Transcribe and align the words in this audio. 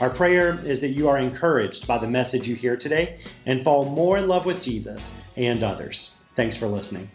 Our 0.00 0.08
prayer 0.08 0.58
is 0.64 0.80
that 0.80 0.92
you 0.92 1.10
are 1.10 1.18
encouraged 1.18 1.86
by 1.86 1.98
the 1.98 2.08
message 2.08 2.48
you 2.48 2.54
hear 2.54 2.74
today 2.74 3.18
and 3.44 3.62
fall 3.62 3.84
more 3.84 4.16
in 4.16 4.28
love 4.28 4.46
with 4.46 4.62
Jesus 4.62 5.14
and 5.36 5.62
others. 5.62 6.16
Thanks 6.36 6.56
for 6.56 6.66
listening. 6.66 7.10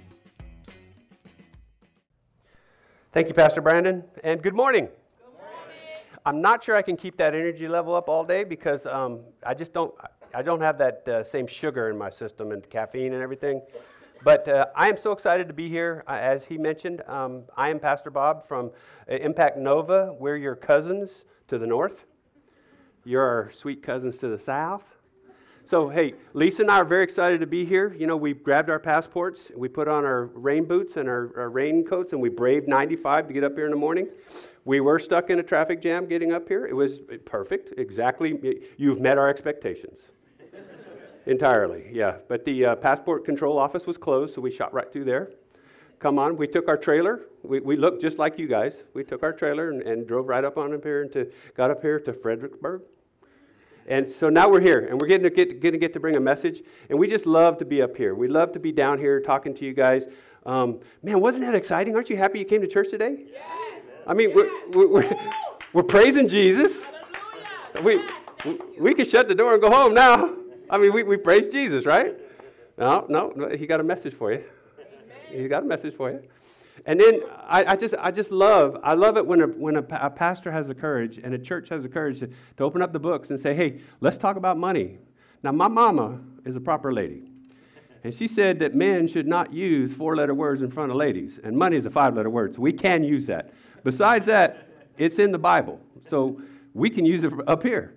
Thank 3.11 3.27
you, 3.27 3.33
Pastor 3.33 3.59
Brandon, 3.61 4.03
and 4.23 4.39
good 4.39 4.53
morning. 4.53 4.85
Good 4.85 5.33
morning. 5.33 5.77
I'm 6.27 6.41
not 6.41 6.63
sure 6.63 6.75
I 6.75 6.83
can 6.83 6.95
keep 6.95 7.17
that 7.17 7.33
energy 7.33 7.67
level 7.67 7.95
up 7.95 8.07
all 8.07 8.23
day 8.23 8.43
because 8.43 8.85
um, 8.85 9.21
I 9.43 9.55
just 9.55 9.73
don't. 9.73 9.91
I 10.35 10.43
don't 10.43 10.61
have 10.61 10.77
that 10.77 11.07
uh, 11.07 11.23
same 11.23 11.47
sugar 11.47 11.89
in 11.89 11.97
my 11.97 12.11
system 12.11 12.51
and 12.51 12.69
caffeine 12.69 13.13
and 13.13 13.23
everything. 13.23 13.63
But 14.23 14.47
uh, 14.47 14.67
I 14.75 14.89
am 14.89 14.97
so 14.97 15.11
excited 15.11 15.47
to 15.47 15.55
be 15.55 15.69
here. 15.69 16.03
Uh, 16.07 16.17
as 16.21 16.45
he 16.45 16.59
mentioned, 16.59 17.01
um, 17.07 17.45
I 17.57 17.69
am 17.69 17.79
Pastor 17.79 18.11
Bob 18.11 18.47
from 18.47 18.69
uh, 19.09 19.15
Impact 19.15 19.57
Nova. 19.57 20.13
We're 20.19 20.35
your 20.35 20.55
cousins 20.55 21.23
to 21.47 21.57
the 21.57 21.65
north. 21.65 22.05
You're 23.05 23.23
our 23.23 23.51
sweet 23.51 23.83
cousins 23.83 24.17
to 24.17 24.27
the 24.27 24.39
south. 24.39 24.83
So, 25.67 25.89
hey, 25.89 26.13
Lisa 26.33 26.61
and 26.61 26.69
I 26.69 26.77
are 26.77 26.85
very 26.85 27.03
excited 27.03 27.39
to 27.39 27.47
be 27.47 27.65
here. 27.65 27.95
You 27.97 28.05
know, 28.05 28.15
we 28.15 28.33
grabbed 28.33 28.69
our 28.69 28.77
passports, 28.79 29.51
we 29.55 29.67
put 29.67 29.87
on 29.87 30.05
our 30.05 30.25
rain 30.25 30.65
boots 30.65 30.97
and 30.97 31.09
our, 31.09 31.31
our 31.35 31.49
raincoats, 31.49 32.13
and 32.13 32.21
we 32.21 32.29
braved 32.29 32.67
95 32.67 33.27
to 33.27 33.33
get 33.33 33.43
up 33.43 33.55
here 33.55 33.65
in 33.65 33.71
the 33.71 33.77
morning. 33.77 34.07
We 34.63 34.79
were 34.79 34.99
stuck 34.99 35.31
in 35.31 35.39
a 35.39 35.43
traffic 35.43 35.81
jam 35.81 36.05
getting 36.07 36.33
up 36.33 36.47
here. 36.47 36.67
It 36.67 36.75
was 36.75 36.99
perfect, 37.25 37.79
exactly. 37.79 38.61
You've 38.77 39.01
met 39.01 39.17
our 39.17 39.27
expectations. 39.27 39.97
Entirely, 41.25 41.89
yeah. 41.91 42.17
But 42.27 42.45
the 42.45 42.65
uh, 42.65 42.75
passport 42.75 43.25
control 43.25 43.57
office 43.57 43.87
was 43.87 43.97
closed, 43.97 44.35
so 44.35 44.41
we 44.41 44.51
shot 44.51 44.71
right 44.71 44.91
through 44.91 45.05
there. 45.05 45.31
Come 45.97 46.19
on, 46.19 46.37
we 46.37 46.47
took 46.47 46.67
our 46.67 46.77
trailer. 46.77 47.21
We, 47.41 47.59
we 47.59 47.75
looked 47.75 48.03
just 48.03 48.19
like 48.19 48.37
you 48.37 48.47
guys. 48.47 48.83
We 48.93 49.03
took 49.03 49.23
our 49.23 49.33
trailer 49.33 49.71
and, 49.71 49.81
and 49.81 50.07
drove 50.07 50.27
right 50.27 50.43
up 50.43 50.59
on 50.59 50.73
up 50.73 50.83
here 50.83 51.01
and 51.01 51.11
to, 51.13 51.31
got 51.57 51.71
up 51.71 51.81
here 51.81 51.99
to 52.01 52.13
Fredericksburg. 52.13 52.81
And 53.87 54.09
so 54.09 54.29
now 54.29 54.49
we're 54.49 54.61
here, 54.61 54.87
and 54.87 54.99
we're 54.99 55.07
getting 55.07 55.23
to 55.23 55.29
get, 55.29 55.61
getting 55.61 55.79
to 55.79 55.85
get 55.85 55.93
to 55.93 55.99
bring 55.99 56.15
a 56.15 56.19
message. 56.19 56.63
And 56.89 56.97
we 56.97 57.07
just 57.07 57.25
love 57.25 57.57
to 57.59 57.65
be 57.65 57.81
up 57.81 57.95
here. 57.95 58.15
We 58.15 58.27
love 58.27 58.51
to 58.53 58.59
be 58.59 58.71
down 58.71 58.97
here 58.97 59.19
talking 59.19 59.53
to 59.53 59.65
you 59.65 59.73
guys. 59.73 60.05
Um, 60.45 60.79
man, 61.03 61.19
wasn't 61.19 61.45
that 61.45 61.55
exciting? 61.55 61.95
Aren't 61.95 62.09
you 62.09 62.17
happy 62.17 62.39
you 62.39 62.45
came 62.45 62.61
to 62.61 62.67
church 62.67 62.89
today? 62.89 63.25
Yeah. 63.31 63.41
I 64.07 64.13
mean, 64.13 64.33
we're, 64.33 64.49
we're, 64.71 64.87
we're, 64.87 65.31
we're 65.73 65.83
praising 65.83 66.27
Jesus. 66.27 66.83
We, 67.83 68.01
we, 68.45 68.59
we 68.79 68.93
can 68.93 69.07
shut 69.07 69.27
the 69.27 69.35
door 69.35 69.53
and 69.53 69.61
go 69.61 69.69
home 69.69 69.93
now. 69.93 70.33
I 70.69 70.77
mean, 70.77 70.93
we, 70.93 71.03
we 71.03 71.17
praise 71.17 71.49
Jesus, 71.49 71.85
right? 71.85 72.15
No, 72.77 73.05
no, 73.07 73.49
he 73.55 73.67
got 73.67 73.79
a 73.79 73.83
message 73.83 74.15
for 74.15 74.31
you. 74.31 74.43
He 75.29 75.47
got 75.47 75.63
a 75.63 75.65
message 75.65 75.95
for 75.95 76.11
you. 76.11 76.21
And 76.85 76.99
then 76.99 77.21
I, 77.47 77.73
I, 77.73 77.75
just, 77.75 77.95
I 77.99 78.11
just 78.11 78.31
love, 78.31 78.77
I 78.83 78.93
love 78.93 79.17
it 79.17 79.25
when, 79.25 79.41
a, 79.41 79.47
when 79.47 79.77
a, 79.77 79.85
a, 79.91 80.09
pastor 80.09 80.51
has 80.51 80.67
the 80.67 80.75
courage 80.75 81.19
and 81.23 81.33
a 81.33 81.39
church 81.39 81.69
has 81.69 81.83
the 81.83 81.89
courage 81.89 82.19
to, 82.19 82.27
to 82.27 82.63
open 82.63 82.81
up 82.81 82.91
the 82.91 82.99
books 82.99 83.29
and 83.29 83.39
say, 83.39 83.53
hey, 83.53 83.79
let's 84.01 84.17
talk 84.17 84.35
about 84.35 84.57
money. 84.57 84.97
Now, 85.41 85.51
my 85.51 85.67
mama 85.67 86.19
is 86.45 86.55
a 86.55 86.59
proper 86.59 86.93
lady. 86.93 87.23
And 88.03 88.13
she 88.13 88.27
said 88.27 88.59
that 88.59 88.75
men 88.75 89.07
should 89.07 89.25
not 89.25 89.51
use 89.51 89.93
four 89.93 90.15
letter 90.15 90.35
words 90.35 90.61
in 90.61 90.69
front 90.69 90.91
of 90.91 90.97
ladies. 90.97 91.39
And 91.43 91.57
money 91.57 91.77
is 91.77 91.85
a 91.85 91.89
five 91.89 92.15
letter 92.15 92.29
word, 92.29 92.53
so 92.53 92.61
we 92.61 92.71
can 92.71 93.03
use 93.03 93.25
that. 93.25 93.51
Besides 93.83 94.25
that, 94.27 94.69
it's 94.97 95.17
in 95.17 95.31
the 95.31 95.39
Bible. 95.39 95.79
So 96.09 96.39
we 96.73 96.89
can 96.89 97.05
use 97.05 97.23
it 97.23 97.33
up 97.47 97.63
here. 97.63 97.95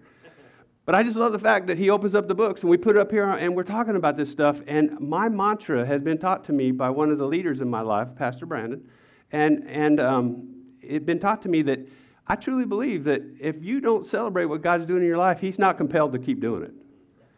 But 0.89 0.95
I 0.95 1.03
just 1.03 1.17
love 1.19 1.33
the 1.33 1.39
fact 1.39 1.67
that 1.67 1.77
he 1.77 1.91
opens 1.91 2.15
up 2.15 2.29
the 2.29 2.35
books 2.35 2.63
and 2.63 2.71
we 2.71 2.79
put 2.79 2.97
it 2.97 2.99
up 2.99 3.11
here 3.11 3.29
and 3.29 3.55
we're 3.55 3.63
talking 3.63 3.95
about 3.95 4.17
this 4.17 4.31
stuff. 4.31 4.63
And 4.67 4.99
my 4.99 5.29
mantra 5.29 5.85
has 5.85 6.01
been 6.01 6.17
taught 6.17 6.45
to 6.45 6.55
me 6.55 6.71
by 6.71 6.89
one 6.89 7.11
of 7.11 7.19
the 7.19 7.27
leaders 7.27 7.61
in 7.61 7.69
my 7.69 7.83
life, 7.83 8.09
Pastor 8.17 8.47
Brandon. 8.47 8.89
And, 9.31 9.69
and 9.69 10.01
um, 10.01 10.49
it's 10.81 11.05
been 11.05 11.19
taught 11.19 11.43
to 11.43 11.51
me 11.51 11.61
that 11.61 11.81
I 12.27 12.37
truly 12.37 12.65
believe 12.65 13.05
that 13.05 13.21
if 13.39 13.63
you 13.63 13.83
don't 13.83 14.07
celebrate 14.07 14.47
what 14.47 14.63
God's 14.63 14.87
doing 14.87 15.03
in 15.03 15.07
your 15.07 15.19
life, 15.19 15.39
He's 15.41 15.59
not 15.59 15.77
compelled 15.77 16.13
to 16.13 16.19
keep 16.19 16.41
doing 16.41 16.63
it. 16.63 16.73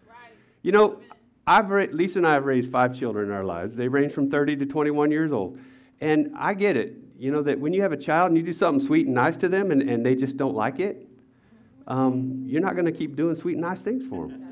Right. 0.09 0.33
You 0.62 0.71
know, 0.71 1.00
I've 1.44 1.71
ra- 1.71 1.87
Lisa 1.91 2.21
and 2.21 2.28
I 2.28 2.34
have 2.34 2.44
raised 2.44 2.71
five 2.71 2.97
children 2.97 3.31
in 3.31 3.34
our 3.34 3.43
lives. 3.43 3.75
They 3.75 3.89
range 3.89 4.12
from 4.12 4.31
30 4.31 4.59
to 4.59 4.66
21 4.66 5.10
years 5.10 5.33
old. 5.33 5.59
And 6.00 6.33
I 6.37 6.55
get 6.55 6.77
it. 6.77 6.99
You 7.19 7.33
know, 7.33 7.43
that 7.43 7.59
when 7.59 7.72
you 7.72 7.83
have 7.83 7.91
a 7.91 7.97
child 7.97 8.28
and 8.28 8.37
you 8.37 8.44
do 8.44 8.53
something 8.53 8.87
sweet 8.87 9.06
and 9.06 9.15
nice 9.16 9.37
to 9.39 9.49
them 9.49 9.72
and, 9.72 9.83
and 9.91 10.06
they 10.06 10.15
just 10.15 10.37
don't 10.37 10.55
like 10.55 10.78
it, 10.78 11.09
um, 11.91 12.45
you're 12.47 12.61
not 12.61 12.75
going 12.75 12.87
to 12.87 12.93
keep 12.93 13.17
doing 13.17 13.34
sweet 13.34 13.55
and 13.55 13.62
nice 13.62 13.81
things 13.81 14.06
for 14.06 14.28
them. 14.28 14.47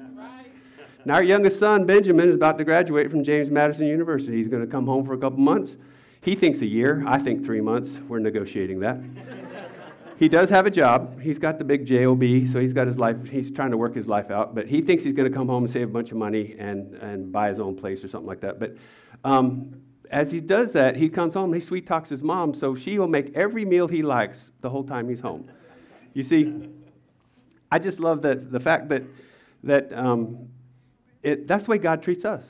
Now, 1.04 1.14
our 1.14 1.22
youngest 1.22 1.60
son, 1.60 1.86
Benjamin, 1.86 2.28
is 2.28 2.34
about 2.34 2.58
to 2.58 2.64
graduate 2.64 3.10
from 3.10 3.22
James 3.22 3.48
Madison 3.48 3.86
University. 3.86 4.36
He's 4.36 4.48
going 4.48 4.64
to 4.64 4.70
come 4.70 4.84
home 4.84 5.06
for 5.06 5.14
a 5.14 5.18
couple 5.18 5.38
months. 5.38 5.76
He 6.20 6.34
thinks 6.34 6.60
a 6.60 6.66
year. 6.66 7.04
I 7.06 7.18
think 7.18 7.44
three 7.44 7.60
months. 7.60 7.90
We're 8.08 8.18
negotiating 8.18 8.80
that. 8.80 8.98
he 10.18 10.28
does 10.28 10.50
have 10.50 10.66
a 10.66 10.70
job. 10.70 11.20
He's 11.20 11.38
got 11.38 11.58
the 11.58 11.64
big 11.64 11.86
job, 11.86 12.20
so 12.52 12.58
he's 12.58 12.72
got 12.72 12.88
his 12.88 12.98
life. 12.98 13.16
He's 13.30 13.52
trying 13.52 13.70
to 13.70 13.76
work 13.76 13.94
his 13.94 14.08
life 14.08 14.32
out. 14.32 14.56
But 14.56 14.66
he 14.66 14.82
thinks 14.82 15.04
he's 15.04 15.14
going 15.14 15.30
to 15.30 15.34
come 15.34 15.46
home 15.46 15.62
and 15.64 15.72
save 15.72 15.88
a 15.88 15.92
bunch 15.92 16.10
of 16.10 16.16
money 16.16 16.56
and 16.58 16.94
and 16.94 17.30
buy 17.30 17.48
his 17.48 17.60
own 17.60 17.76
place 17.76 18.02
or 18.02 18.08
something 18.08 18.26
like 18.26 18.40
that. 18.40 18.58
But 18.58 18.76
um, 19.22 19.80
as 20.10 20.32
he 20.32 20.40
does 20.40 20.72
that, 20.72 20.96
he 20.96 21.08
comes 21.08 21.34
home. 21.34 21.52
He 21.52 21.60
sweet 21.60 21.86
talks 21.86 22.10
his 22.10 22.22
mom, 22.22 22.52
so 22.52 22.74
she 22.74 22.98
will 22.98 23.08
make 23.08 23.34
every 23.36 23.64
meal 23.64 23.86
he 23.86 24.02
likes 24.02 24.50
the 24.60 24.68
whole 24.68 24.84
time 24.84 25.08
he's 25.08 25.20
home. 25.20 25.48
You 26.14 26.24
see, 26.24 26.68
I 27.70 27.78
just 27.78 28.00
love 28.00 28.22
that 28.22 28.50
the 28.50 28.60
fact 28.60 28.88
that 28.88 29.02
that 29.64 29.92
um, 29.92 30.48
it, 31.22 31.46
that's 31.46 31.64
the 31.64 31.72
way 31.72 31.78
God 31.78 32.02
treats 32.02 32.24
us. 32.24 32.46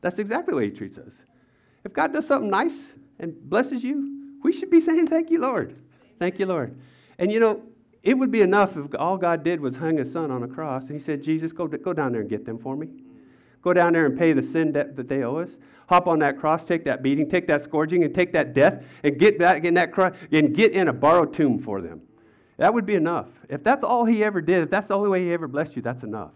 That's 0.00 0.18
exactly 0.18 0.52
the 0.52 0.56
way 0.56 0.70
He 0.70 0.76
treats 0.76 0.98
us. 0.98 1.12
If 1.84 1.92
God 1.92 2.12
does 2.12 2.26
something 2.26 2.50
nice 2.50 2.76
and 3.18 3.34
blesses 3.48 3.82
you, 3.82 4.36
we 4.42 4.52
should 4.52 4.70
be 4.70 4.80
saying, 4.80 5.06
"Thank 5.06 5.30
you, 5.30 5.40
Lord. 5.40 5.76
Thank 6.18 6.38
you, 6.38 6.46
Lord." 6.46 6.76
And 7.18 7.32
you 7.32 7.40
know, 7.40 7.62
it 8.02 8.18
would 8.18 8.30
be 8.30 8.42
enough 8.42 8.76
if 8.76 8.86
all 8.98 9.16
God 9.16 9.44
did 9.44 9.60
was 9.60 9.76
hang 9.76 9.98
His 9.98 10.12
Son 10.12 10.30
on 10.30 10.42
a 10.42 10.48
cross, 10.48 10.88
and 10.88 10.98
He 10.98 11.04
said, 11.04 11.22
"Jesus, 11.22 11.52
go 11.52 11.66
go 11.66 11.92
down 11.92 12.12
there 12.12 12.20
and 12.20 12.30
get 12.30 12.44
them 12.44 12.58
for 12.58 12.76
me. 12.76 12.88
Go 13.62 13.72
down 13.72 13.92
there 13.92 14.06
and 14.06 14.18
pay 14.18 14.32
the 14.32 14.42
sin 14.42 14.72
debt 14.72 14.96
that 14.96 15.08
they 15.08 15.22
owe 15.22 15.36
us." 15.36 15.50
hop 15.92 16.06
on 16.06 16.18
that 16.20 16.38
cross, 16.38 16.64
take 16.64 16.84
that 16.84 17.02
beating, 17.02 17.28
take 17.28 17.46
that 17.46 17.62
scourging, 17.62 18.02
and 18.02 18.14
take 18.14 18.32
that 18.32 18.54
death, 18.54 18.82
and 19.04 19.18
get 19.18 19.38
back 19.38 19.64
in 19.64 19.74
that 19.74 19.92
cross, 19.92 20.14
and 20.30 20.56
get 20.56 20.72
in 20.72 20.88
a 20.88 20.92
borrowed 20.92 21.34
tomb 21.34 21.62
for 21.62 21.82
them. 21.82 22.00
That 22.62 22.72
would 22.72 22.86
be 22.86 22.94
enough. 22.94 23.26
If 23.48 23.64
that's 23.64 23.82
all 23.82 24.04
he 24.04 24.22
ever 24.22 24.40
did, 24.40 24.62
if 24.62 24.70
that's 24.70 24.86
the 24.86 24.94
only 24.94 25.08
way 25.08 25.24
he 25.24 25.32
ever 25.32 25.48
blessed 25.48 25.74
you, 25.74 25.82
that's 25.82 26.04
enough. 26.04 26.30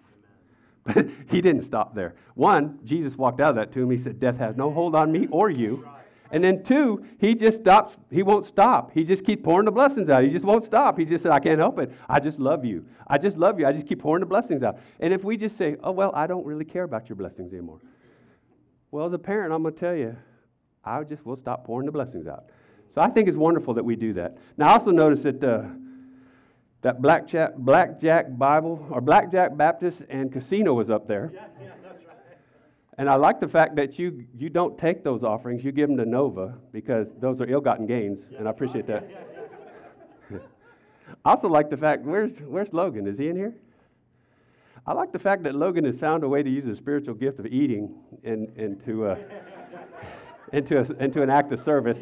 But 0.82 1.06
he 1.30 1.40
didn't 1.40 1.66
stop 1.66 1.94
there. 1.94 2.16
One, 2.34 2.80
Jesus 2.84 3.14
walked 3.14 3.40
out 3.40 3.50
of 3.50 3.54
that 3.54 3.72
tomb. 3.72 3.92
He 3.92 4.02
said, 4.02 4.18
Death 4.18 4.36
has 4.38 4.56
no 4.56 4.72
hold 4.72 4.96
on 4.96 5.12
me 5.12 5.28
or 5.30 5.50
you. 5.50 5.88
And 6.32 6.42
then 6.42 6.64
two, 6.64 7.06
he 7.20 7.36
just 7.36 7.58
stops. 7.58 7.96
He 8.10 8.24
won't 8.24 8.44
stop. 8.48 8.90
He 8.92 9.04
just 9.04 9.24
keeps 9.24 9.40
pouring 9.44 9.66
the 9.66 9.70
blessings 9.70 10.08
out. 10.08 10.24
He 10.24 10.30
just 10.30 10.44
won't 10.44 10.64
stop. 10.64 10.98
He 10.98 11.04
just 11.04 11.22
said, 11.22 11.30
I 11.30 11.38
can't 11.38 11.60
help 11.60 11.78
it. 11.78 11.92
I 12.08 12.18
just 12.18 12.40
love 12.40 12.64
you. 12.64 12.84
I 13.06 13.18
just 13.18 13.36
love 13.36 13.60
you. 13.60 13.66
I 13.68 13.72
just 13.72 13.86
keep 13.86 14.00
pouring 14.00 14.18
the 14.18 14.26
blessings 14.26 14.64
out. 14.64 14.80
And 14.98 15.14
if 15.14 15.22
we 15.22 15.36
just 15.36 15.56
say, 15.56 15.76
oh, 15.84 15.92
well, 15.92 16.10
I 16.12 16.26
don't 16.26 16.44
really 16.44 16.64
care 16.64 16.82
about 16.82 17.08
your 17.08 17.14
blessings 17.14 17.52
anymore. 17.52 17.78
Well, 18.90 19.06
as 19.06 19.12
a 19.12 19.18
parent, 19.18 19.52
I'm 19.52 19.62
going 19.62 19.74
to 19.74 19.78
tell 19.78 19.94
you, 19.94 20.16
I 20.84 21.04
just 21.04 21.24
will 21.24 21.36
stop 21.36 21.64
pouring 21.64 21.86
the 21.86 21.92
blessings 21.92 22.26
out. 22.26 22.46
So 22.92 23.00
I 23.00 23.10
think 23.10 23.28
it's 23.28 23.36
wonderful 23.36 23.74
that 23.74 23.84
we 23.84 23.94
do 23.94 24.12
that. 24.14 24.38
Now, 24.56 24.70
I 24.70 24.72
also 24.72 24.90
notice 24.90 25.20
that 25.20 25.44
uh, 25.44 25.62
that 26.82 27.02
Blackjack, 27.02 27.56
Blackjack 27.56 28.38
Bible 28.38 28.86
or 28.90 29.00
Blackjack 29.00 29.56
Baptist 29.56 30.02
and 30.08 30.32
Casino 30.32 30.74
was 30.74 30.90
up 30.90 31.08
there. 31.08 31.32
Yeah, 31.34 31.46
yeah, 31.60 31.68
right. 31.68 31.96
And 32.98 33.10
I 33.10 33.16
like 33.16 33.40
the 33.40 33.48
fact 33.48 33.76
that 33.76 33.98
you, 33.98 34.24
you 34.36 34.48
don't 34.48 34.78
take 34.78 35.04
those 35.04 35.22
offerings, 35.22 35.64
you 35.64 35.72
give 35.72 35.88
them 35.88 35.98
to 35.98 36.06
Nova 36.06 36.54
because 36.72 37.08
those 37.20 37.40
are 37.40 37.48
ill 37.48 37.60
gotten 37.60 37.86
gains, 37.86 38.18
yeah. 38.30 38.38
and 38.38 38.48
I 38.48 38.50
appreciate 38.50 38.86
that. 38.86 39.04
I 41.24 41.30
also 41.30 41.48
like 41.48 41.70
the 41.70 41.76
fact, 41.76 42.04
where's, 42.04 42.32
where's 42.46 42.72
Logan? 42.72 43.06
Is 43.06 43.18
he 43.18 43.28
in 43.28 43.36
here? 43.36 43.54
I 44.86 44.92
like 44.92 45.12
the 45.12 45.18
fact 45.18 45.42
that 45.42 45.54
Logan 45.54 45.84
has 45.84 45.98
found 45.98 46.22
a 46.22 46.28
way 46.28 46.42
to 46.42 46.48
use 46.48 46.64
his 46.64 46.78
spiritual 46.78 47.14
gift 47.14 47.40
of 47.40 47.46
eating 47.46 47.94
in, 48.22 48.52
into, 48.56 49.06
uh, 49.06 49.16
into, 50.52 50.78
a, 50.78 50.84
into 51.02 51.22
an 51.22 51.30
act 51.30 51.52
of 51.52 51.62
service. 51.64 51.98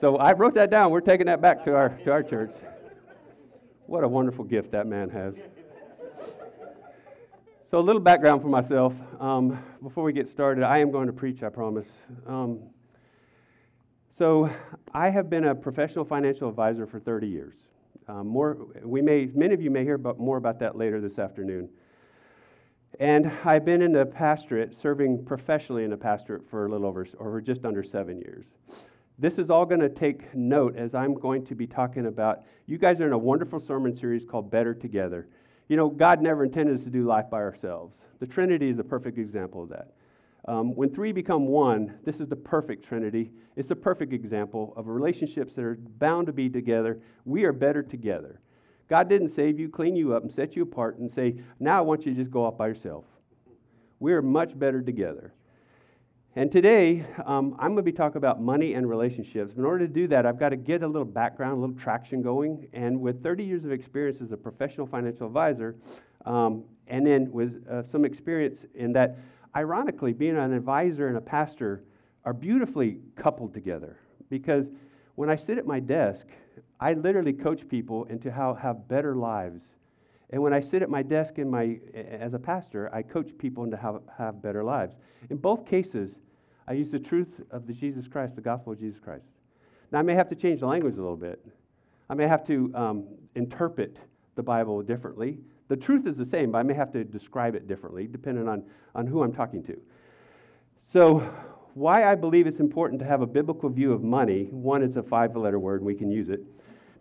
So 0.00 0.16
I 0.16 0.32
wrote 0.32 0.54
that 0.54 0.70
down. 0.70 0.90
We're 0.90 1.00
taking 1.00 1.26
that 1.26 1.40
back 1.40 1.64
to 1.64 1.74
our, 1.74 1.88
to 2.04 2.12
our 2.12 2.22
church. 2.22 2.52
What 3.90 4.04
a 4.04 4.08
wonderful 4.08 4.44
gift 4.44 4.70
that 4.70 4.86
man 4.86 5.10
has. 5.10 5.34
So, 7.72 7.80
a 7.80 7.80
little 7.80 8.00
background 8.00 8.40
for 8.40 8.46
myself. 8.46 8.92
Um, 9.18 9.60
before 9.82 10.04
we 10.04 10.12
get 10.12 10.28
started, 10.28 10.62
I 10.62 10.78
am 10.78 10.92
going 10.92 11.08
to 11.08 11.12
preach, 11.12 11.42
I 11.42 11.48
promise. 11.48 11.88
Um, 12.24 12.60
so, 14.16 14.48
I 14.94 15.10
have 15.10 15.28
been 15.28 15.46
a 15.46 15.56
professional 15.56 16.04
financial 16.04 16.48
advisor 16.48 16.86
for 16.86 17.00
30 17.00 17.26
years. 17.26 17.54
Um, 18.06 18.28
more, 18.28 18.58
we 18.84 19.02
may, 19.02 19.28
many 19.34 19.54
of 19.54 19.60
you 19.60 19.72
may 19.72 19.82
hear 19.82 19.96
about, 19.96 20.20
more 20.20 20.36
about 20.36 20.60
that 20.60 20.78
later 20.78 21.00
this 21.00 21.18
afternoon. 21.18 21.68
And 23.00 23.26
I've 23.44 23.64
been 23.64 23.82
in 23.82 23.90
the 23.90 24.06
pastorate, 24.06 24.80
serving 24.80 25.24
professionally 25.24 25.82
in 25.82 25.90
the 25.90 25.96
pastorate 25.96 26.48
for 26.48 26.66
a 26.66 26.70
little 26.70 26.86
over, 26.86 27.08
or 27.18 27.40
just 27.40 27.64
under 27.64 27.82
seven 27.82 28.20
years. 28.20 28.44
This 29.20 29.36
is 29.36 29.50
all 29.50 29.66
going 29.66 29.82
to 29.82 29.90
take 29.90 30.34
note 30.34 30.76
as 30.76 30.94
I'm 30.94 31.12
going 31.12 31.44
to 31.44 31.54
be 31.54 31.66
talking 31.66 32.06
about. 32.06 32.42
You 32.64 32.78
guys 32.78 33.02
are 33.02 33.06
in 33.06 33.12
a 33.12 33.18
wonderful 33.18 33.60
sermon 33.60 33.94
series 33.94 34.24
called 34.24 34.50
Better 34.50 34.72
Together. 34.72 35.28
You 35.68 35.76
know, 35.76 35.90
God 35.90 36.22
never 36.22 36.42
intended 36.42 36.78
us 36.78 36.84
to 36.84 36.90
do 36.90 37.04
life 37.04 37.26
by 37.30 37.36
ourselves. 37.36 37.94
The 38.20 38.26
Trinity 38.26 38.70
is 38.70 38.78
a 38.78 38.84
perfect 38.84 39.18
example 39.18 39.62
of 39.64 39.68
that. 39.68 39.92
Um, 40.48 40.74
when 40.74 40.88
three 40.88 41.12
become 41.12 41.44
one, 41.44 41.98
this 42.02 42.16
is 42.16 42.30
the 42.30 42.36
perfect 42.36 42.82
Trinity. 42.88 43.30
It's 43.56 43.68
the 43.68 43.76
perfect 43.76 44.14
example 44.14 44.72
of 44.74 44.86
relationships 44.86 45.52
that 45.52 45.64
are 45.64 45.76
bound 45.98 46.26
to 46.28 46.32
be 46.32 46.48
together. 46.48 46.98
We 47.26 47.44
are 47.44 47.52
better 47.52 47.82
together. 47.82 48.40
God 48.88 49.10
didn't 49.10 49.34
save 49.36 49.60
you, 49.60 49.68
clean 49.68 49.96
you 49.96 50.14
up, 50.14 50.22
and 50.22 50.32
set 50.32 50.56
you 50.56 50.62
apart 50.62 50.96
and 50.98 51.12
say, 51.12 51.42
now 51.58 51.76
I 51.76 51.82
want 51.82 52.06
you 52.06 52.14
to 52.14 52.18
just 52.18 52.30
go 52.30 52.46
off 52.46 52.56
by 52.56 52.68
yourself. 52.68 53.04
We're 53.98 54.22
much 54.22 54.58
better 54.58 54.80
together. 54.80 55.34
And 56.36 56.52
today, 56.52 57.04
um, 57.26 57.56
I'm 57.58 57.74
going 57.74 57.78
to 57.78 57.82
be 57.82 57.90
talking 57.90 58.18
about 58.18 58.40
money 58.40 58.74
and 58.74 58.88
relationships. 58.88 59.54
In 59.56 59.64
order 59.64 59.84
to 59.84 59.92
do 59.92 60.06
that, 60.08 60.26
I've 60.26 60.38
got 60.38 60.50
to 60.50 60.56
get 60.56 60.84
a 60.84 60.86
little 60.86 61.04
background, 61.04 61.58
a 61.58 61.60
little 61.60 61.74
traction 61.74 62.22
going. 62.22 62.68
And 62.72 63.00
with 63.00 63.20
30 63.20 63.42
years 63.42 63.64
of 63.64 63.72
experience 63.72 64.20
as 64.22 64.30
a 64.30 64.36
professional 64.36 64.86
financial 64.86 65.26
advisor, 65.26 65.74
um, 66.26 66.62
and 66.86 67.04
then 67.04 67.32
with 67.32 67.66
uh, 67.68 67.82
some 67.90 68.04
experience 68.04 68.58
in 68.76 68.92
that, 68.92 69.18
ironically, 69.56 70.12
being 70.12 70.36
an 70.36 70.52
advisor 70.52 71.08
and 71.08 71.16
a 71.16 71.20
pastor 71.20 71.82
are 72.24 72.32
beautifully 72.32 72.98
coupled 73.16 73.52
together. 73.52 73.98
Because 74.28 74.66
when 75.16 75.30
I 75.30 75.34
sit 75.34 75.58
at 75.58 75.66
my 75.66 75.80
desk, 75.80 76.26
I 76.78 76.92
literally 76.92 77.32
coach 77.32 77.66
people 77.68 78.04
into 78.04 78.30
how 78.30 78.54
have 78.54 78.86
better 78.86 79.16
lives. 79.16 79.64
And 80.30 80.40
when 80.42 80.52
I 80.52 80.60
sit 80.60 80.82
at 80.82 80.88
my 80.88 81.02
desk 81.02 81.38
in 81.38 81.50
my, 81.50 81.78
as 81.94 82.34
a 82.34 82.38
pastor, 82.38 82.88
I 82.94 83.02
coach 83.02 83.30
people 83.38 83.64
into 83.64 83.76
how 83.76 84.00
have 84.16 84.40
better 84.40 84.62
lives. 84.62 84.94
In 85.28 85.36
both 85.36 85.66
cases, 85.66 86.12
I 86.68 86.74
use 86.74 86.90
the 86.90 87.00
truth 87.00 87.40
of 87.50 87.66
the 87.66 87.72
Jesus 87.72 88.06
Christ, 88.06 88.36
the 88.36 88.40
gospel 88.40 88.72
of 88.72 88.78
Jesus 88.78 89.00
Christ. 89.00 89.24
Now, 89.90 89.98
I 89.98 90.02
may 90.02 90.14
have 90.14 90.28
to 90.28 90.36
change 90.36 90.60
the 90.60 90.66
language 90.66 90.94
a 90.94 91.00
little 91.00 91.16
bit. 91.16 91.44
I 92.08 92.14
may 92.14 92.28
have 92.28 92.46
to 92.46 92.70
um, 92.74 93.04
interpret 93.34 93.98
the 94.36 94.42
Bible 94.42 94.82
differently. 94.82 95.38
The 95.68 95.76
truth 95.76 96.06
is 96.06 96.16
the 96.16 96.26
same, 96.26 96.52
but 96.52 96.58
I 96.58 96.62
may 96.62 96.74
have 96.74 96.92
to 96.92 97.02
describe 97.02 97.56
it 97.56 97.66
differently 97.66 98.06
depending 98.06 98.48
on, 98.48 98.62
on 98.94 99.06
who 99.06 99.22
I'm 99.22 99.32
talking 99.32 99.64
to. 99.64 99.76
So, 100.92 101.28
why 101.74 102.10
I 102.10 102.16
believe 102.16 102.48
it's 102.48 102.58
important 102.58 102.98
to 103.00 103.06
have 103.06 103.20
a 103.20 103.26
biblical 103.26 103.68
view 103.68 103.92
of 103.92 104.02
money 104.02 104.48
one, 104.50 104.82
it's 104.82 104.96
a 104.96 105.02
five 105.02 105.36
letter 105.36 105.60
word, 105.60 105.80
and 105.80 105.86
we 105.86 105.94
can 105.94 106.10
use 106.10 106.28
it 106.28 106.40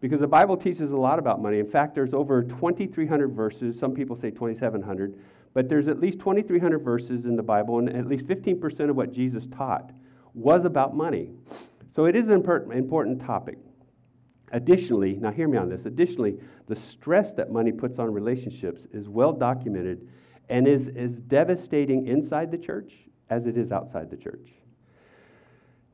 because 0.01 0.19
the 0.19 0.27
Bible 0.27 0.55
teaches 0.55 0.91
a 0.91 0.95
lot 0.95 1.19
about 1.19 1.41
money. 1.41 1.59
In 1.59 1.69
fact, 1.69 1.93
there's 1.95 2.13
over 2.13 2.43
2,300 2.43 3.33
verses. 3.33 3.79
Some 3.79 3.93
people 3.93 4.15
say 4.15 4.31
2,700, 4.31 5.19
but 5.53 5.67
there's 5.67 5.87
at 5.87 5.99
least 5.99 6.19
2,300 6.19 6.79
verses 6.79 7.25
in 7.25 7.35
the 7.35 7.43
Bible, 7.43 7.79
and 7.79 7.89
at 7.89 8.07
least 8.07 8.25
15% 8.25 8.89
of 8.89 8.95
what 8.95 9.11
Jesus 9.11 9.45
taught 9.55 9.91
was 10.33 10.63
about 10.65 10.95
money. 10.95 11.31
So 11.95 12.05
it 12.05 12.15
is 12.15 12.29
an 12.29 12.33
important 12.33 13.21
topic. 13.25 13.57
Additionally, 14.51 15.17
now 15.19 15.31
hear 15.31 15.47
me 15.47 15.57
on 15.57 15.69
this. 15.69 15.85
Additionally, 15.85 16.37
the 16.67 16.75
stress 16.75 17.31
that 17.33 17.51
money 17.51 17.71
puts 17.71 17.99
on 17.99 18.13
relationships 18.13 18.87
is 18.93 19.07
well 19.07 19.33
documented 19.33 20.07
and 20.49 20.67
is 20.67 20.87
as 20.95 21.11
devastating 21.27 22.07
inside 22.07 22.51
the 22.51 22.57
church 22.57 22.93
as 23.29 23.45
it 23.45 23.57
is 23.57 23.71
outside 23.71 24.09
the 24.09 24.17
church. 24.17 24.49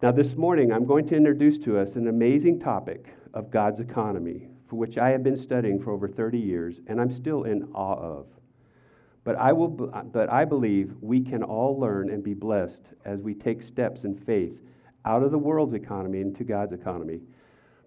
Now, 0.01 0.12
this 0.12 0.36
morning, 0.36 0.72
I'm 0.72 0.86
going 0.86 1.08
to 1.08 1.16
introduce 1.16 1.58
to 1.66 1.78
us 1.78 1.96
an 1.96 2.08
amazing 2.08 2.60
topic 2.60 3.08
of 3.36 3.52
God's 3.52 3.80
economy, 3.80 4.48
for 4.68 4.78
which 4.78 4.98
I 4.98 5.10
have 5.10 5.24
been 5.24 5.38
studying 5.38 5.80
for 5.80 5.92
over 5.92 6.08
30 6.08 6.40
years, 6.40 6.80
and 6.88 7.00
I'm 7.00 7.12
still 7.12 7.44
in 7.44 7.64
awe 7.74 8.00
of. 8.00 8.26
But 9.24 9.36
I, 9.36 9.54
will, 9.54 9.70
but 9.70 10.32
I 10.32 10.46
believe 10.46 10.94
we 11.02 11.22
can 11.22 11.44
all 11.44 11.80
learn 11.80 12.10
and 12.10 12.24
be 12.24 12.34
blessed 12.34 12.82
as 13.04 13.22
we 13.22 13.34
take 13.34 13.62
steps 13.62 14.04
in 14.04 14.16
faith 14.16 14.58
out 15.04 15.22
of 15.22 15.32
the 15.32 15.38
world's 15.38 15.74
economy 15.74 16.22
into 16.22 16.44
God's 16.44 16.74
economy. 16.74 17.22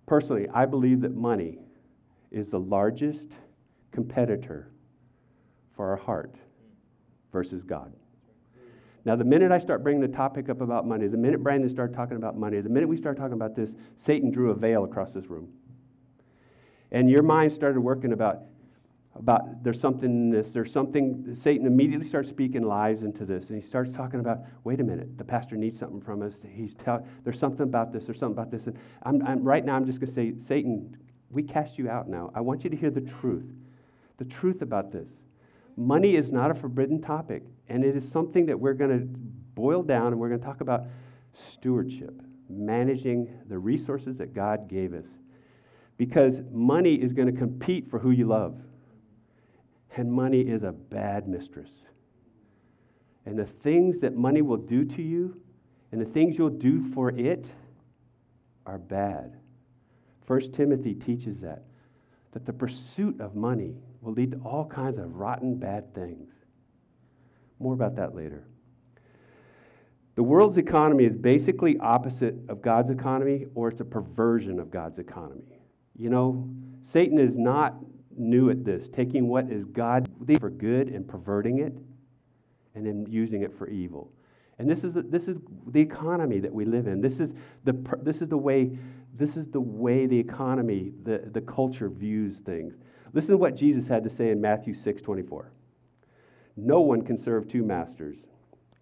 Personally, 0.07 0.49
I 0.53 0.67
believe 0.67 1.01
that 1.01 1.17
money 1.17 1.59
is 2.31 2.49
the 2.49 2.61
largest 2.61 3.27
competitor 3.93 4.69
for 5.75 5.91
our 5.91 5.97
heart 5.97 6.35
versus 7.33 7.63
God. 7.63 7.93
Now, 9.05 9.17
the 9.17 9.25
minute 9.25 9.53
I 9.53 9.59
start 9.59 9.83
bringing 9.83 10.03
the 10.03 10.09
topic 10.09 10.49
up 10.49 10.61
about 10.61 10.87
money, 10.87 11.07
the 11.07 11.17
minute 11.17 11.43
Brandon 11.43 11.71
started 11.71 11.95
talking 11.95 12.17
about 12.17 12.37
money, 12.37 12.61
the 12.61 12.69
minute 12.69 12.89
we 12.89 12.97
start 12.97 13.17
talking 13.17 13.35
about 13.35 13.55
this, 13.55 13.73
Satan 14.05 14.31
drew 14.31 14.51
a 14.51 14.55
veil 14.55 14.85
across 14.85 15.13
this 15.13 15.27
room. 15.27 15.49
And 16.91 17.09
your 17.09 17.23
mind 17.23 17.53
started 17.53 17.81
working 17.81 18.13
about, 18.13 18.41
about 19.15 19.63
there's 19.63 19.81
something 19.81 20.11
in 20.11 20.31
this, 20.31 20.51
there's 20.53 20.73
something, 20.73 21.39
Satan 21.43 21.67
immediately 21.67 22.09
starts 22.09 22.29
speaking 22.29 22.63
lies 22.63 23.03
into 23.03 23.25
this. 23.25 23.49
And 23.51 23.63
he 23.63 23.67
starts 23.67 23.95
talking 23.95 24.21
about, 24.21 24.39
wait 24.65 24.81
a 24.81 24.85
minute, 24.85 25.17
the 25.17 25.25
pastor 25.25 25.57
needs 25.57 25.79
something 25.79 26.01
from 26.01 26.23
us. 26.23 26.35
He's 26.51 26.75
tell, 26.75 27.07
there's 27.25 27.39
something 27.39 27.63
about 27.63 27.93
this, 27.93 28.05
there's 28.05 28.19
something 28.19 28.39
about 28.39 28.51
this. 28.51 28.67
And 28.67 28.79
I'm, 29.05 29.25
I'm 29.27 29.45
right 29.45 29.65
now, 29.65 29.77
I'm 29.77 29.87
just 29.87 30.01
going 30.01 30.13
to 30.13 30.15
say, 30.15 30.35
Satan, 30.49 30.97
we 31.31 31.43
cast 31.43 31.79
you 31.79 31.89
out 31.91 32.09
now. 32.09 32.31
I 32.35 32.41
want 32.41 32.65
you 32.65 32.71
to 32.71 32.77
hear 32.77 32.91
the 32.91 33.03
truth, 33.03 33.47
the 34.17 34.25
truth 34.25 34.63
about 34.63 34.93
this. 34.93 35.09
Money 35.77 36.17
is 36.17 36.31
not 36.31 36.51
a 36.51 36.55
forbidden 36.55 37.01
topic, 37.01 37.43
and 37.69 37.85
it 37.85 37.97
is 37.97 38.11
something 38.11 38.47
that 38.47 38.59
we're 38.59 38.75
going 38.75 38.99
to 38.99 39.07
boil 39.55 39.83
down 39.83 40.09
and 40.09 40.19
we're 40.19 40.29
going 40.29 40.41
to 40.41 40.47
talk 40.47 40.61
about 40.61 40.85
stewardship, 41.53 42.21
managing 42.49 43.29
the 43.49 43.59
resources 43.59 44.17
that 44.17 44.35
God 44.35 44.69
gave 44.69 44.95
us. 44.95 45.05
Because 45.97 46.37
money 46.53 46.95
is 46.95 47.13
going 47.13 47.33
to 47.33 47.39
compete 47.39 47.91
for 47.91 47.99
who 47.99 48.11
you 48.11 48.27
love. 48.27 48.57
And 49.97 50.13
money 50.13 50.41
is 50.41 50.63
a 50.63 50.71
bad 50.71 51.27
mistress. 51.29 51.71
And 53.27 53.39
the 53.39 53.49
things 53.65 54.01
that 54.01 54.15
money 54.15 54.43
will 54.43 54.57
do 54.57 54.85
to 54.85 55.03
you 55.03 55.41
and 55.91 56.01
the 56.01 56.11
things 56.13 56.39
you'll 56.39 56.51
do 56.51 56.93
for 56.95 57.11
it 57.11 57.47
are 58.65 58.79
bad. 58.79 59.37
First 60.27 60.53
Timothy 60.53 60.95
teaches 60.95 61.39
that 61.41 61.65
that 62.33 62.45
the 62.45 62.53
pursuit 62.53 63.21
of 63.21 63.35
money 63.35 63.75
will 64.01 64.13
lead 64.13 64.33
to 64.33 64.39
all 64.39 64.65
kinds 64.67 64.99
of 64.99 65.17
rotten, 65.17 65.57
bad 65.57 65.95
things. 65.95 66.29
More 67.59 67.75
about 67.75 67.97
that 67.97 68.15
later. 68.15 68.45
The 70.17 70.23
world's 70.23 70.59
economy 70.59 71.05
is 71.05 71.17
basically 71.17 71.79
opposite 71.79 72.35
of 72.49 72.61
God's 72.61 72.91
economy, 72.91 73.47
or 73.55 73.69
it's 73.69 73.81
a 73.81 73.85
perversion 73.85 74.59
of 74.59 74.71
God's 74.71 74.99
economy. 74.99 75.61
You 75.97 76.11
know, 76.11 76.49
Satan 76.93 77.19
is 77.19 77.37
not 77.37 77.77
new 78.17 78.51
at 78.51 78.65
this, 78.65 78.89
taking 78.95 79.29
what 79.29 79.51
is 79.51 79.65
God 79.67 80.09
for 80.41 80.51
good 80.51 80.89
and 80.89 81.07
perverting 81.07 81.61
it, 81.61 81.73
and 82.75 82.85
then 82.85 83.07
using 83.09 83.43
it 83.43 83.57
for 83.57 83.69
evil. 83.69 84.11
And 84.59 84.69
this 84.69 84.83
is, 84.83 84.93
this 85.09 85.29
is 85.29 85.37
the 85.69 85.81
economy 85.81 86.41
that 86.41 86.53
we 86.53 86.65
live 86.65 86.89
in. 86.89 87.01
This 87.01 87.21
is 87.21 87.31
the, 87.65 87.77
this 88.03 88.21
is 88.21 88.29
the 88.29 88.37
way 88.37 88.77
this 89.19 89.37
is 89.37 89.47
the 89.49 89.61
way 89.61 90.07
the 90.07 90.19
economy, 90.19 90.93
the, 91.03 91.23
the 91.33 91.41
culture 91.41 91.89
views 91.89 92.37
things. 92.47 92.75
Listen 93.13 93.31
to 93.31 93.37
what 93.37 93.57
Jesus 93.57 93.89
had 93.89 94.05
to 94.05 94.11
say 94.11 94.31
in 94.31 94.41
Matthew 94.41 94.75
6 94.75 95.03
24. 95.03 95.51
No 96.61 96.81
one 96.81 97.03
can 97.03 97.23
serve 97.23 97.49
two 97.49 97.63
masters. 97.63 98.17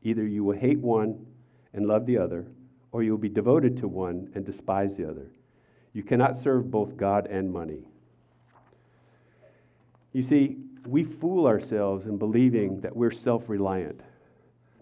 Either 0.02 0.26
you 0.26 0.42
will 0.44 0.56
hate 0.56 0.78
one 0.78 1.26
and 1.74 1.86
love 1.86 2.06
the 2.06 2.16
other, 2.16 2.46
or 2.90 3.02
you 3.02 3.10
will 3.10 3.18
be 3.18 3.28
devoted 3.28 3.76
to 3.76 3.86
one 3.86 4.30
and 4.34 4.46
despise 4.46 4.96
the 4.96 5.08
other. 5.08 5.30
You 5.92 6.02
cannot 6.02 6.42
serve 6.42 6.70
both 6.70 6.96
God 6.96 7.26
and 7.26 7.52
money. 7.52 7.84
You 10.14 10.22
see, 10.22 10.56
we 10.86 11.04
fool 11.04 11.46
ourselves 11.46 12.06
in 12.06 12.16
believing 12.16 12.80
that 12.80 12.96
we're 12.96 13.12
self 13.12 13.42
reliant, 13.46 14.00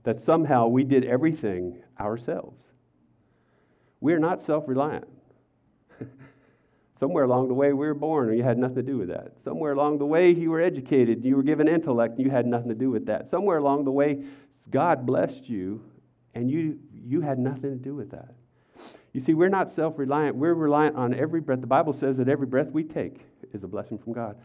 that 0.04 0.24
somehow 0.24 0.68
we 0.68 0.84
did 0.84 1.04
everything 1.04 1.82
ourselves. 1.98 2.60
We're 4.00 4.20
not 4.20 4.46
self 4.46 4.68
reliant. 4.68 5.08
Somewhere 7.00 7.24
along 7.24 7.48
the 7.48 7.54
way, 7.54 7.72
we 7.72 7.86
were 7.86 7.94
born, 7.94 8.28
and 8.28 8.38
you 8.38 8.44
had 8.44 8.56
nothing 8.56 8.76
to 8.76 8.82
do 8.82 8.98
with 8.98 9.08
that. 9.08 9.32
Somewhere 9.42 9.72
along 9.72 9.98
the 9.98 10.06
way, 10.06 10.30
you 10.30 10.50
were 10.50 10.60
educated, 10.60 11.24
you 11.24 11.36
were 11.36 11.42
given 11.42 11.66
intellect, 11.66 12.16
and 12.16 12.24
you 12.24 12.30
had 12.30 12.46
nothing 12.46 12.68
to 12.68 12.74
do 12.74 12.90
with 12.90 13.06
that. 13.06 13.30
Somewhere 13.30 13.58
along 13.58 13.84
the 13.84 13.90
way, 13.90 14.24
God 14.70 15.04
blessed 15.04 15.48
you, 15.48 15.84
and 16.34 16.50
you, 16.50 16.78
you 16.92 17.20
had 17.20 17.38
nothing 17.38 17.62
to 17.70 17.76
do 17.76 17.94
with 17.94 18.10
that. 18.12 18.34
You 19.12 19.20
see, 19.20 19.34
we're 19.34 19.48
not 19.48 19.74
self 19.74 19.98
reliant. 19.98 20.36
We're 20.36 20.54
reliant 20.54 20.96
on 20.96 21.14
every 21.14 21.40
breath. 21.40 21.60
The 21.60 21.66
Bible 21.66 21.92
says 21.92 22.16
that 22.16 22.28
every 22.28 22.46
breath 22.46 22.70
we 22.70 22.82
take 22.84 23.20
is 23.52 23.62
a 23.62 23.68
blessing 23.68 23.98
from 23.98 24.12
God. 24.12 24.36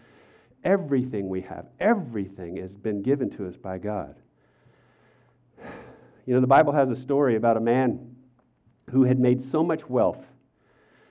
Everything 0.63 1.29
we 1.29 1.41
have, 1.41 1.67
everything 1.79 2.57
has 2.57 2.71
been 2.75 3.01
given 3.01 3.29
to 3.31 3.47
us 3.47 3.55
by 3.55 3.77
God. 3.77 4.15
You 6.25 6.35
know, 6.35 6.41
the 6.41 6.47
Bible 6.47 6.73
has 6.73 6.89
a 6.89 6.95
story 6.95 7.35
about 7.35 7.57
a 7.57 7.61
man 7.61 8.15
who 8.91 9.03
had 9.03 9.19
made 9.19 9.49
so 9.51 9.63
much 9.63 9.87
wealth 9.89 10.23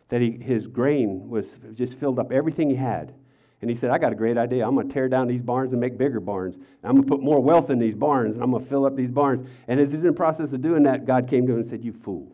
that 0.09 0.21
he, 0.21 0.33
his 0.41 0.67
grain 0.67 1.29
was 1.29 1.47
just 1.75 1.99
filled 1.99 2.19
up 2.19 2.33
everything 2.33 2.71
he 2.71 2.77
had. 2.77 3.15
And 3.61 3.69
he 3.69 3.77
said, 3.77 3.91
I 3.91 3.99
got 3.99 4.13
a 4.13 4.17
great 4.17 4.39
idea. 4.39 4.67
I'm 4.67 4.75
going 4.75 4.89
to 4.89 4.95
tear 4.95 5.09
down 5.09 5.27
these 5.27 5.43
barns 5.43 5.73
and 5.73 5.81
make 5.81 5.99
bigger 5.99 6.21
barns. 6.21 6.57
I'm 6.85 6.93
going 6.93 7.03
to 7.03 7.09
put 7.09 7.23
more 7.23 7.41
wealth 7.41 7.71
in 7.71 7.79
these 7.79 7.95
barns, 7.95 8.35
and 8.35 8.43
I'm 8.43 8.53
going 8.53 8.63
to 8.63 8.71
fill 8.71 8.87
up 8.87 8.95
these 8.97 9.11
barns. 9.11 9.49
And 9.67 9.81
as 9.81 9.91
he's 9.91 10.01
in 10.01 10.07
the 10.07 10.13
process 10.13 10.53
of 10.53 10.63
doing 10.63 10.85
that, 10.85 11.07
God 11.07 11.29
came 11.29 11.47
to 11.47 11.55
him 11.55 11.61
and 11.61 11.69
said, 11.69 11.85
You 11.85 11.93
fool. 12.05 12.33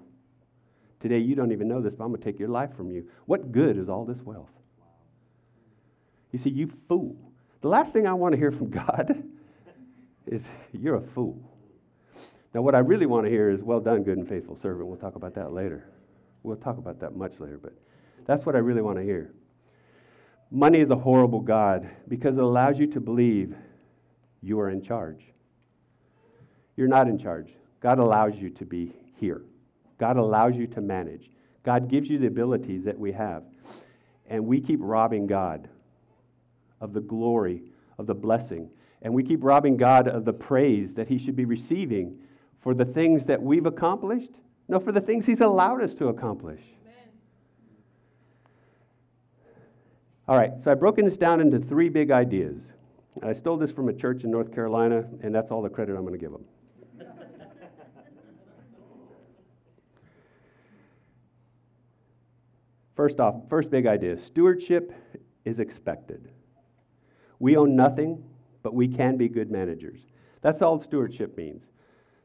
Today, 1.00 1.18
you 1.18 1.34
don't 1.34 1.52
even 1.52 1.66
know 1.66 1.80
this, 1.80 1.94
but 1.94 2.04
I'm 2.04 2.10
going 2.10 2.22
to 2.22 2.24
take 2.24 2.38
your 2.38 2.48
life 2.48 2.70
from 2.76 2.90
you. 2.90 3.08
What 3.26 3.52
good 3.52 3.78
is 3.78 3.88
all 3.88 4.04
this 4.04 4.20
wealth? 4.22 4.50
You 6.32 6.38
see, 6.38 6.50
you 6.50 6.70
fool. 6.88 7.16
The 7.62 7.68
last 7.68 7.92
thing 7.92 8.06
I 8.06 8.12
want 8.12 8.32
to 8.32 8.38
hear 8.38 8.52
from 8.52 8.70
God 8.70 9.22
is 10.26 10.42
you're 10.72 10.96
a 10.96 11.06
fool. 11.14 11.38
Now, 12.52 12.62
what 12.62 12.74
I 12.74 12.78
really 12.78 13.06
want 13.06 13.24
to 13.24 13.30
hear 13.30 13.50
is, 13.50 13.62
well 13.62 13.80
done, 13.80 14.02
good 14.02 14.18
and 14.18 14.28
faithful 14.28 14.58
servant. 14.62 14.86
We'll 14.88 14.98
talk 14.98 15.16
about 15.16 15.34
that 15.34 15.52
later. 15.52 15.88
We'll 16.44 16.56
talk 16.56 16.78
about 16.78 17.00
that 17.00 17.16
much 17.16 17.40
later, 17.40 17.58
but 17.60 17.72
that's 18.26 18.46
what 18.46 18.54
I 18.54 18.58
really 18.58 18.82
want 18.82 18.98
to 18.98 19.02
hear. 19.02 19.32
Money 20.50 20.78
is 20.78 20.90
a 20.90 20.96
horrible 20.96 21.40
God 21.40 21.88
because 22.06 22.36
it 22.36 22.42
allows 22.42 22.78
you 22.78 22.86
to 22.88 23.00
believe 23.00 23.56
you 24.42 24.60
are 24.60 24.70
in 24.70 24.82
charge. 24.82 25.24
You're 26.76 26.86
not 26.86 27.08
in 27.08 27.18
charge. 27.18 27.48
God 27.80 27.98
allows 27.98 28.34
you 28.36 28.50
to 28.50 28.64
be 28.64 28.92
here. 29.16 29.42
God 29.98 30.16
allows 30.16 30.54
you 30.54 30.66
to 30.68 30.80
manage. 30.80 31.30
God 31.64 31.90
gives 31.90 32.10
you 32.10 32.18
the 32.18 32.26
abilities 32.26 32.84
that 32.84 32.98
we 32.98 33.10
have. 33.12 33.42
And 34.28 34.46
we 34.46 34.60
keep 34.60 34.80
robbing 34.82 35.26
God 35.26 35.68
of 36.80 36.92
the 36.92 37.00
glory, 37.00 37.62
of 37.98 38.06
the 38.06 38.14
blessing. 38.14 38.68
And 39.00 39.14
we 39.14 39.22
keep 39.22 39.42
robbing 39.42 39.78
God 39.78 40.08
of 40.08 40.24
the 40.26 40.32
praise 40.32 40.92
that 40.94 41.08
He 41.08 41.18
should 41.18 41.36
be 41.36 41.46
receiving 41.46 42.18
for 42.62 42.74
the 42.74 42.84
things 42.84 43.24
that 43.26 43.42
we've 43.42 43.66
accomplished. 43.66 44.30
No, 44.68 44.80
for 44.80 44.92
the 44.92 45.00
things 45.00 45.26
He's 45.26 45.40
allowed 45.40 45.83
us 45.83 45.94
to 45.94 46.09
accomplish. 46.09 46.61
All 50.26 50.38
right, 50.38 50.52
so 50.62 50.71
I've 50.71 50.80
broken 50.80 51.04
this 51.04 51.18
down 51.18 51.42
into 51.42 51.59
three 51.59 51.90
big 51.90 52.11
ideas. 52.11 52.56
I 53.23 53.35
stole 53.35 53.59
this 53.59 53.71
from 53.71 53.90
a 53.90 53.92
church 53.92 54.25
in 54.25 54.30
North 54.30 54.54
Carolina, 54.54 55.04
and 55.23 55.35
that's 55.35 55.50
all 55.50 55.61
the 55.61 55.68
credit 55.68 55.97
I'm 55.97 56.06
going 56.06 56.18
to 56.18 56.18
give 56.18 56.33
them. 56.33 56.47
First 62.97 63.21
off, 63.21 63.35
first 63.50 63.71
big 63.71 63.87
idea 63.87 64.16
stewardship 64.25 64.94
is 65.44 65.59
expected. 65.59 66.30
We 67.38 67.56
own 67.56 67.76
nothing, 67.76 68.25
but 68.62 68.73
we 68.73 68.88
can 68.88 69.18
be 69.18 69.28
good 69.28 69.50
managers. 69.50 70.00
That's 70.40 70.62
all 70.62 70.83
stewardship 70.83 71.37
means. 71.37 71.64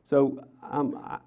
So 0.09 0.45
um, 0.63 1.19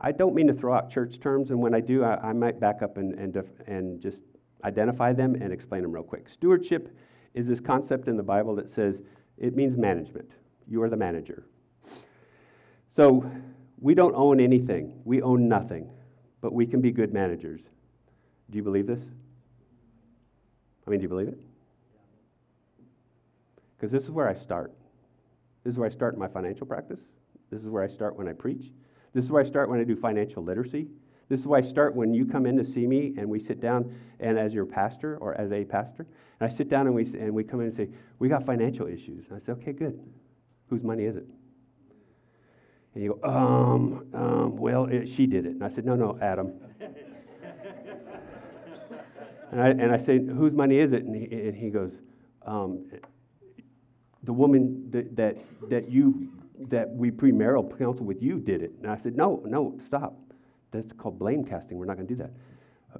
I, 0.00 0.12
don't 0.12 0.34
mean 0.34 0.46
to 0.46 0.54
throw 0.54 0.74
out 0.74 0.90
church 0.90 1.20
terms, 1.20 1.50
and 1.50 1.60
when 1.60 1.74
I 1.74 1.80
do, 1.80 2.04
I, 2.04 2.30
I 2.30 2.32
might 2.32 2.58
back 2.58 2.82
up 2.82 2.96
and, 2.96 3.18
and, 3.18 3.32
def- 3.32 3.60
and 3.66 4.00
just 4.00 4.20
identify 4.64 5.12
them 5.12 5.34
and 5.34 5.52
explain 5.52 5.82
them 5.82 5.92
real 5.92 6.02
quick. 6.02 6.26
Stewardship 6.32 6.96
is 7.34 7.46
this 7.46 7.60
concept 7.60 8.08
in 8.08 8.16
the 8.16 8.22
Bible 8.22 8.54
that 8.56 8.70
says 8.70 9.00
it 9.38 9.56
means 9.56 9.76
management. 9.76 10.30
You 10.68 10.82
are 10.82 10.88
the 10.88 10.96
manager. 10.96 11.44
So 12.94 13.30
we 13.80 13.94
don't 13.94 14.14
own 14.14 14.40
anything, 14.40 15.00
we 15.04 15.22
own 15.22 15.48
nothing, 15.48 15.88
but 16.40 16.52
we 16.52 16.66
can 16.66 16.80
be 16.80 16.90
good 16.90 17.12
managers. 17.12 17.60
Do 18.50 18.56
you 18.56 18.62
believe 18.62 18.86
this? 18.86 19.00
I 20.86 20.90
mean, 20.90 21.00
do 21.00 21.04
you 21.04 21.08
believe 21.08 21.28
it? 21.28 21.38
Because 23.76 23.92
this 23.92 24.02
is 24.02 24.10
where 24.10 24.28
I 24.28 24.34
start. 24.34 24.72
This 25.64 25.72
is 25.72 25.78
where 25.78 25.88
I 25.88 25.92
start 25.92 26.14
in 26.14 26.20
my 26.20 26.28
financial 26.28 26.66
practice. 26.66 26.98
This 27.50 27.62
is 27.62 27.68
where 27.68 27.82
I 27.82 27.88
start 27.88 28.16
when 28.16 28.28
I 28.28 28.32
preach. 28.32 28.72
This 29.12 29.24
is 29.24 29.30
where 29.30 29.42
I 29.42 29.46
start 29.46 29.68
when 29.68 29.80
I 29.80 29.84
do 29.84 29.96
financial 29.96 30.42
literacy. 30.42 30.86
This 31.28 31.40
is 31.40 31.46
why 31.46 31.58
I 31.58 31.62
start 31.62 31.94
when 31.94 32.12
you 32.12 32.26
come 32.26 32.44
in 32.44 32.56
to 32.56 32.64
see 32.64 32.86
me 32.86 33.14
and 33.16 33.28
we 33.28 33.38
sit 33.38 33.60
down 33.60 33.94
and 34.18 34.38
as 34.38 34.52
your 34.52 34.66
pastor 34.66 35.16
or 35.18 35.34
as 35.40 35.52
a 35.52 35.64
pastor, 35.64 36.06
and 36.40 36.50
I 36.50 36.54
sit 36.54 36.68
down 36.68 36.86
and 36.86 36.94
we, 36.94 37.04
and 37.04 37.32
we 37.32 37.44
come 37.44 37.60
in 37.60 37.68
and 37.68 37.76
say, 37.76 37.88
We 38.18 38.28
got 38.28 38.44
financial 38.44 38.86
issues. 38.86 39.26
And 39.30 39.40
I 39.40 39.46
say, 39.46 39.52
Okay, 39.52 39.72
good. 39.72 39.98
Whose 40.68 40.82
money 40.82 41.04
is 41.04 41.16
it? 41.16 41.26
And 42.94 43.04
you 43.04 43.18
go, 43.22 43.28
Um, 43.28 44.06
um 44.12 44.56
well, 44.56 44.86
it, 44.86 45.08
she 45.16 45.26
did 45.26 45.46
it. 45.46 45.52
And 45.52 45.64
I 45.64 45.72
said, 45.72 45.84
No, 45.86 45.94
no, 45.94 46.18
Adam. 46.20 46.52
and, 49.52 49.60
I, 49.60 49.68
and 49.68 49.92
I 49.92 49.98
say, 49.98 50.18
Whose 50.18 50.52
money 50.52 50.78
is 50.78 50.92
it? 50.92 51.04
And 51.04 51.14
he, 51.14 51.24
and 51.32 51.56
he 51.56 51.70
goes, 51.70 51.92
um, 52.44 52.90
The 54.24 54.32
woman 54.32 54.90
that, 54.90 55.14
that, 55.16 55.36
that 55.70 55.90
you 55.90 56.28
that 56.68 56.88
we 56.88 57.10
premarital 57.10 57.76
counsel 57.78 58.04
with 58.04 58.22
you 58.22 58.38
did 58.38 58.62
it. 58.62 58.72
And 58.82 58.90
I 58.90 58.98
said, 59.02 59.16
No, 59.16 59.42
no, 59.46 59.78
stop. 59.86 60.16
That's 60.72 60.92
called 60.92 61.18
blame 61.18 61.44
casting. 61.44 61.78
We're 61.78 61.86
not 61.86 61.96
going 61.96 62.08
to 62.08 62.14
do 62.14 62.22
that. 62.22 62.30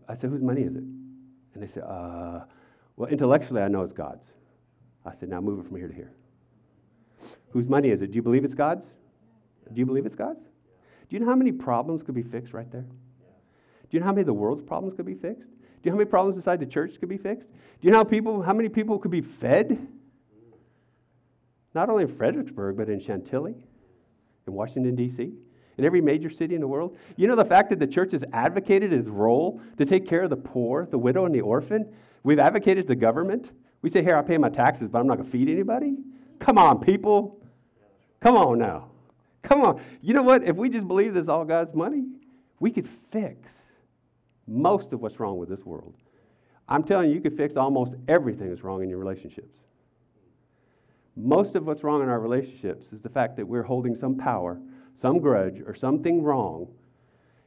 I 0.08 0.16
said, 0.16 0.30
Whose 0.30 0.42
money 0.42 0.62
is 0.62 0.74
it? 0.74 0.82
And 0.82 1.62
they 1.62 1.68
said, 1.72 1.82
uh, 1.82 2.40
Well, 2.96 3.08
intellectually, 3.08 3.62
I 3.62 3.68
know 3.68 3.82
it's 3.82 3.92
God's. 3.92 4.24
I 5.04 5.12
said, 5.18 5.28
Now 5.28 5.40
move 5.40 5.60
it 5.60 5.68
from 5.68 5.76
here 5.76 5.88
to 5.88 5.94
here. 5.94 6.12
Whose 7.50 7.68
money 7.68 7.90
is 7.90 8.02
it? 8.02 8.10
Do 8.12 8.16
you 8.16 8.22
believe 8.22 8.44
it's 8.44 8.54
God's? 8.54 8.84
Do 9.72 9.78
you 9.78 9.86
believe 9.86 10.06
it's 10.06 10.16
God's? 10.16 10.40
Do 10.40 11.16
you 11.16 11.20
know 11.20 11.26
how 11.26 11.36
many 11.36 11.52
problems 11.52 12.02
could 12.02 12.14
be 12.14 12.22
fixed 12.22 12.52
right 12.52 12.70
there? 12.70 12.86
Do 13.90 13.96
you 13.96 14.00
know 14.00 14.06
how 14.06 14.12
many 14.12 14.22
of 14.22 14.26
the 14.26 14.32
world's 14.32 14.62
problems 14.62 14.96
could 14.96 15.06
be 15.06 15.14
fixed? 15.14 15.48
Do 15.48 15.88
you 15.88 15.90
know 15.90 15.96
how 15.96 15.98
many 15.98 16.10
problems 16.10 16.36
inside 16.36 16.60
the 16.60 16.66
church 16.66 17.00
could 17.00 17.08
be 17.08 17.18
fixed? 17.18 17.48
Do 17.48 17.86
you 17.86 17.90
know 17.90 17.98
how, 17.98 18.04
people, 18.04 18.42
how 18.42 18.52
many 18.52 18.68
people 18.68 18.98
could 18.98 19.10
be 19.10 19.22
fed? 19.22 19.88
Not 21.74 21.88
only 21.88 22.04
in 22.04 22.16
Fredericksburg, 22.16 22.76
but 22.76 22.88
in 22.88 23.00
Chantilly, 23.00 23.54
in 24.46 24.52
Washington, 24.52 24.96
D.C 24.96 25.32
in 25.80 25.86
every 25.86 26.00
major 26.00 26.30
city 26.30 26.54
in 26.54 26.60
the 26.60 26.68
world? 26.68 26.96
You 27.16 27.26
know 27.26 27.34
the 27.34 27.44
fact 27.44 27.70
that 27.70 27.78
the 27.78 27.86
church 27.86 28.12
has 28.12 28.22
advocated 28.32 28.92
its 28.92 29.08
role 29.08 29.60
to 29.78 29.84
take 29.84 30.06
care 30.06 30.22
of 30.22 30.30
the 30.30 30.36
poor, 30.36 30.86
the 30.86 30.98
widow, 30.98 31.24
and 31.24 31.34
the 31.34 31.40
orphan? 31.40 31.90
We've 32.22 32.38
advocated 32.38 32.86
the 32.86 32.94
government. 32.94 33.50
We 33.82 33.90
say, 33.90 34.02
here, 34.02 34.16
I 34.16 34.22
pay 34.22 34.36
my 34.36 34.50
taxes, 34.50 34.88
but 34.88 34.98
I'm 34.98 35.06
not 35.06 35.16
going 35.16 35.26
to 35.26 35.32
feed 35.32 35.48
anybody? 35.48 35.96
Come 36.38 36.58
on, 36.58 36.80
people. 36.80 37.40
Come 38.20 38.36
on 38.36 38.58
now. 38.58 38.90
Come 39.42 39.62
on. 39.62 39.82
You 40.02 40.12
know 40.12 40.22
what? 40.22 40.44
If 40.44 40.56
we 40.56 40.68
just 40.68 40.86
believe 40.86 41.14
this 41.14 41.22
is 41.24 41.28
all 41.30 41.46
God's 41.46 41.74
money, 41.74 42.04
we 42.60 42.70
could 42.70 42.88
fix 43.10 43.48
most 44.46 44.92
of 44.92 45.00
what's 45.00 45.18
wrong 45.18 45.38
with 45.38 45.48
this 45.48 45.64
world. 45.64 45.94
I'm 46.68 46.84
telling 46.84 47.08
you, 47.08 47.14
you 47.14 47.20
could 47.22 47.36
fix 47.36 47.56
almost 47.56 47.94
everything 48.06 48.50
that's 48.50 48.62
wrong 48.62 48.82
in 48.82 48.90
your 48.90 48.98
relationships. 48.98 49.56
Most 51.22 51.54
of 51.54 51.66
what's 51.66 51.82
wrong 51.82 52.02
in 52.02 52.08
our 52.08 52.20
relationships 52.20 52.86
is 52.92 53.00
the 53.00 53.08
fact 53.08 53.36
that 53.36 53.46
we're 53.46 53.62
holding 53.62 53.96
some 53.96 54.16
power 54.16 54.60
some 55.00 55.18
grudge 55.18 55.60
or 55.66 55.74
something 55.74 56.22
wrong, 56.22 56.68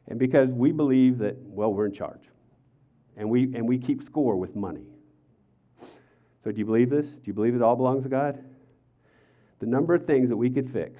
and 0.07 0.17
because 0.19 0.49
we 0.49 0.71
believe 0.71 1.19
that, 1.19 1.37
well, 1.39 1.73
we're 1.73 1.85
in 1.85 1.93
charge. 1.93 2.21
And 3.15 3.29
we, 3.29 3.43
and 3.55 3.67
we 3.67 3.77
keep 3.77 4.03
score 4.03 4.35
with 4.35 4.55
money. 4.55 4.85
So, 6.43 6.51
do 6.51 6.57
you 6.57 6.65
believe 6.65 6.89
this? 6.89 7.05
Do 7.05 7.21
you 7.25 7.33
believe 7.33 7.55
it 7.55 7.61
all 7.61 7.75
belongs 7.75 8.03
to 8.03 8.09
God? 8.09 8.43
The 9.59 9.67
number 9.67 9.93
of 9.93 10.05
things 10.05 10.29
that 10.29 10.35
we 10.35 10.49
could 10.49 10.73
fix. 10.73 10.99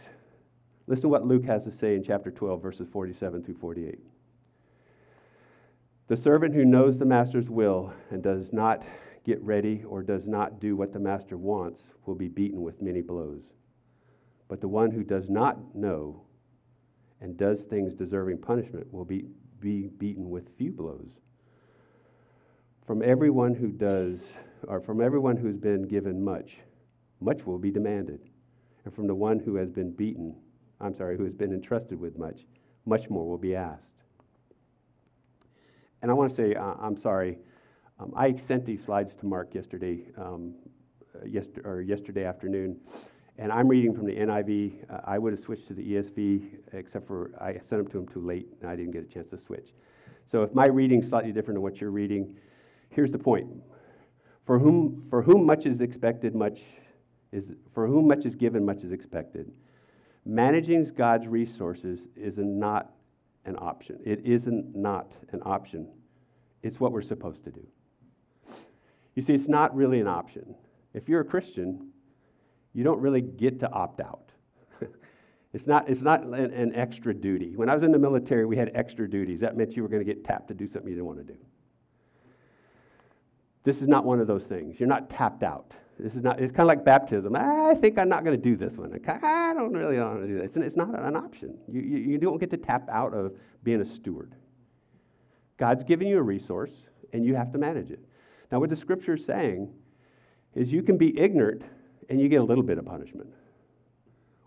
Listen 0.86 1.03
to 1.03 1.08
what 1.10 1.25
Luke 1.25 1.44
has 1.46 1.63
to 1.63 1.72
say 1.72 1.96
in 1.96 2.03
chapter 2.03 2.30
12, 2.30 2.62
verses 2.62 2.88
47 2.94 3.44
through 3.44 3.56
48. 3.56 4.00
The 6.08 6.18
servant 6.18 6.53
who 6.53 6.65
knows 6.65 6.98
the 6.98 7.06
master's 7.06 7.50
will 7.50 7.92
and 8.12 8.22
does 8.22 8.53
not 8.53 8.84
get 9.24 9.42
ready 9.42 9.84
or 9.88 10.03
does 10.03 10.25
not 10.27 10.60
do 10.60 10.75
what 10.75 10.94
the 10.94 11.00
master 11.00 11.38
wants 11.38 11.82
will 12.06 12.15
be 12.15 12.27
beaten 12.27 12.62
with 12.62 12.82
many 12.82 13.01
blows. 13.01 13.42
But 14.48 14.62
the 14.62 14.68
one 14.68 14.92
who 14.92 15.03
does 15.03 15.30
not 15.30 15.75
know 15.75 16.22
and 17.22 17.38
does 17.38 17.62
things 17.62 17.94
deserving 17.94 18.39
punishment 18.39 18.92
will 18.92 19.06
be, 19.06 19.25
be 19.60 19.89
beaten 19.98 20.30
with 20.30 20.56
few 20.58 20.72
blows. 20.72 21.10
From 22.86 23.01
everyone 23.01 23.56
who 23.56 23.70
does, 23.70 24.20
or 24.68 24.82
from 24.82 25.01
everyone 25.01 25.38
who's 25.38 25.56
been 25.56 25.88
given 25.88 26.22
much, 26.22 26.58
much 27.22 27.46
will 27.46 27.58
be 27.58 27.72
demanded. 27.72 28.20
And 28.84 28.94
from 28.94 29.08
the 29.08 29.15
one 29.15 29.39
who 29.39 29.56
has 29.56 29.70
been 29.70 29.92
beaten, 29.92 30.36
I'm 30.82 30.96
sorry, 30.98 31.15
who 31.15 31.24
has 31.24 31.34
been 31.34 31.53
entrusted 31.53 31.98
with 31.98 32.18
much, 32.18 32.42
much 32.86 33.10
more 33.10 33.25
will 33.25 33.38
be 33.38 33.56
asked. 33.56 33.82
And 36.01 36.12
I 36.12 36.13
want 36.13 36.32
to 36.32 36.36
say, 36.36 36.53
I'm 36.56 36.98
sorry, 36.98 37.38
um, 38.03 38.13
I 38.17 38.36
sent 38.48 38.65
these 38.65 38.83
slides 38.83 39.15
to 39.17 39.25
Mark 39.25 39.53
yesterday, 39.53 40.05
um, 40.17 40.53
uh, 41.15 41.25
yester- 41.25 41.62
or 41.63 41.81
yesterday 41.81 42.25
afternoon. 42.25 42.79
And 43.38 43.51
I'm 43.51 43.67
reading 43.67 43.95
from 43.95 44.05
the 44.05 44.15
NIV. 44.15 44.83
Uh, 44.89 45.00
I 45.05 45.17
would 45.17 45.33
have 45.33 45.39
switched 45.39 45.67
to 45.69 45.74
the 45.74 45.81
ESV, 45.81 46.60
except 46.74 47.07
for 47.07 47.31
I 47.39 47.53
sent 47.53 47.69
them 47.69 47.88
to 47.88 47.98
him 48.00 48.07
too 48.07 48.19
late, 48.19 48.48
and 48.62 48.69
I 48.69 48.75
didn't 48.75 48.91
get 48.91 49.03
a 49.03 49.07
chance 49.07 49.29
to 49.29 49.38
switch. 49.38 49.74
So 50.29 50.43
if 50.43 50.53
my 50.53 50.67
reading's 50.67 51.07
slightly 51.07 51.31
different 51.31 51.55
than 51.55 51.62
what 51.63 51.79
you're 51.79 51.91
reading, 51.91 52.36
here's 52.89 53.12
the 53.12 53.17
point: 53.17 53.48
for 54.45 54.60
whom 54.60 55.07
for 55.10 55.22
whom 55.22 55.45
much 55.45 55.65
is 55.65 55.81
expected, 55.81 56.36
much 56.36 56.62
is 57.31 57.45
for 57.74 57.88
whom 57.88 58.07
much 58.07 58.25
is 58.25 58.36
given, 58.36 58.65
much 58.65 58.83
is 58.83 58.91
expected. 58.91 59.51
Managing 60.25 60.86
God's 60.95 61.27
resources 61.27 62.01
is 62.15 62.38
not 62.38 62.91
an 63.45 63.55
option. 63.57 64.00
It 64.05 64.25
isn't 64.25 64.75
not 64.75 65.12
an 65.31 65.41
option. 65.43 65.88
It's 66.62 66.79
what 66.79 66.91
we're 66.91 67.01
supposed 67.01 67.43
to 67.45 67.51
do. 67.51 67.65
You 69.15 69.22
see, 69.24 69.34
it's 69.34 69.48
not 69.48 69.75
really 69.75 70.00
an 70.00 70.08
option. 70.08 70.55
If 70.93 71.08
you're 71.08 71.22
a 71.22 71.25
Christian, 71.25 71.89
you 72.74 72.84
don't 72.84 73.00
really 73.00 73.22
get 73.22 73.60
to 73.60 73.72
opt 73.72 74.00
out. 74.00 74.32
it's 75.53 75.67
not, 75.67 75.88
it's 75.89 76.01
not 76.01 76.24
an, 76.24 76.34
an, 76.34 76.75
extra 76.75 77.13
duty. 77.13 77.55
When 77.55 77.70
I 77.70 77.75
was 77.75 77.84
in 77.84 77.91
the 77.91 78.00
military, 78.00 78.46
we 78.46 78.58
had 78.58 78.72
extra 78.74 79.10
duties. 79.10 79.39
That 79.41 79.55
meant 79.55 79.75
you 79.75 79.84
were 79.84 79.89
going 79.89 80.05
to 80.05 80.13
get 80.13 80.24
tapped 80.25 80.48
to 80.48 80.53
do 80.53 80.67
something 80.67 80.89
you 80.89 80.96
didn't 80.96 81.05
want 81.05 81.20
to 81.20 81.34
do. 81.34 81.39
This 83.63 83.77
is 83.77 83.88
not 83.88 84.03
one 84.03 84.20
of 84.20 84.27
those 84.27 84.43
things. 84.43 84.75
You're 84.79 84.89
not 84.89 85.10
tapped 85.10 85.43
out. 85.43 85.74
This 86.00 86.15
is 86.15 86.24
not, 86.24 86.39
it's 86.39 86.51
kind 86.51 86.62
of 86.62 86.67
like 86.67 86.84
baptism. 86.84 87.36
Ah, 87.38 87.70
I 87.70 87.75
think 87.75 88.00
I'm 88.00 88.10
not 88.10 88.25
going 88.25 88.36
to 88.36 88.43
do 88.43 88.58
this 88.58 88.74
one. 88.74 89.00
I 89.08 89.53
don't 89.53 89.72
really 89.72 89.98
want 89.98 90.22
to 90.22 90.27
do 90.27 90.39
this. 90.39 90.51
And 90.55 90.63
it's 90.63 90.75
not 90.75 90.89
an 91.00 91.15
option. 91.15 91.55
You, 91.72 91.82
you, 91.82 91.98
you 91.98 92.17
don't 92.17 92.39
get 92.39 92.50
to 92.51 92.58
tap 92.58 92.89
out 92.89 93.13
of 93.13 93.34
being 93.63 93.79
a 93.79 93.86
steward. 93.86 94.36
God's 95.58 95.84
given 95.84 96.08
you 96.08 96.17
a 96.17 96.22
resource, 96.22 96.72
and 97.13 97.24
you 97.24 97.36
have 97.36 97.51
to 97.51 97.60
manage 97.60 97.91
it. 97.91 98.03
Now, 98.53 98.60
what 98.60 98.69
the 98.69 98.75
scripture 98.75 99.15
is 99.15 99.25
saying 99.25 99.67
is 100.53 100.72
you 100.72 100.83
can 100.83 100.95
be 100.95 101.19
ignorant 101.19 101.63
and 102.07 102.22
you 102.22 102.29
get 102.29 102.39
a 102.39 102.43
little 102.43 102.63
bit 102.63 102.77
of 102.77 102.86
punishment. 102.86 103.33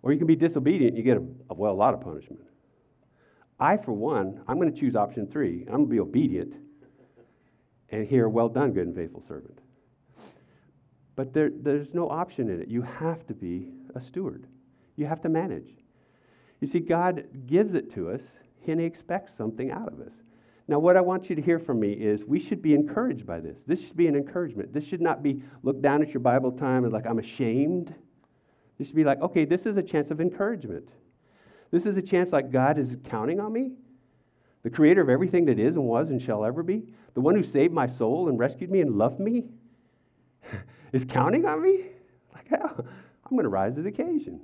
Or 0.00 0.12
you 0.12 0.18
can 0.18 0.28
be 0.28 0.36
disobedient, 0.36 0.94
and 0.94 0.96
you 0.96 1.02
get, 1.02 1.16
a, 1.16 1.54
well, 1.54 1.72
a 1.72 1.74
lot 1.74 1.92
of 1.92 2.02
punishment. 2.02 2.44
I, 3.58 3.76
for 3.76 3.90
one, 3.90 4.42
I'm 4.46 4.60
going 4.60 4.72
to 4.72 4.78
choose 4.78 4.94
option 4.94 5.26
three. 5.26 5.62
I'm 5.62 5.78
going 5.78 5.86
to 5.86 5.90
be 5.90 5.98
obedient 5.98 6.54
and 7.90 8.06
hear, 8.06 8.28
well 8.28 8.48
done, 8.48 8.70
good 8.70 8.86
and 8.86 8.94
faithful 8.94 9.24
servant. 9.26 9.58
But 11.16 11.34
there, 11.34 11.50
there's 11.52 11.88
no 11.92 12.08
option 12.08 12.48
in 12.48 12.62
it. 12.62 12.68
You 12.68 12.82
have 12.82 13.26
to 13.26 13.34
be 13.34 13.72
a 13.96 14.00
steward, 14.00 14.46
you 14.94 15.06
have 15.06 15.20
to 15.22 15.28
manage. 15.28 15.70
You 16.60 16.68
see, 16.68 16.78
God 16.78 17.24
gives 17.48 17.74
it 17.74 17.92
to 17.94 18.10
us, 18.10 18.20
and 18.68 18.78
He 18.78 18.86
expects 18.86 19.32
something 19.36 19.72
out 19.72 19.92
of 19.92 19.98
us. 19.98 20.12
Now, 20.68 20.80
what 20.80 20.96
I 20.96 21.00
want 21.00 21.30
you 21.30 21.36
to 21.36 21.42
hear 21.42 21.60
from 21.60 21.78
me 21.78 21.92
is 21.92 22.24
we 22.24 22.40
should 22.40 22.60
be 22.60 22.74
encouraged 22.74 23.24
by 23.24 23.38
this. 23.38 23.56
This 23.66 23.80
should 23.80 23.96
be 23.96 24.08
an 24.08 24.16
encouragement. 24.16 24.74
This 24.74 24.84
should 24.84 25.00
not 25.00 25.22
be 25.22 25.42
look 25.62 25.80
down 25.80 26.02
at 26.02 26.08
your 26.08 26.20
Bible 26.20 26.50
time 26.50 26.84
and 26.84 26.92
like, 26.92 27.06
I'm 27.06 27.20
ashamed. 27.20 27.94
This 28.78 28.88
should 28.88 28.96
be 28.96 29.04
like, 29.04 29.20
okay, 29.20 29.44
this 29.44 29.62
is 29.64 29.76
a 29.76 29.82
chance 29.82 30.10
of 30.10 30.20
encouragement. 30.20 30.88
This 31.70 31.86
is 31.86 31.96
a 31.96 32.02
chance 32.02 32.32
like 32.32 32.50
God 32.50 32.78
is 32.78 32.88
counting 33.08 33.38
on 33.38 33.52
me, 33.52 33.72
the 34.62 34.70
creator 34.70 35.00
of 35.00 35.08
everything 35.08 35.44
that 35.46 35.58
is 35.58 35.76
and 35.76 35.84
was 35.84 36.10
and 36.10 36.20
shall 36.20 36.44
ever 36.44 36.62
be, 36.62 36.82
the 37.14 37.20
one 37.20 37.36
who 37.36 37.42
saved 37.42 37.72
my 37.72 37.88
soul 37.88 38.28
and 38.28 38.38
rescued 38.38 38.70
me 38.70 38.80
and 38.80 38.96
loved 38.96 39.20
me, 39.20 39.44
is 40.92 41.04
counting 41.04 41.46
on 41.46 41.62
me. 41.62 41.86
Like, 42.34 42.46
I'm 42.52 43.30
going 43.30 43.44
to 43.44 43.48
rise 43.48 43.74
to 43.76 43.82
the 43.82 43.88
occasion. 43.88 44.40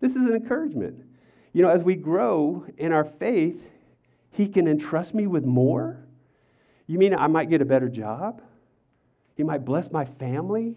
This 0.00 0.12
is 0.12 0.28
an 0.28 0.34
encouragement. 0.34 1.00
You 1.52 1.62
know, 1.62 1.68
as 1.68 1.82
we 1.82 1.94
grow 1.94 2.66
in 2.78 2.92
our 2.92 3.04
faith, 3.04 3.60
He 4.34 4.48
can 4.48 4.66
entrust 4.66 5.14
me 5.14 5.26
with 5.28 5.44
more. 5.44 5.96
You 6.88 6.98
mean 6.98 7.14
I 7.14 7.28
might 7.28 7.48
get 7.48 7.62
a 7.62 7.64
better 7.64 7.88
job? 7.88 8.42
He 9.36 9.44
might 9.44 9.64
bless 9.64 9.90
my 9.90 10.04
family? 10.04 10.76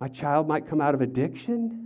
My 0.00 0.08
child 0.08 0.48
might 0.48 0.68
come 0.68 0.80
out 0.80 0.94
of 0.94 1.00
addiction? 1.00 1.78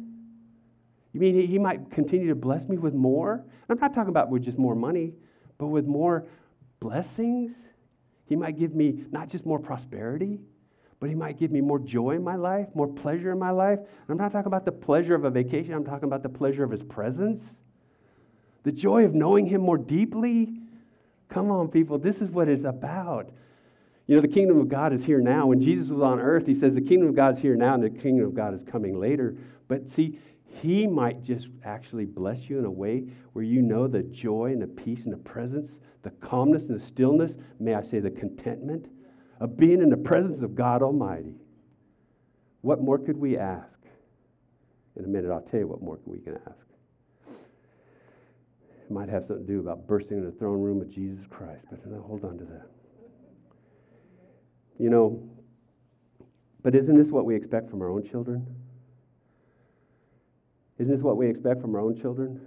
You 1.13 1.21
mean 1.21 1.47
he, 1.47 1.59
might 1.59 1.91
continue 1.91 2.29
to 2.29 2.35
bless 2.35 2.67
me 2.69 2.79
with 2.79 2.95
more? 2.95 3.45
I'm 3.69 3.79
not 3.79 3.95
talking 3.95 4.09
about 4.09 4.31
with 4.31 4.45
just 4.45 4.59
more 4.59 4.75
money, 4.75 5.13
but 5.59 5.67
with 5.67 5.87
more 5.87 6.27
blessings. 6.81 7.53
He 8.25 8.35
might 8.35 8.59
give 8.59 8.75
me 8.75 9.05
not 9.11 9.29
just 9.29 9.45
more 9.45 9.59
prosperity, 9.59 10.41
but 11.01 11.11
He 11.11 11.15
might 11.15 11.39
give 11.39 11.51
me 11.51 11.61
more 11.61 11.79
joy 11.79 12.13
in 12.13 12.25
my 12.25 12.37
life, 12.37 12.69
more 12.75 12.89
pleasure 12.89 13.31
in 13.31 13.39
my 13.39 13.51
life. 13.51 13.79
I'm 14.09 14.17
not 14.17 14.33
talking 14.33 14.47
about 14.47 14.65
the 14.65 14.73
pleasure 14.73 15.15
of 15.15 15.25
a 15.25 15.31
vacation, 15.31 15.75
I'm 15.75 15.85
talking 15.85 16.05
about 16.05 16.23
the 16.23 16.31
pleasure 16.31 16.65
of 16.65 16.71
His 16.71 16.83
presence, 16.83 17.43
the 18.67 18.73
joy 18.73 19.05
of 19.05 19.15
knowing 19.15 19.47
Him 19.47 19.61
more 19.61 19.79
deeply. 19.79 20.53
Come 21.31 21.53
on, 21.53 21.69
people, 21.69 21.99
this 21.99 22.17
is 22.17 22.31
what 22.31 22.49
it's 22.49 22.65
about. 22.65 23.31
You 24.09 24.17
know, 24.17 24.23
the 24.23 24.29
kingdom 24.29 24.61
of 24.61 24.69
God 24.69 24.93
is 24.93 25.05
here 25.05 25.21
now. 25.21 25.47
When 25.47 25.61
Jesus 25.61 25.89
was 25.89 26.03
on 26.03 26.19
earth, 26.19 26.47
he 26.47 26.55
says 26.55 26.75
the 26.75 26.81
kingdom 26.81 27.09
of 27.09 27.15
God 27.15 27.37
is 27.37 27.41
here 27.41 27.55
now 27.55 27.75
and 27.75 27.83
the 27.83 27.91
kingdom 27.91 28.27
of 28.27 28.35
God 28.35 28.55
is 28.55 28.63
coming 28.69 28.99
later. 28.99 29.37
But 29.69 29.93
see, 29.95 30.19
he 30.49 30.85
might 30.89 31.23
just 31.23 31.47
actually 31.65 32.07
bless 32.07 32.51
you 32.51 32.59
in 32.59 32.65
a 32.65 32.71
way 32.71 33.05
where 33.35 33.45
you 33.45 33.63
know 33.63 33.87
the 33.87 34.03
joy 34.03 34.47
and 34.47 34.61
the 34.61 34.67
peace 34.67 35.05
and 35.05 35.13
the 35.13 35.19
presence, 35.19 35.71
the 36.03 36.11
calmness 36.11 36.65
and 36.65 36.81
the 36.81 36.87
stillness, 36.87 37.35
may 37.61 37.75
I 37.75 37.83
say 37.83 38.01
the 38.01 38.11
contentment 38.11 38.87
of 39.39 39.57
being 39.57 39.81
in 39.81 39.91
the 39.91 39.97
presence 39.97 40.43
of 40.43 40.57
God 40.57 40.83
Almighty. 40.83 41.37
What 42.63 42.83
more 42.83 42.99
could 42.99 43.17
we 43.17 43.39
ask? 43.39 43.79
In 44.97 45.05
a 45.05 45.09
minute, 45.09 45.31
I'll 45.31 45.41
tell 45.41 45.61
you 45.61 45.69
what 45.69 45.83
more 45.83 46.01
we 46.05 46.19
can 46.19 46.37
ask. 46.49 46.66
It 48.87 48.93
might 48.93 49.09
have 49.09 49.25
something 49.25 49.45
to 49.45 49.53
do 49.53 49.59
about 49.59 49.89
bursting 49.89 50.19
in 50.19 50.25
the 50.25 50.31
throne 50.31 50.63
room 50.63 50.81
of 50.81 50.89
Jesus 50.89 51.25
Christ, 51.29 51.67
but 51.71 51.81
hold 52.01 52.25
on 52.25 52.39
to 52.39 52.45
that. 52.45 52.67
You 54.79 54.91
know, 54.91 55.29
but 56.63 56.77
isn't 56.77 56.97
this 56.97 57.09
what 57.09 57.25
we 57.25 57.35
expect 57.35 57.69
from 57.69 57.83
our 57.83 57.91
own 57.91 58.09
children? 58.09 58.47
Isn't 60.79 60.95
this 60.95 61.03
what 61.03 61.17
we 61.17 61.29
expect 61.29 61.61
from 61.61 61.75
our 61.75 61.81
own 61.81 62.01
children? 62.01 62.41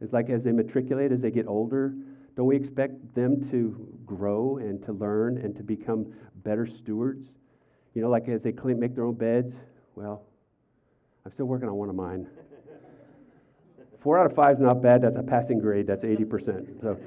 It's 0.00 0.12
like 0.12 0.30
as 0.30 0.42
they 0.42 0.50
matriculate, 0.50 1.12
as 1.12 1.20
they 1.20 1.30
get 1.30 1.46
older, 1.46 1.94
don't 2.36 2.46
we 2.46 2.56
expect 2.56 3.14
them 3.14 3.48
to 3.52 3.96
grow 4.04 4.56
and 4.58 4.84
to 4.86 4.92
learn 4.92 5.38
and 5.38 5.54
to 5.56 5.62
become 5.62 6.12
better 6.42 6.66
stewards? 6.66 7.24
You 7.94 8.02
know, 8.02 8.10
like 8.10 8.28
as 8.28 8.42
they 8.42 8.50
clean, 8.50 8.80
make 8.80 8.96
their 8.96 9.04
own 9.04 9.14
beds. 9.14 9.54
Well, 9.94 10.24
I'm 11.24 11.32
still 11.32 11.46
working 11.46 11.68
on 11.68 11.76
one 11.76 11.88
of 11.88 11.94
mine. 11.94 12.26
Four 14.04 14.18
out 14.18 14.26
of 14.26 14.36
five 14.36 14.56
is 14.56 14.60
not 14.60 14.82
bad. 14.82 15.00
That's 15.00 15.16
a 15.16 15.22
passing 15.22 15.58
grade. 15.58 15.86
That's 15.86 16.04
80%. 16.04 16.82
So 16.82 16.98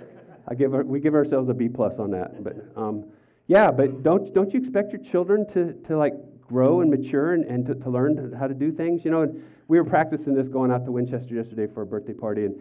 I 0.48 0.56
give, 0.56 0.72
we 0.72 1.00
give 1.00 1.14
ourselves 1.14 1.48
a 1.48 1.54
B 1.54 1.70
plus 1.70 1.94
on 2.00 2.10
that. 2.12 2.44
But 2.44 2.56
um, 2.76 3.06
yeah, 3.46 3.70
but 3.70 4.02
don't, 4.02 4.34
don't 4.34 4.52
you 4.52 4.60
expect 4.60 4.92
your 4.92 5.04
children 5.04 5.46
to, 5.54 5.74
to 5.88 5.96
like 5.96 6.14
grow 6.48 6.82
and 6.82 6.90
mature 6.90 7.34
and, 7.34 7.46
and 7.46 7.68
to, 7.68 7.76
to 7.76 7.90
learn 7.92 8.34
how 8.38 8.48
to 8.48 8.56
do 8.56 8.72
things? 8.72 9.06
You 9.06 9.12
know, 9.12 9.32
we 9.68 9.78
were 9.78 9.86
practicing 9.86 10.34
this 10.34 10.48
going 10.48 10.72
out 10.72 10.86
to 10.86 10.92
Winchester 10.92 11.36
yesterday 11.36 11.68
for 11.72 11.84
a 11.84 11.86
birthday 11.86 12.14
party. 12.14 12.46
And, 12.46 12.56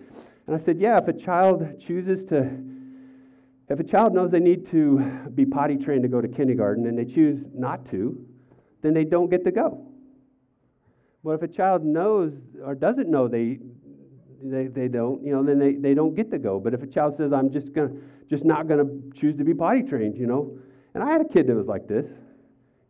and 0.46 0.55
I 0.55 0.62
said, 0.66 0.79
yeah, 0.79 0.99
if 0.99 1.09
a 1.09 1.14
child 1.14 1.66
chooses 1.81 2.20
to 2.29 2.51
if 3.68 3.81
a 3.81 3.85
child 3.85 4.14
knows 4.14 4.31
they 4.31 4.38
need 4.38 4.70
to 4.70 5.01
be 5.35 5.44
potty 5.44 5.77
trained 5.77 6.03
to 6.03 6.09
go 6.09 6.20
to 6.20 6.29
kindergarten 6.29 6.87
and 6.87 6.96
they 6.96 7.05
choose 7.05 7.42
not 7.53 7.90
to, 7.90 8.25
then 8.83 8.94
they 8.94 9.03
don't 9.03 9.29
get 9.29 9.44
to 9.44 9.51
go. 9.51 9.85
But 11.25 11.31
if 11.33 11.42
a 11.42 11.49
child 11.49 11.85
knows 11.85 12.33
or 12.64 12.77
doesn't 12.77 13.09
know 13.09 13.27
they, 13.27 13.59
they, 14.42 14.66
they 14.66 14.88
don't, 14.88 15.25
you 15.25 15.33
know, 15.33 15.42
then 15.42 15.59
they, 15.59 15.75
they 15.75 15.94
don't 15.94 16.14
get 16.14 16.31
to 16.31 16.38
go. 16.38 16.59
But 16.59 16.75
if 16.75 16.83
a 16.83 16.87
child 16.87 17.16
says, 17.16 17.33
I'm 17.33 17.53
just 17.53 17.72
gonna 17.72 17.90
just 18.29 18.44
not 18.44 18.68
gonna 18.68 18.85
choose 19.14 19.37
to 19.38 19.44
be 19.44 19.55
potty 19.55 19.83
trained, 19.83 20.16
you 20.16 20.27
know. 20.27 20.59
And 20.94 21.03
I 21.03 21.11
had 21.11 21.20
a 21.20 21.25
kid 21.25 21.46
that 21.46 21.55
was 21.55 21.66
like 21.66 21.87
this. 21.87 22.07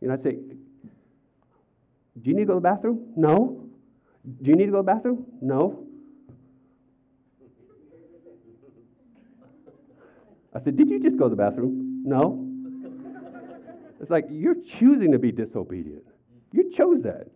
You 0.01 0.07
know, 0.07 0.13
I'd 0.13 0.23
say, 0.23 0.31
Do 0.31 2.23
you 2.23 2.33
need 2.33 2.41
to 2.41 2.45
go 2.45 2.53
to 2.53 2.59
the 2.59 2.69
bathroom? 2.69 3.13
No. 3.15 3.63
Do 4.41 4.49
you 4.49 4.55
need 4.55 4.65
to 4.65 4.71
go 4.71 4.77
to 4.77 4.85
the 4.85 4.93
bathroom? 4.93 5.25
No. 5.41 5.83
I 10.53 10.63
said, 10.63 10.77
Did 10.77 10.89
you 10.89 10.99
just 10.99 11.17
go 11.17 11.25
to 11.25 11.29
the 11.29 11.35
bathroom? 11.35 12.03
No. 12.05 12.43
It's 13.99 14.11
like 14.11 14.25
you're 14.29 14.55
choosing 14.79 15.11
to 15.11 15.19
be 15.19 15.31
disobedient. 15.31 16.03
You 16.51 16.71
chose 16.75 17.01
that. 17.03 17.27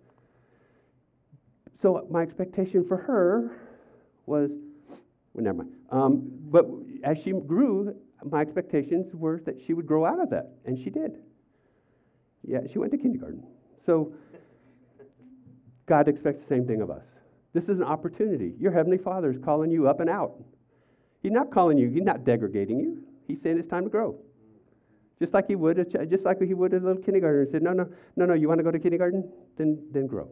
So 1.81 2.07
my 2.11 2.21
expectation 2.21 2.85
for 2.87 2.97
her 2.97 3.70
was, 4.31 4.49
well, 5.33 5.43
never 5.43 5.57
mind. 5.59 5.71
Um, 5.91 6.29
but 6.49 6.65
as 7.03 7.17
she 7.23 7.31
grew, 7.31 7.95
my 8.23 8.41
expectations 8.41 9.13
were 9.13 9.41
that 9.45 9.61
she 9.65 9.73
would 9.73 9.85
grow 9.85 10.05
out 10.05 10.19
of 10.21 10.29
that, 10.29 10.53
and 10.65 10.77
she 10.77 10.89
did. 10.89 11.17
Yeah, 12.47 12.61
she 12.71 12.79
went 12.79 12.91
to 12.93 12.97
kindergarten. 12.97 13.43
So 13.85 14.13
God 15.85 16.07
expects 16.07 16.41
the 16.41 16.47
same 16.47 16.65
thing 16.65 16.81
of 16.81 16.89
us. 16.89 17.03
This 17.53 17.65
is 17.65 17.79
an 17.79 17.83
opportunity. 17.83 18.53
Your 18.59 18.71
heavenly 18.71 18.97
Father 18.97 19.29
is 19.31 19.37
calling 19.43 19.69
you 19.69 19.87
up 19.87 19.99
and 19.99 20.09
out. 20.09 20.41
He's 21.21 21.33
not 21.33 21.51
calling 21.51 21.77
you. 21.77 21.89
He's 21.89 22.03
not 22.03 22.23
degrading 22.23 22.79
you. 22.79 23.03
He's 23.27 23.39
saying 23.43 23.59
it's 23.59 23.69
time 23.69 23.83
to 23.83 23.89
grow. 23.89 24.15
Just 25.19 25.33
like 25.33 25.47
he 25.47 25.55
would, 25.55 25.77
a, 25.77 26.05
just 26.05 26.23
like 26.23 26.41
he 26.41 26.53
would 26.53 26.73
a 26.73 26.79
little 26.79 27.01
kindergartner. 27.01 27.41
and 27.41 27.51
said, 27.51 27.61
no, 27.61 27.73
no, 27.73 27.87
no, 28.15 28.25
no, 28.25 28.33
you 28.33 28.47
want 28.47 28.59
to 28.59 28.63
go 28.63 28.71
to 28.71 28.79
kindergarten? 28.79 29.29
Then, 29.57 29.85
then 29.91 30.07
grow. 30.07 30.29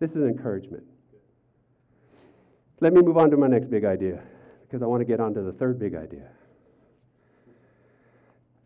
This 0.00 0.10
is 0.12 0.16
encouragement. 0.16 0.82
Let 2.82 2.94
me 2.94 3.02
move 3.02 3.18
on 3.18 3.30
to 3.30 3.36
my 3.36 3.46
next 3.46 3.68
big 3.70 3.84
idea, 3.84 4.22
because 4.62 4.82
I 4.82 4.86
want 4.86 5.02
to 5.02 5.04
get 5.04 5.20
on 5.20 5.34
to 5.34 5.42
the 5.42 5.52
third 5.52 5.78
big 5.78 5.94
idea. 5.94 6.30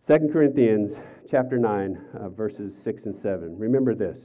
2 0.07 0.29
Corinthians 0.33 0.95
chapter 1.29 1.59
9, 1.59 2.01
uh, 2.21 2.29
verses 2.29 2.73
6 2.85 3.07
and 3.07 3.21
7. 3.21 3.59
Remember 3.59 3.93
this 3.93 4.19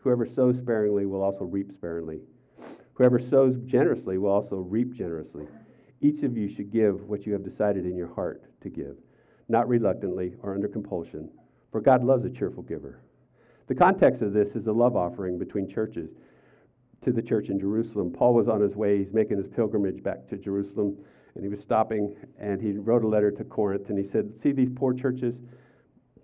whoever 0.00 0.26
sows 0.26 0.56
sparingly 0.56 1.06
will 1.06 1.22
also 1.22 1.44
reap 1.44 1.70
sparingly. 1.72 2.20
Whoever 2.94 3.20
sows 3.20 3.54
generously 3.64 4.18
will 4.18 4.30
also 4.30 4.56
reap 4.56 4.92
generously. 4.94 5.46
Each 6.00 6.24
of 6.24 6.36
you 6.36 6.52
should 6.52 6.72
give 6.72 7.08
what 7.08 7.24
you 7.24 7.32
have 7.32 7.44
decided 7.44 7.86
in 7.86 7.96
your 7.96 8.12
heart 8.12 8.42
to 8.62 8.68
give, 8.68 8.96
not 9.48 9.68
reluctantly 9.68 10.34
or 10.42 10.54
under 10.54 10.66
compulsion, 10.66 11.30
for 11.70 11.80
God 11.80 12.02
loves 12.02 12.24
a 12.24 12.30
cheerful 12.30 12.64
giver. 12.64 13.02
The 13.68 13.74
context 13.76 14.20
of 14.20 14.32
this 14.32 14.56
is 14.56 14.66
a 14.66 14.72
love 14.72 14.96
offering 14.96 15.38
between 15.38 15.68
churches 15.68 16.10
to 17.04 17.12
the 17.12 17.22
church 17.22 17.48
in 17.48 17.58
Jerusalem. 17.60 18.12
Paul 18.12 18.34
was 18.34 18.48
on 18.48 18.60
his 18.60 18.74
way, 18.74 18.98
he's 18.98 19.12
making 19.12 19.38
his 19.38 19.46
pilgrimage 19.48 20.02
back 20.02 20.28
to 20.30 20.36
Jerusalem, 20.36 20.96
and 21.34 21.44
he 21.44 21.48
was 21.48 21.60
stopping 21.60 22.16
and 22.38 22.60
he 22.60 22.72
wrote 22.72 23.04
a 23.04 23.08
letter 23.08 23.30
to 23.30 23.44
Corinth 23.44 23.88
and 23.88 23.98
he 23.98 24.10
said, 24.10 24.32
See 24.42 24.52
these 24.52 24.70
poor 24.74 24.92
churches, 24.92 25.34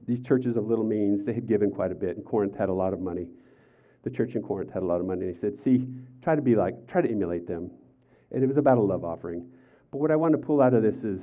these 0.07 0.21
churches 0.27 0.57
of 0.57 0.67
little 0.67 0.85
means, 0.85 1.25
they 1.25 1.33
had 1.33 1.47
given 1.47 1.71
quite 1.71 1.93
a 1.93 1.95
bit, 1.95 2.17
and 2.17 2.25
Corinth 2.25 2.57
had 2.57 2.69
a 2.69 2.75
lot 2.75 2.93
of 2.93 3.01
money. 3.01 3.29
The 4.03 4.11
church 4.11 4.35
in 4.35 4.43
Corinth 4.43 4.73
had 4.73 4.83
a 4.83 4.87
lot 4.87 5.01
of 5.01 5.07
money. 5.07 5.27
And 5.27 5.35
he 5.35 5.41
said, 5.41 5.55
See, 5.65 5.87
try 6.23 6.37
to 6.37 6.43
be 6.43 6.55
like, 6.55 6.87
try 6.87 7.01
to 7.01 7.11
emulate 7.11 7.47
them. 7.47 7.71
And 8.33 8.43
it 8.43 8.47
was 8.47 8.59
about 8.59 8.77
a 8.77 8.83
love 8.83 9.05
offering. 9.05 9.47
But 9.91 9.99
what 9.99 10.11
I 10.11 10.17
want 10.17 10.33
to 10.33 10.39
pull 10.39 10.61
out 10.61 10.75
of 10.75 10.83
this 10.83 10.97
is 11.05 11.21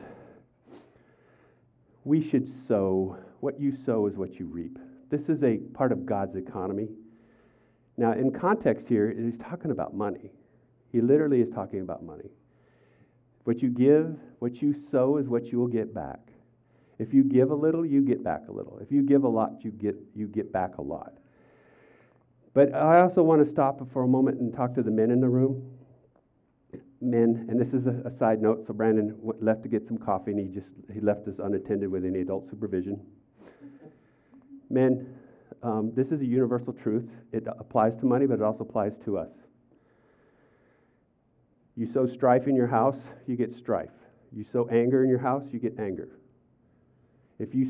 we 2.04 2.28
should 2.28 2.48
sow. 2.68 3.18
What 3.42 3.60
you 3.60 3.76
sow 3.86 4.08
is 4.08 4.16
what 4.16 4.40
you 4.40 4.46
reap. 4.46 4.80
This 5.10 5.22
is 5.28 5.44
a 5.44 5.58
part 5.58 5.92
of 5.92 6.06
God's 6.06 6.36
economy. 6.36 6.88
Now, 8.02 8.14
in 8.14 8.32
context 8.32 8.88
here, 8.88 9.14
he's 9.16 9.38
talking 9.38 9.70
about 9.70 9.94
money. 9.94 10.32
He 10.92 11.02
literally 11.02 11.40
is 11.40 11.50
talking 11.54 11.82
about 11.82 12.04
money. 12.04 12.32
What 13.44 13.62
you 13.62 13.70
give, 13.70 14.18
what 14.40 14.60
you 14.60 14.74
sow 14.90 15.18
is 15.18 15.28
what 15.28 15.52
you 15.52 15.60
will 15.60 15.68
get 15.68 15.94
back. 15.94 16.18
If 16.98 17.14
you 17.14 17.24
give 17.24 17.52
a 17.52 17.56
little, 17.56 17.86
you 17.86 18.02
get 18.02 18.24
back 18.24 18.48
a 18.50 18.52
little. 18.52 18.80
If 18.80 18.92
you 18.92 19.04
give 19.04 19.24
a 19.24 19.28
lot, 19.28 19.64
you 19.64 19.70
get, 19.70 19.96
you 20.16 20.26
get 20.26 20.52
back 20.52 20.80
a 20.80 20.82
lot. 20.82 21.14
But 22.56 22.74
I 22.74 23.02
also 23.02 23.22
want 23.22 23.46
to 23.46 23.52
stop 23.52 23.80
for 23.94 24.02
a 24.02 24.08
moment 24.08 24.40
and 24.40 24.52
talk 24.52 24.74
to 24.74 24.82
the 24.82 24.90
men 24.90 25.12
in 25.12 25.22
the 25.22 25.30
room. 25.30 25.62
Men, 27.02 27.46
and 27.50 27.62
this 27.62 27.72
is 27.72 27.86
a, 27.86 28.02
a 28.04 28.18
side 28.18 28.42
note. 28.42 28.66
So 28.66 28.74
Brandon 28.74 29.16
left 29.40 29.62
to 29.62 29.70
get 29.70 29.88
some 29.88 30.00
coffee, 30.00 30.32
and 30.32 30.40
he 30.40 30.48
just 30.48 30.70
he 30.92 31.02
left 31.02 31.28
us 31.28 31.36
unattended 31.38 31.92
with 31.92 32.04
any 32.04 32.22
adult 32.22 32.50
supervision. 32.50 33.00
Men, 34.72 35.21
um, 35.64 35.92
this 35.96 36.08
is 36.08 36.22
a 36.22 36.26
universal 36.26 36.74
truth. 36.74 37.10
It 37.32 37.46
applies 37.48 37.96
to 38.00 38.06
money, 38.06 38.26
but 38.26 38.36
it 38.36 38.42
also 38.42 38.64
applies 38.64 38.94
to 39.06 39.18
us. 39.18 39.30
You 41.76 41.92
sow 41.94 42.08
strife 42.08 42.48
in 42.48 42.56
your 42.56 42.68
house, 42.68 42.98
you 43.28 43.36
get 43.36 43.56
strife. 43.56 43.90
You 44.34 44.46
sow 44.52 44.68
anger 44.70 45.04
in 45.04 45.10
your 45.10 45.20
house, 45.20 45.44
you 45.52 45.60
get 45.60 45.80
anger. 45.80 46.10
If 47.40 47.56
you 47.56 47.66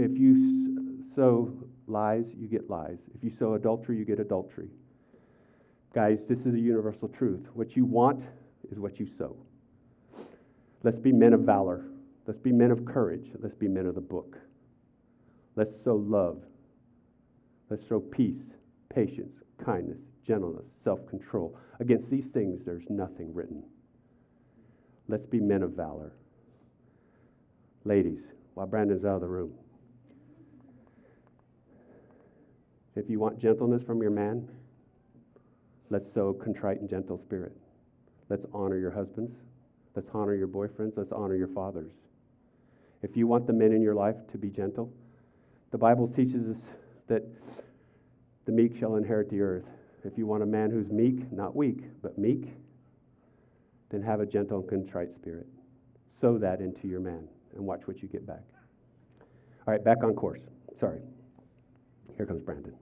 if 0.00 0.18
you 0.18 1.04
sow 1.14 1.52
lies, 1.86 2.24
you 2.36 2.48
get 2.48 2.68
lies. 2.68 2.98
If 3.14 3.22
you 3.22 3.32
sow 3.38 3.54
adultery, 3.54 3.96
you 3.96 4.04
get 4.04 4.18
adultery. 4.18 4.68
Guys, 5.94 6.18
this 6.28 6.40
is 6.40 6.54
a 6.54 6.58
universal 6.58 7.08
truth. 7.08 7.46
What 7.54 7.76
you 7.76 7.84
want 7.84 8.24
is 8.70 8.78
what 8.78 8.98
you 8.98 9.08
sow. 9.18 9.36
Let's 10.82 10.98
be 10.98 11.12
men 11.12 11.34
of 11.34 11.40
valor. 11.40 11.84
Let's 12.26 12.40
be 12.40 12.52
men 12.52 12.70
of 12.70 12.84
courage. 12.84 13.30
Let's 13.38 13.54
be 13.54 13.68
men 13.68 13.86
of 13.86 13.94
the 13.94 14.00
book. 14.00 14.36
Let's 15.54 15.72
sow 15.84 15.96
love. 15.96 16.38
Let's 17.72 17.88
sow 17.88 18.00
peace, 18.00 18.42
patience, 18.94 19.32
kindness, 19.64 19.96
gentleness, 20.26 20.66
self 20.84 21.00
control. 21.08 21.56
Against 21.80 22.10
these 22.10 22.26
things, 22.34 22.60
there's 22.66 22.82
nothing 22.90 23.32
written. 23.32 23.62
Let's 25.08 25.24
be 25.24 25.40
men 25.40 25.62
of 25.62 25.70
valor. 25.70 26.12
Ladies, 27.86 28.18
while 28.52 28.66
Brandon's 28.66 29.06
out 29.06 29.14
of 29.14 29.20
the 29.22 29.26
room, 29.26 29.54
if 32.94 33.08
you 33.08 33.18
want 33.18 33.40
gentleness 33.40 33.82
from 33.82 34.02
your 34.02 34.10
man, 34.10 34.46
let's 35.88 36.12
sow 36.12 36.34
contrite 36.34 36.78
and 36.78 36.90
gentle 36.90 37.18
spirit. 37.24 37.56
Let's 38.28 38.44
honor 38.52 38.76
your 38.76 38.90
husbands. 38.90 39.32
Let's 39.96 40.08
honor 40.12 40.34
your 40.34 40.46
boyfriends. 40.46 40.92
Let's 40.98 41.12
honor 41.12 41.36
your 41.36 41.48
fathers. 41.48 41.92
If 43.00 43.16
you 43.16 43.26
want 43.26 43.46
the 43.46 43.54
men 43.54 43.72
in 43.72 43.80
your 43.80 43.94
life 43.94 44.16
to 44.32 44.36
be 44.36 44.50
gentle, 44.50 44.92
the 45.70 45.78
Bible 45.78 46.06
teaches 46.06 46.54
us 46.54 46.62
that 47.12 47.22
the 48.46 48.52
meek 48.52 48.78
shall 48.78 48.96
inherit 48.96 49.28
the 49.30 49.40
earth. 49.40 49.66
If 50.02 50.16
you 50.16 50.26
want 50.26 50.42
a 50.42 50.46
man 50.46 50.70
who's 50.70 50.90
meek, 50.90 51.30
not 51.30 51.54
weak, 51.54 51.84
but 52.02 52.18
meek, 52.18 52.48
then 53.90 54.02
have 54.02 54.20
a 54.20 54.26
gentle 54.26 54.60
and 54.60 54.68
contrite 54.68 55.14
spirit. 55.14 55.46
Sow 56.20 56.38
that 56.38 56.60
into 56.60 56.88
your 56.88 57.00
man 57.00 57.28
and 57.54 57.64
watch 57.64 57.82
what 57.84 58.00
you 58.00 58.08
get 58.08 58.26
back. 58.26 58.42
All 59.66 59.72
right, 59.72 59.84
back 59.84 60.02
on 60.02 60.14
course. 60.14 60.40
Sorry. 60.80 61.00
Here 62.16 62.24
comes 62.24 62.42
Brandon. 62.42 62.74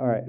All 0.00 0.06
right. 0.06 0.24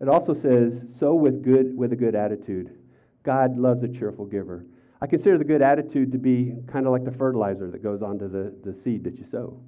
It 0.00 0.08
also 0.08 0.34
says, 0.34 0.72
sow 0.98 1.14
with 1.14 1.44
good 1.44 1.76
with 1.76 1.92
a 1.92 1.96
good 1.96 2.14
attitude. 2.14 2.76
God 3.22 3.56
loves 3.56 3.84
a 3.84 3.88
cheerful 3.88 4.24
giver. 4.24 4.64
I 5.00 5.06
consider 5.06 5.38
the 5.38 5.44
good 5.44 5.62
attitude 5.62 6.10
to 6.12 6.18
be 6.18 6.54
kind 6.70 6.86
of 6.86 6.92
like 6.92 7.04
the 7.04 7.12
fertilizer 7.12 7.70
that 7.70 7.82
goes 7.82 8.02
onto 8.02 8.28
the, 8.28 8.52
the 8.64 8.76
seed 8.82 9.04
that 9.04 9.16
you 9.16 9.24
sow. 9.30 9.60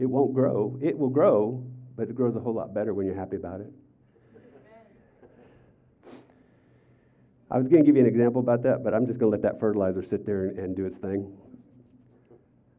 It 0.00 0.06
won't 0.06 0.34
grow. 0.34 0.78
It 0.82 0.98
will 0.98 1.10
grow, 1.10 1.62
but 1.96 2.08
it 2.08 2.16
grows 2.16 2.34
a 2.34 2.40
whole 2.40 2.54
lot 2.54 2.74
better 2.74 2.94
when 2.94 3.06
you're 3.06 3.14
happy 3.14 3.36
about 3.36 3.60
it. 3.60 3.70
I 7.50 7.58
was 7.58 7.66
going 7.66 7.82
to 7.82 7.86
give 7.86 7.96
you 7.96 8.02
an 8.02 8.08
example 8.08 8.40
about 8.40 8.62
that, 8.62 8.82
but 8.82 8.94
I'm 8.94 9.06
just 9.06 9.18
going 9.18 9.30
to 9.30 9.36
let 9.36 9.42
that 9.42 9.60
fertilizer 9.60 10.04
sit 10.08 10.24
there 10.24 10.46
and, 10.46 10.58
and 10.58 10.76
do 10.76 10.86
its 10.86 10.96
thing. 10.98 11.36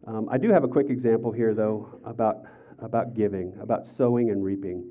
Um, 0.08 0.30
I 0.32 0.38
do 0.38 0.50
have 0.50 0.64
a 0.64 0.68
quick 0.68 0.90
example 0.90 1.32
here, 1.32 1.54
though, 1.54 2.00
about, 2.06 2.38
about 2.80 3.14
giving, 3.14 3.54
about 3.62 3.86
sowing 3.98 4.32
and 4.32 4.44
reaping. 4.44 4.90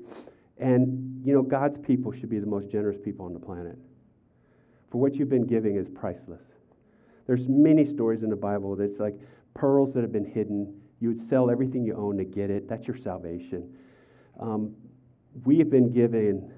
And, 0.57 1.21
you 1.25 1.33
know, 1.33 1.41
God's 1.41 1.79
people 1.85 2.13
should 2.13 2.29
be 2.29 2.39
the 2.39 2.45
most 2.45 2.71
generous 2.71 2.97
people 3.03 3.25
on 3.25 3.33
the 3.33 3.39
planet. 3.39 3.77
For 4.91 4.99
what 4.99 5.15
you've 5.15 5.29
been 5.29 5.47
giving 5.47 5.75
is 5.75 5.87
priceless. 5.93 6.43
There's 7.27 7.47
many 7.49 7.93
stories 7.93 8.23
in 8.23 8.29
the 8.29 8.35
Bible 8.35 8.75
that's 8.75 8.99
like 8.99 9.15
pearls 9.53 9.93
that 9.95 10.01
have 10.01 10.11
been 10.11 10.29
hidden. 10.29 10.80
You 11.01 11.09
would 11.09 11.29
sell 11.29 11.49
everything 11.49 11.83
you 11.83 11.95
own 11.95 12.17
to 12.17 12.23
get 12.23 12.49
it. 12.49 12.69
That's 12.69 12.87
your 12.87 12.97
salvation. 12.97 13.75
Um, 14.39 14.73
we 15.43 15.57
have 15.57 15.69
been 15.69 15.91
given 15.91 16.53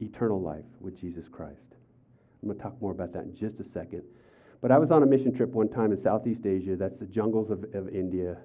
eternal 0.00 0.42
life 0.42 0.64
with 0.80 1.00
Jesus 1.00 1.24
Christ. 1.30 1.60
I'm 2.42 2.48
going 2.48 2.58
to 2.58 2.62
talk 2.62 2.80
more 2.82 2.92
about 2.92 3.12
that 3.14 3.24
in 3.24 3.34
just 3.34 3.58
a 3.60 3.64
second. 3.72 4.02
But 4.60 4.72
I 4.72 4.78
was 4.78 4.90
on 4.90 5.02
a 5.02 5.06
mission 5.06 5.34
trip 5.34 5.50
one 5.50 5.68
time 5.68 5.92
in 5.92 6.02
Southeast 6.02 6.44
Asia. 6.44 6.76
That's 6.76 6.98
the 6.98 7.06
jungles 7.06 7.50
of, 7.50 7.64
of 7.74 7.88
India. 7.88 8.36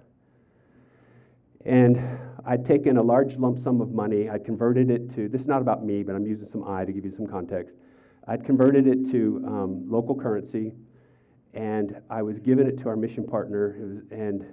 And 1.66 2.00
I'd 2.46 2.66
taken 2.66 2.98
a 2.98 3.02
large 3.02 3.36
lump 3.38 3.64
sum 3.64 3.82
of 3.82 3.92
money. 3.92 4.30
I 4.30 4.38
converted 4.38 4.90
it 4.92 5.14
to, 5.16 5.28
this 5.28 5.42
is 5.42 5.48
not 5.48 5.62
about 5.62 5.84
me, 5.84 6.04
but 6.04 6.16
I'm 6.16 6.26
using 6.26 6.48
some 6.52 6.64
I 6.68 6.86
to 6.86 6.92
give 6.92 7.04
you 7.04 7.14
some 7.16 7.28
context. 7.28 7.76
I'd 8.28 8.46
converted 8.46 8.88
it 8.88 9.12
to 9.12 9.44
um, 9.48 9.90
local 9.90 10.16
currency, 10.16 10.74
and 11.54 12.00
I 12.10 12.22
was 12.22 12.38
giving 12.40 12.68
it 12.68 12.78
to 12.80 12.90
our 12.90 12.96
mission 12.96 13.26
partner. 13.26 14.04
And 14.12 14.46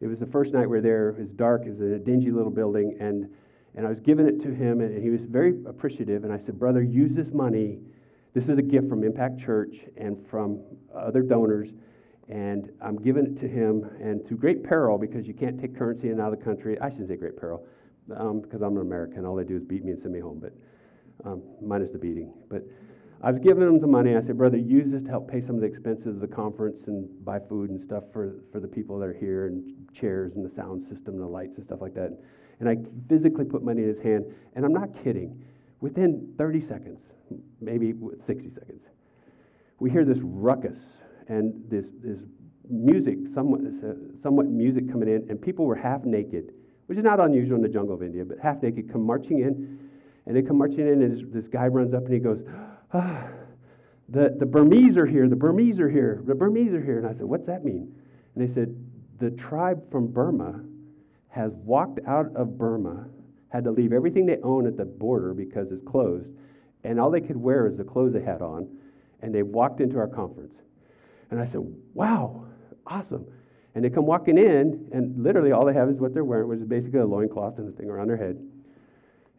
it 0.00 0.06
was 0.06 0.18
the 0.18 0.26
first 0.26 0.52
night 0.52 0.62
we 0.62 0.76
were 0.76 0.80
there. 0.80 1.10
It 1.10 1.18
was 1.18 1.30
dark. 1.30 1.62
It 1.66 1.70
was 1.70 1.80
a 1.80 1.98
dingy 1.98 2.30
little 2.30 2.50
building, 2.50 2.96
and 3.00 3.28
and 3.74 3.86
I 3.86 3.90
was 3.90 4.00
giving 4.00 4.26
it 4.26 4.40
to 4.42 4.54
him, 4.54 4.80
and 4.80 5.02
he 5.02 5.10
was 5.10 5.20
very 5.22 5.54
appreciative. 5.66 6.24
And 6.24 6.32
I 6.32 6.38
said, 6.38 6.58
"Brother, 6.58 6.82
use 6.82 7.14
this 7.14 7.32
money. 7.32 7.80
This 8.34 8.44
is 8.44 8.58
a 8.58 8.62
gift 8.62 8.88
from 8.88 9.04
Impact 9.04 9.40
Church 9.40 9.74
and 9.96 10.16
from 10.30 10.60
other 10.94 11.22
donors." 11.22 11.70
And 12.28 12.70
I'm 12.82 12.96
giving 12.96 13.24
it 13.24 13.40
to 13.40 13.48
him, 13.48 13.88
and 14.00 14.26
to 14.28 14.34
great 14.34 14.62
peril 14.62 14.98
because 14.98 15.26
you 15.26 15.32
can't 15.32 15.58
take 15.58 15.76
currency 15.76 16.08
in 16.08 16.12
and 16.12 16.20
out 16.20 16.32
of 16.32 16.38
the 16.38 16.44
country. 16.44 16.78
I 16.78 16.90
shouldn't 16.90 17.08
say 17.08 17.16
great 17.16 17.38
peril, 17.38 17.66
um, 18.14 18.40
because 18.40 18.60
I'm 18.60 18.76
an 18.76 18.82
American. 18.82 19.24
All 19.24 19.34
they 19.34 19.44
do 19.44 19.56
is 19.56 19.62
beat 19.62 19.84
me 19.84 19.92
and 19.92 20.02
send 20.02 20.12
me 20.12 20.20
home, 20.20 20.38
but 20.38 20.52
um, 21.24 21.42
minus 21.62 21.90
the 21.90 21.98
beating. 21.98 22.32
But 22.48 22.64
I 23.20 23.32
was 23.32 23.40
giving 23.42 23.62
him 23.62 23.80
the 23.80 23.86
money. 23.86 24.14
I 24.14 24.22
said, 24.24 24.38
brother, 24.38 24.56
use 24.56 24.92
this 24.92 25.02
to 25.02 25.08
help 25.08 25.28
pay 25.28 25.40
some 25.44 25.56
of 25.56 25.60
the 25.60 25.66
expenses 25.66 26.06
of 26.06 26.20
the 26.20 26.28
conference 26.28 26.76
and 26.86 27.08
buy 27.24 27.40
food 27.40 27.70
and 27.70 27.84
stuff 27.84 28.04
for, 28.12 28.36
for 28.52 28.60
the 28.60 28.68
people 28.68 28.98
that 29.00 29.06
are 29.06 29.18
here 29.18 29.48
and 29.48 29.74
chairs 29.92 30.32
and 30.36 30.48
the 30.48 30.54
sound 30.54 30.82
system 30.82 31.14
and 31.14 31.22
the 31.22 31.26
lights 31.26 31.56
and 31.56 31.66
stuff 31.66 31.80
like 31.80 31.94
that. 31.94 32.16
And 32.60 32.68
I 32.68 32.76
physically 33.08 33.44
put 33.44 33.64
money 33.64 33.82
in 33.82 33.88
his 33.88 34.02
hand. 34.02 34.24
And 34.54 34.64
I'm 34.64 34.72
not 34.72 34.90
kidding. 35.02 35.42
Within 35.80 36.32
30 36.38 36.68
seconds, 36.68 37.00
maybe 37.60 37.92
60 38.26 38.50
seconds, 38.54 38.82
we 39.80 39.90
hear 39.90 40.04
this 40.04 40.18
ruckus 40.22 40.78
and 41.28 41.54
this, 41.68 41.84
this 42.02 42.18
music, 42.70 43.18
somewhat, 43.34 43.60
uh, 43.60 43.94
somewhat 44.22 44.46
music 44.46 44.90
coming 44.90 45.08
in, 45.08 45.26
and 45.28 45.40
people 45.40 45.64
were 45.64 45.76
half 45.76 46.04
naked, 46.04 46.52
which 46.86 46.98
is 46.98 47.04
not 47.04 47.20
unusual 47.20 47.56
in 47.56 47.62
the 47.62 47.68
jungle 47.68 47.94
of 47.94 48.02
India, 48.02 48.24
but 48.24 48.38
half 48.40 48.62
naked, 48.62 48.90
come 48.92 49.04
marching 49.04 49.40
in. 49.40 49.78
And 50.26 50.36
they 50.36 50.42
come 50.42 50.58
marching 50.58 50.80
in, 50.80 51.02
and 51.02 51.18
this, 51.32 51.42
this 51.42 51.48
guy 51.50 51.66
runs 51.66 51.94
up 51.94 52.04
and 52.04 52.12
he 52.12 52.20
goes, 52.20 52.40
ah, 52.92 53.28
the, 54.08 54.34
the 54.38 54.46
Burmese 54.46 54.96
are 54.96 55.06
here, 55.06 55.28
the 55.28 55.36
Burmese 55.36 55.78
are 55.78 55.88
here, 55.88 56.22
the 56.26 56.34
Burmese 56.34 56.72
are 56.72 56.82
here. 56.82 56.98
And 56.98 57.06
I 57.06 57.12
said, 57.12 57.24
What's 57.24 57.46
that 57.46 57.64
mean? 57.64 57.94
And 58.34 58.48
they 58.48 58.54
said, 58.54 58.74
The 59.20 59.30
tribe 59.30 59.90
from 59.90 60.08
Burma 60.08 60.60
has 61.28 61.52
walked 61.54 62.00
out 62.06 62.34
of 62.34 62.58
Burma, 62.58 63.06
had 63.50 63.64
to 63.64 63.70
leave 63.70 63.92
everything 63.92 64.26
they 64.26 64.38
own 64.42 64.66
at 64.66 64.76
the 64.76 64.84
border 64.84 65.34
because 65.34 65.70
it's 65.70 65.86
closed, 65.86 66.28
and 66.84 66.98
all 66.98 67.10
they 67.10 67.20
could 67.20 67.36
wear 67.36 67.66
is 67.66 67.76
the 67.76 67.84
clothes 67.84 68.12
they 68.12 68.22
had 68.22 68.42
on, 68.42 68.68
and 69.22 69.34
they 69.34 69.42
walked 69.42 69.80
into 69.80 69.98
our 69.98 70.08
conference. 70.08 70.54
And 71.30 71.40
I 71.40 71.46
said, 71.46 71.60
Wow, 71.94 72.44
awesome. 72.86 73.26
And 73.74 73.84
they 73.84 73.90
come 73.90 74.06
walking 74.06 74.38
in, 74.38 74.88
and 74.92 75.22
literally 75.22 75.52
all 75.52 75.64
they 75.64 75.74
have 75.74 75.88
is 75.88 75.98
what 75.98 76.14
they're 76.14 76.24
wearing, 76.24 76.48
which 76.48 76.60
is 76.60 76.66
basically 76.66 77.00
a 77.00 77.06
loincloth 77.06 77.58
and 77.58 77.72
a 77.72 77.76
thing 77.76 77.88
around 77.90 78.08
their 78.08 78.16
head. 78.16 78.38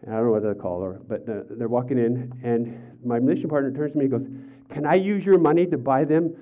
And 0.04 0.14
I 0.14 0.18
don't 0.18 0.28
know 0.28 0.32
what 0.32 0.44
they 0.44 0.54
call 0.60 0.82
her, 0.82 1.02
but 1.08 1.26
they're 1.26 1.68
walking 1.68 1.98
in, 1.98 2.32
and 2.44 2.98
my 3.04 3.20
mission 3.20 3.50
partner 3.50 3.72
turns 3.72 3.92
to 3.94 3.98
me 3.98 4.06
and 4.06 4.12
goes, 4.12 4.28
Can 4.74 4.86
I 4.86 4.96
use 4.96 5.26
your 5.26 5.38
money 5.38 5.66
to 5.68 5.78
buy 5.78 6.06
them 6.06 6.36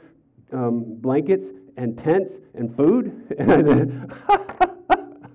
um, 0.54 0.84
blankets 1.00 1.46
and 1.76 1.98
tents 1.98 2.34
and 2.54 2.76
food? 2.76 3.36
And 3.40 3.52
I 3.52 3.64
said, 3.64 4.12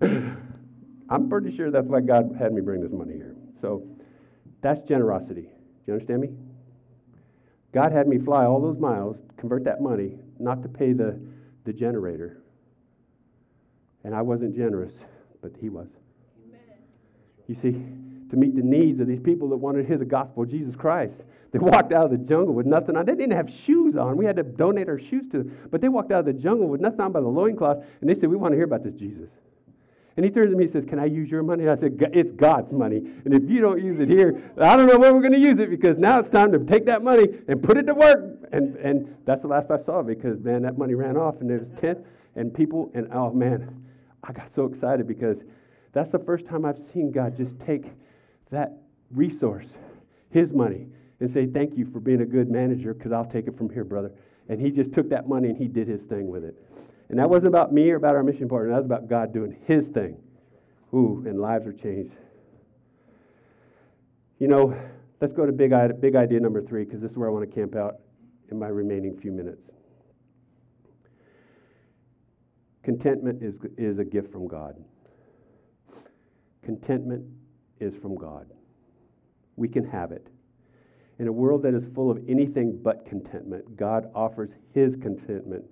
I'm 1.11 1.28
pretty 1.28 1.54
sure 1.56 1.70
that's 1.70 1.87
why 1.87 2.00
God 2.00 2.35
had 2.38 2.52
me 2.52 2.61
bring 2.61 2.80
this 2.80 2.92
money 2.92 3.14
here. 3.14 3.37
So 3.61 3.87
that's 4.62 4.80
generosity. 4.82 5.42
Do 5.42 5.48
you 5.87 5.92
understand 5.94 6.22
me? 6.22 6.30
God 7.72 7.92
had 7.92 8.06
me 8.06 8.18
fly 8.18 8.44
all 8.44 8.61
those 8.61 8.78
miles, 8.78 9.16
convert 9.37 9.64
that 9.64 9.80
money, 9.80 10.12
not 10.38 10.62
to 10.62 10.68
pay 10.68 10.92
the, 10.92 11.20
the 11.64 11.72
generator. 11.72 12.42
And 14.04 14.14
I 14.14 14.22
wasn't 14.22 14.56
generous, 14.56 14.92
but 15.40 15.52
He 15.61 15.68
was. 15.68 15.88
Amen. 16.46 16.61
You 17.46 17.54
see? 17.54 18.12
To 18.33 18.37
meet 18.37 18.57
the 18.57 18.62
needs 18.62 18.99
of 18.99 19.07
these 19.07 19.21
people 19.21 19.49
that 19.51 19.57
wanted 19.57 19.83
to 19.83 19.88
hear 19.88 19.99
the 19.99 20.05
gospel 20.05 20.42
of 20.42 20.51
Jesus 20.51 20.75
Christ. 20.75 21.12
They 21.53 21.59
walked 21.59 21.92
out 21.92 22.07
of 22.07 22.11
the 22.11 22.16
jungle 22.16 22.55
with 22.55 22.64
nothing 22.64 22.97
on. 22.97 23.05
They 23.05 23.14
didn't 23.14 23.37
have 23.37 23.51
shoes 23.66 23.95
on. 23.95 24.16
We 24.16 24.25
had 24.25 24.37
to 24.37 24.42
donate 24.42 24.88
our 24.88 24.99
shoes 24.99 25.25
to 25.33 25.38
them. 25.38 25.68
But 25.71 25.83
they 25.83 25.88
walked 25.88 26.11
out 26.11 26.21
of 26.21 26.27
the 26.27 26.33
jungle 26.33 26.66
with 26.66 26.81
nothing 26.81 27.01
on 27.01 27.12
but 27.12 27.23
a 27.23 27.29
loincloth, 27.29 27.85
and 28.01 28.09
they 28.09 28.14
said, 28.14 28.31
We 28.31 28.37
want 28.37 28.53
to 28.53 28.57
hear 28.57 28.64
about 28.64 28.85
this 28.85 28.95
Jesus. 28.95 29.29
And 30.16 30.25
he 30.25 30.31
turns 30.31 30.51
to 30.51 30.57
me 30.57 30.64
and 30.64 30.73
says, 30.73 30.85
Can 30.88 30.99
I 30.99 31.05
use 31.05 31.31
your 31.31 31.42
money? 31.42 31.64
And 31.64 31.73
I 31.73 31.77
said, 31.79 31.99
It's 32.14 32.33
God's 32.33 32.73
money. 32.73 32.97
And 32.97 33.35
if 33.35 33.42
you 33.51 33.61
don't 33.61 33.85
use 33.85 34.01
it 34.01 34.09
here, 34.09 34.42
I 34.59 34.77
don't 34.79 34.87
know 34.87 34.99
where 34.99 35.12
we're 35.12 35.21
going 35.21 35.33
to 35.35 35.38
use 35.38 35.59
it 35.59 35.68
because 35.68 35.99
now 35.99 36.21
it's 36.21 36.31
time 36.31 36.53
to 36.53 36.59
take 36.59 36.87
that 36.87 37.05
money 37.05 37.27
and 37.49 37.62
put 37.62 37.77
it 37.77 37.87
to 37.87 37.95
work. 37.95 38.49
And, 38.51 38.77
and 38.77 39.14
that's 39.27 39.42
the 39.42 39.49
last 39.49 39.71
I 39.71 39.83
saw 39.85 40.03
because, 40.03 40.40
man, 40.40 40.62
that 40.62 40.79
money 40.79 40.95
ran 40.95 41.18
off 41.18 41.37
and 41.40 41.51
there 41.51 41.59
was 41.59 41.68
10 41.83 42.03
and 42.37 42.55
people. 42.55 42.90
And 42.95 43.09
oh, 43.12 43.31
man, 43.31 43.85
I 44.25 44.33
got 44.33 44.51
so 44.55 44.64
excited 44.64 45.07
because 45.07 45.37
That's 45.92 46.11
the 46.11 46.18
first 46.21 46.47
time 46.47 46.64
I've 46.64 46.81
seen 46.95 47.12
God 47.12 47.37
just 47.37 47.55
take 47.66 47.85
that 48.53 48.79
resource, 49.11 49.67
his 50.31 50.53
money, 50.53 50.87
and 51.21 51.33
say, 51.35 51.47
Thank 51.47 51.77
you 51.77 51.87
for 51.93 52.01
being 52.01 52.21
a 52.21 52.27
good 52.27 52.51
manager 52.51 52.95
because 52.95 53.12
I'll 53.12 53.31
take 53.31 53.49
it 53.49 53.59
from 53.59 53.69
here, 53.71 53.85
brother. 53.85 54.12
And 54.49 54.61
he 54.61 54.71
just 54.71 54.93
took 54.93 55.09
that 55.11 55.29
money 55.29 55.49
and 55.49 55.59
he 55.59 55.67
did 55.67 55.88
his 55.88 56.01
thing 56.03 56.29
with 56.29 56.45
it. 56.45 56.55
And 57.09 57.19
that 57.19 57.29
wasn't 57.29 57.49
about 57.49 57.73
me 57.73 57.91
or 57.91 57.97
about 57.97 58.15
our 58.15 58.23
mission 58.23 58.49
partner, 58.49 58.71
that 58.71 58.77
was 58.77 58.87
about 58.87 59.09
God 59.09 59.33
doing 59.33 59.57
his 59.67 59.85
thing. 59.88 60.17
Ooh, 60.95 61.25
and 61.27 61.41
lives 61.41 61.67
are 61.67 61.73
changed. 61.73 62.15
You 64.38 64.49
know, 64.49 64.77
let's 65.21 65.33
go 65.33 65.47
to 65.47 65.53
big, 65.53 65.73
big 66.01 66.17
idea 66.17 66.41
number 66.41 66.62
three 66.62 66.85
because 66.85 67.01
this 67.01 67.11
is 67.11 67.17
where 67.17 67.29
I 67.29 67.33
want 67.33 67.49
to 67.49 67.55
camp 67.55 67.77
out 67.77 67.97
in 68.51 68.59
my 68.59 68.69
remaining 68.69 69.17
few 69.21 69.33
minutes. 69.33 69.62
Contentment 72.83 73.43
is, 73.43 73.55
is 73.79 73.99
a 73.99 74.05
gift 74.05 74.33
from 74.33 74.49
God. 74.49 74.75
Contentment 76.65 77.25
is 77.83 77.95
from 78.01 78.16
God. 78.16 78.47
We 79.57 79.68
can 79.68 79.85
have 79.85 80.12
it. 80.12 80.27
In 81.18 81.29
a 81.29 81.33
world 81.33 81.62
that 81.62 81.75
is 81.75 81.83
full 81.95 82.11
of 82.11 82.18
anything 82.29 82.79
but 82.83 83.07
contentment, 83.07 83.77
God 83.77 84.11
offers 84.14 84.51
His 84.73 84.95
contentment 85.03 85.64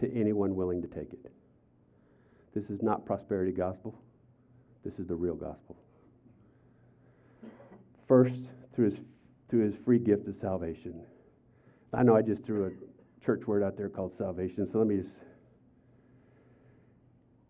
to 0.00 0.12
anyone 0.14 0.54
willing 0.54 0.82
to 0.82 0.88
take 0.88 1.12
it. 1.12 1.32
This 2.54 2.64
is 2.64 2.82
not 2.82 3.06
prosperity 3.06 3.52
gospel. 3.52 3.98
This 4.84 4.94
is 4.98 5.06
the 5.06 5.14
real 5.14 5.34
gospel. 5.34 5.76
First, 8.08 8.34
through 8.74 8.90
his, 8.90 9.00
through 9.48 9.64
his 9.70 9.74
free 9.84 9.98
gift 9.98 10.26
of 10.28 10.34
salvation. 10.40 11.00
I 11.94 12.02
know 12.02 12.16
I 12.16 12.22
just 12.22 12.44
threw 12.44 12.66
a 12.66 13.24
church 13.24 13.46
word 13.46 13.62
out 13.62 13.76
there 13.76 13.88
called 13.88 14.12
salvation, 14.18 14.68
so 14.70 14.78
let 14.78 14.86
me 14.86 14.96
just 14.96 15.14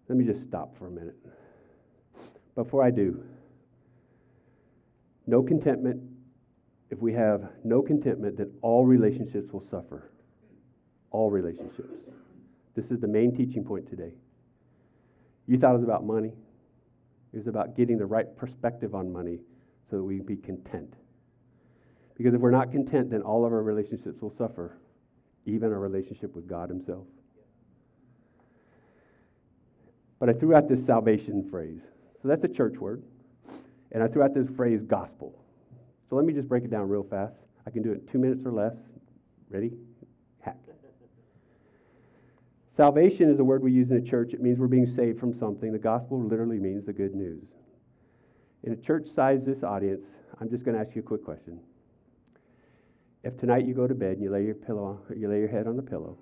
let 0.09 0.19
me 0.19 0.25
just 0.25 0.47
stop 0.47 0.77
for 0.79 0.89
a 0.89 0.91
minute. 0.91 1.17
Before 2.55 2.83
I 2.83 2.91
do, 2.91 3.23
no 5.27 5.43
contentment. 5.43 6.01
If 6.91 6.99
we 6.99 7.13
have 7.15 7.49
no 7.65 7.83
contentment, 7.83 8.37
then 8.37 8.53
all 8.61 8.85
relationships 8.85 9.53
will 9.53 9.65
suffer. 9.71 10.11
All 11.11 11.31
relationships. 11.31 11.95
This 12.75 12.87
is 12.87 13.01
the 13.01 13.09
main 13.09 13.35
teaching 13.37 13.65
point 13.65 13.89
today. 13.89 14.13
You 15.47 15.59
thought 15.59 15.75
it 15.75 15.79
was 15.79 15.85
about 15.85 16.05
money. 16.05 16.33
It 17.33 17.39
was 17.39 17.47
about 17.47 17.77
getting 17.77 17.99
the 17.99 18.07
right 18.07 18.27
perspective 18.37 18.95
on 18.95 19.13
money 19.13 19.41
so 19.91 19.97
that 19.97 20.05
we 20.05 20.19
can 20.19 20.27
be 20.27 20.37
content. 20.37 20.95
Because 22.17 22.35
if 22.35 22.41
we're 22.41 22.51
not 22.51 22.71
content, 22.71 23.11
then 23.11 23.23
all 23.23 23.45
of 23.45 23.53
our 23.53 23.63
relationships 23.63 24.21
will 24.21 24.35
suffer, 24.37 24.77
even 25.47 25.73
our 25.73 25.81
relationship 25.81 26.35
with 26.35 26.47
God 26.47 26.69
Himself. 26.69 27.07
But 30.21 30.29
I 30.29 30.35
threw 30.35 30.55
out 30.55 30.69
this 30.69 30.85
salvation 30.87 31.49
phrase. 31.51 31.81
So 32.21 32.29
that's 32.29 32.45
a 32.45 32.49
church 32.49 32.79
word. 32.79 33.03
And 33.93 34.03
I 34.03 34.09
threw 34.09 34.23
out 34.23 34.35
this 34.35 34.49
phrase 34.57 34.81
gospel. 34.87 35.39
So 36.09 36.17
let 36.17 36.25
me 36.25 36.33
just 36.33 36.49
break 36.49 36.65
it 36.65 36.71
down 36.71 36.89
real 36.89 37.07
fast. 37.09 37.35
I 37.67 37.71
can 37.71 37.83
do 37.83 37.93
it 37.93 38.01
in 38.01 38.07
two 38.09 38.19
minutes 38.19 38.45
or 38.45 38.53
less. 38.53 38.75
Ready? 39.51 39.71
Hack. 40.41 40.57
Salvation 42.77 43.31
is 43.31 43.39
a 43.39 43.45
word 43.45 43.63
we 43.63 43.71
use 43.71 43.91
in 43.91 43.99
a 43.99 44.03
church. 44.03 44.33
It 44.33 44.43
means 44.43 44.59
we're 44.59 44.67
being 44.67 44.93
saved 44.97 45.21
from 45.21 45.39
something. 45.39 45.73
The 45.73 45.79
gospel 45.79 46.23
literally 46.23 46.59
means 46.59 46.87
the 46.87 46.93
good 46.93 47.15
news. 47.15 47.45
In 48.65 48.73
a 48.73 48.77
church 48.77 49.07
size 49.15 49.41
this 49.45 49.63
audience, 49.63 50.03
I'm 50.41 50.49
just 50.49 50.65
going 50.65 50.77
to 50.77 50.83
ask 50.83 50.95
you 50.97 51.03
a 51.03 51.05
quick 51.05 51.25
question. 51.25 51.61
If 53.25 53.39
tonight 53.39 53.67
you 53.67 53.75
go 53.75 53.87
to 53.87 53.95
bed 53.95 54.13
and 54.13 54.23
you 54.23 54.31
lay 54.31 54.45
your 54.45 54.55
pillow, 54.55 54.85
on, 54.85 55.19
you 55.19 55.29
lay 55.29 55.39
your 55.39 55.49
head 55.49 55.67
on 55.67 55.77
the 55.77 55.83
pillow, 55.83 56.17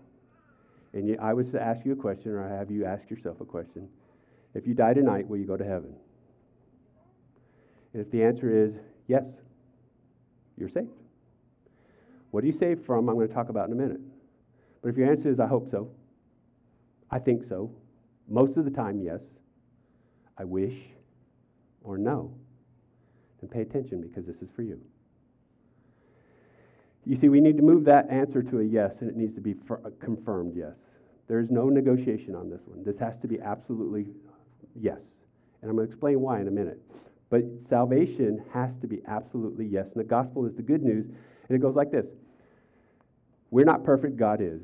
and 0.93 1.07
you, 1.07 1.17
I 1.21 1.33
was 1.33 1.47
to 1.53 1.63
ask 1.63 1.87
you 1.87 1.93
a 1.93 1.97
question, 1.97 2.33
or 2.33 2.45
I 2.45 2.59
have 2.59 2.71
you 2.71 2.85
ask 2.85 3.09
yourself 3.09 3.41
a 3.41 3.45
question. 3.45 3.89
If 4.55 4.67
you 4.67 4.75
die 4.75 4.93
tonight, 4.93 5.27
will 5.29 5.39
you 5.39 5.47
go 5.47 5.57
to 5.57 5.65
heaven? 5.65 5.95
And 7.93 8.05
if 8.05 8.11
the 8.11 8.23
answer 8.23 8.65
is 8.65 8.73
yes, 9.07 9.25
you're 10.57 10.69
saved. 10.69 10.89
What 12.31 12.45
are 12.45 12.47
you 12.47 12.57
saved 12.59 12.87
from? 12.87 13.09
I'm 13.09 13.17
going 13.17 13.29
to 13.29 13.35
talk 13.35 13.49
about 13.49 13.69
in 13.69 13.73
a 13.73 13.77
minute. 13.77 14.01
But 14.83 14.91
if 14.91 14.97
your 14.97 15.11
answer 15.11 15.31
is 15.31 15.41
I 15.41 15.47
hope 15.47 15.71
so, 15.71 15.91
I 17.11 17.19
think 17.19 17.49
so, 17.49 17.71
most 18.29 18.57
of 18.57 18.65
the 18.65 18.71
time, 18.71 19.01
yes, 19.03 19.21
I 20.39 20.45
wish, 20.45 20.75
or 21.83 21.99
no, 21.99 22.33
then 23.41 23.51
pay 23.51 23.63
attention 23.63 24.01
because 24.01 24.25
this 24.25 24.37
is 24.37 24.49
for 24.55 24.63
you. 24.63 24.81
You 27.05 27.17
see, 27.17 27.29
we 27.29 27.41
need 27.41 27.57
to 27.57 27.63
move 27.63 27.85
that 27.87 28.09
answer 28.11 28.43
to 28.43 28.61
a 28.61 28.65
yes, 28.65 28.93
and 29.01 29.11
it 29.11 29.17
needs 29.17 29.35
to 29.35 29.41
be 29.41 29.57
uh, 29.71 29.91
confirmed 30.01 30.55
yes. 30.55 30.75
There 31.27 31.41
is 31.41 31.51
no 31.51 31.69
negotiation 31.69 32.35
on 32.35 32.51
this 32.51 32.61
one. 32.67 32.85
This 32.85 32.99
has 33.01 33.15
to 33.23 33.29
be 33.29 33.41
absolutely 33.41 34.07
yes. 34.79 34.99
And 35.63 35.71
I'm 35.71 35.77
going 35.77 35.89
to 35.89 35.93
explain 35.93 36.21
why 36.21 36.41
in 36.41 36.49
a 36.49 36.51
minute. 36.51 36.81
But 37.31 37.43
salvation 37.69 38.45
has 38.53 38.71
to 38.81 38.89
be 38.89 39.01
absolutely 39.07 39.65
yes. 39.65 39.87
And 39.95 40.05
the 40.05 40.09
gospel 40.09 40.47
is 40.47 40.55
the 40.57 40.63
good 40.63 40.83
news. 40.83 41.07
And 41.49 41.57
it 41.57 41.61
goes 41.61 41.77
like 41.77 41.91
this 41.91 42.07
We're 43.51 43.65
not 43.65 43.85
perfect, 43.85 44.17
God 44.17 44.41
is. 44.43 44.61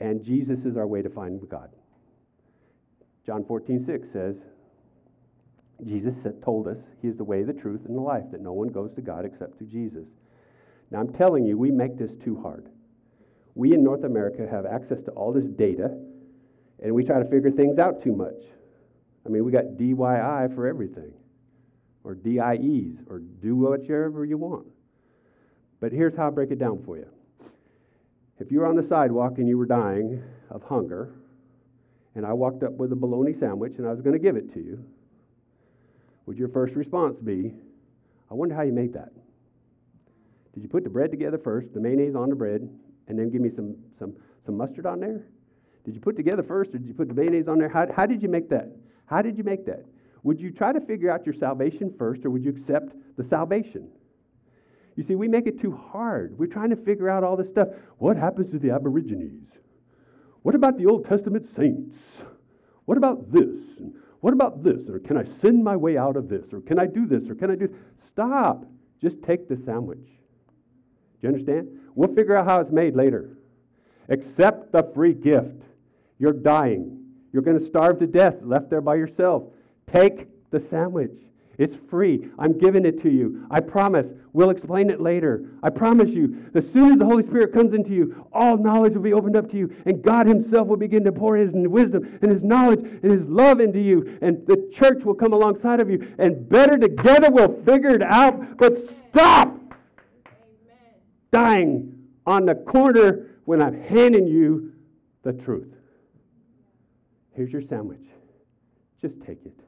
And 0.00 0.24
Jesus 0.24 0.58
is 0.64 0.76
our 0.76 0.86
way 0.86 1.02
to 1.02 1.08
find 1.08 1.40
God. 1.48 1.70
John 3.26 3.44
14, 3.44 3.84
6 3.86 4.08
says, 4.12 4.36
Jesus 5.86 6.14
told 6.44 6.66
us 6.66 6.78
He 7.02 7.08
is 7.08 7.16
the 7.16 7.24
way, 7.24 7.42
the 7.42 7.52
truth, 7.52 7.80
and 7.86 7.96
the 7.96 8.00
life, 8.00 8.24
that 8.32 8.40
no 8.40 8.52
one 8.52 8.68
goes 8.68 8.90
to 8.94 9.00
God 9.00 9.24
except 9.24 9.58
through 9.58 9.68
Jesus. 9.68 10.06
Now, 10.90 11.00
I'm 11.00 11.12
telling 11.12 11.44
you, 11.44 11.58
we 11.58 11.70
make 11.70 11.98
this 11.98 12.10
too 12.24 12.40
hard. 12.40 12.68
We 13.54 13.74
in 13.74 13.82
North 13.82 14.04
America 14.04 14.46
have 14.50 14.66
access 14.66 14.98
to 15.04 15.10
all 15.12 15.32
this 15.32 15.44
data, 15.44 15.90
and 16.82 16.94
we 16.94 17.04
try 17.04 17.22
to 17.22 17.28
figure 17.28 17.50
things 17.50 17.78
out 17.78 18.02
too 18.02 18.14
much. 18.14 18.40
I 19.26 19.28
mean, 19.28 19.44
we 19.44 19.52
got 19.52 19.64
DYI 19.76 20.54
for 20.54 20.66
everything, 20.66 21.12
or 22.08 22.14
DIEs, 22.14 22.96
or 23.10 23.18
do 23.18 23.54
whatever 23.54 24.24
you 24.24 24.38
want. 24.38 24.66
But 25.78 25.92
here's 25.92 26.16
how 26.16 26.28
I 26.28 26.30
break 26.30 26.50
it 26.50 26.58
down 26.58 26.82
for 26.86 26.96
you. 26.96 27.06
If 28.38 28.50
you 28.50 28.60
were 28.60 28.66
on 28.66 28.76
the 28.76 28.88
sidewalk 28.88 29.34
and 29.36 29.46
you 29.46 29.58
were 29.58 29.66
dying 29.66 30.22
of 30.50 30.62
hunger, 30.62 31.10
and 32.14 32.24
I 32.24 32.32
walked 32.32 32.62
up 32.62 32.72
with 32.72 32.92
a 32.92 32.96
bologna 32.96 33.34
sandwich 33.38 33.74
and 33.76 33.86
I 33.86 33.90
was 33.90 34.00
going 34.00 34.14
to 34.14 34.18
give 34.18 34.36
it 34.36 34.54
to 34.54 34.58
you, 34.58 34.82
would 36.24 36.38
your 36.38 36.48
first 36.48 36.74
response 36.76 37.18
be, 37.20 37.52
I 38.30 38.34
wonder 38.34 38.54
how 38.54 38.62
you 38.62 38.72
made 38.72 38.94
that? 38.94 39.12
Did 40.54 40.62
you 40.62 40.68
put 40.70 40.84
the 40.84 40.90
bread 40.90 41.10
together 41.10 41.36
first, 41.36 41.74
the 41.74 41.80
mayonnaise 41.80 42.14
on 42.14 42.30
the 42.30 42.36
bread, 42.36 42.66
and 43.08 43.18
then 43.18 43.28
give 43.28 43.42
me 43.42 43.50
some, 43.54 43.76
some, 43.98 44.14
some 44.46 44.56
mustard 44.56 44.86
on 44.86 44.98
there? 45.00 45.26
Did 45.84 45.94
you 45.94 46.00
put 46.00 46.16
together 46.16 46.42
first, 46.42 46.70
or 46.70 46.78
did 46.78 46.88
you 46.88 46.94
put 46.94 47.08
the 47.08 47.14
mayonnaise 47.14 47.48
on 47.48 47.58
there? 47.58 47.68
How, 47.68 47.86
how 47.94 48.06
did 48.06 48.22
you 48.22 48.30
make 48.30 48.48
that? 48.48 48.70
How 49.04 49.20
did 49.20 49.36
you 49.36 49.44
make 49.44 49.66
that? 49.66 49.84
Would 50.28 50.42
you 50.42 50.50
try 50.50 50.74
to 50.74 50.80
figure 50.82 51.10
out 51.10 51.24
your 51.24 51.34
salvation 51.34 51.94
first, 51.98 52.22
or 52.26 52.28
would 52.28 52.44
you 52.44 52.50
accept 52.50 52.94
the 53.16 53.24
salvation? 53.30 53.88
You 54.94 55.02
see, 55.04 55.14
we 55.14 55.26
make 55.26 55.46
it 55.46 55.58
too 55.58 55.74
hard. 55.74 56.38
We're 56.38 56.52
trying 56.52 56.68
to 56.68 56.76
figure 56.76 57.08
out 57.08 57.24
all 57.24 57.34
this 57.34 57.48
stuff. 57.50 57.68
What 57.96 58.18
happens 58.18 58.52
to 58.52 58.58
the 58.58 58.70
Aborigines? 58.72 59.48
What 60.42 60.54
about 60.54 60.76
the 60.76 60.84
Old 60.84 61.06
Testament 61.06 61.48
saints? 61.56 61.96
What 62.84 62.98
about 62.98 63.32
this? 63.32 63.56
What 64.20 64.34
about 64.34 64.62
this? 64.62 64.86
Or 64.90 64.98
can 64.98 65.16
I 65.16 65.24
send 65.40 65.64
my 65.64 65.74
way 65.74 65.96
out 65.96 66.18
of 66.18 66.28
this? 66.28 66.44
Or 66.52 66.60
can 66.60 66.78
I 66.78 66.84
do 66.84 67.06
this? 67.06 67.26
Or 67.30 67.34
can 67.34 67.50
I 67.50 67.54
do? 67.54 67.74
Stop. 68.12 68.66
Just 69.00 69.16
take 69.26 69.48
the 69.48 69.56
sandwich. 69.64 69.96
Do 69.96 71.22
you 71.22 71.28
understand? 71.30 71.68
We'll 71.94 72.14
figure 72.14 72.36
out 72.36 72.44
how 72.44 72.60
it's 72.60 72.70
made 72.70 72.94
later. 72.94 73.30
Accept 74.10 74.72
the 74.72 74.92
free 74.94 75.14
gift. 75.14 75.62
You're 76.18 76.34
dying. 76.34 77.02
You're 77.32 77.40
going 77.40 77.58
to 77.58 77.66
starve 77.66 77.98
to 78.00 78.06
death, 78.06 78.34
left 78.42 78.68
there 78.68 78.82
by 78.82 78.96
yourself. 78.96 79.44
Take 79.92 80.28
the 80.50 80.62
sandwich. 80.70 81.12
It's 81.58 81.74
free. 81.90 82.28
I'm 82.38 82.56
giving 82.56 82.86
it 82.86 83.02
to 83.02 83.10
you. 83.10 83.44
I 83.50 83.58
promise. 83.60 84.06
We'll 84.32 84.50
explain 84.50 84.90
it 84.90 85.00
later. 85.00 85.44
I 85.60 85.70
promise 85.70 86.08
you, 86.08 86.50
as 86.54 86.70
soon 86.72 86.92
as 86.92 86.98
the 86.98 87.04
Holy 87.04 87.26
Spirit 87.26 87.52
comes 87.52 87.74
into 87.74 87.90
you, 87.90 88.28
all 88.32 88.56
knowledge 88.56 88.94
will 88.94 89.02
be 89.02 89.12
opened 89.12 89.36
up 89.36 89.50
to 89.50 89.56
you, 89.56 89.74
and 89.84 90.00
God 90.00 90.28
Himself 90.28 90.68
will 90.68 90.76
begin 90.76 91.02
to 91.02 91.10
pour 91.10 91.36
His 91.36 91.50
wisdom 91.52 92.18
and 92.22 92.30
His 92.30 92.44
knowledge 92.44 92.80
and 92.80 93.10
His 93.10 93.22
love 93.22 93.60
into 93.60 93.80
you, 93.80 94.18
and 94.22 94.46
the 94.46 94.70
church 94.72 95.02
will 95.04 95.14
come 95.14 95.32
alongside 95.32 95.80
of 95.80 95.90
you, 95.90 96.14
and 96.18 96.48
better 96.48 96.78
together 96.78 97.28
we'll 97.30 97.60
figure 97.64 97.90
it 97.90 98.02
out. 98.02 98.56
But 98.56 98.78
stop 99.10 99.58
dying 101.32 102.06
on 102.24 102.46
the 102.46 102.54
corner 102.54 103.30
when 103.46 103.60
I'm 103.60 103.82
handing 103.82 104.28
you 104.28 104.74
the 105.24 105.32
truth. 105.32 105.74
Here's 107.34 107.50
your 107.50 107.62
sandwich. 107.62 108.06
Just 109.00 109.14
take 109.26 109.44
it. 109.44 109.58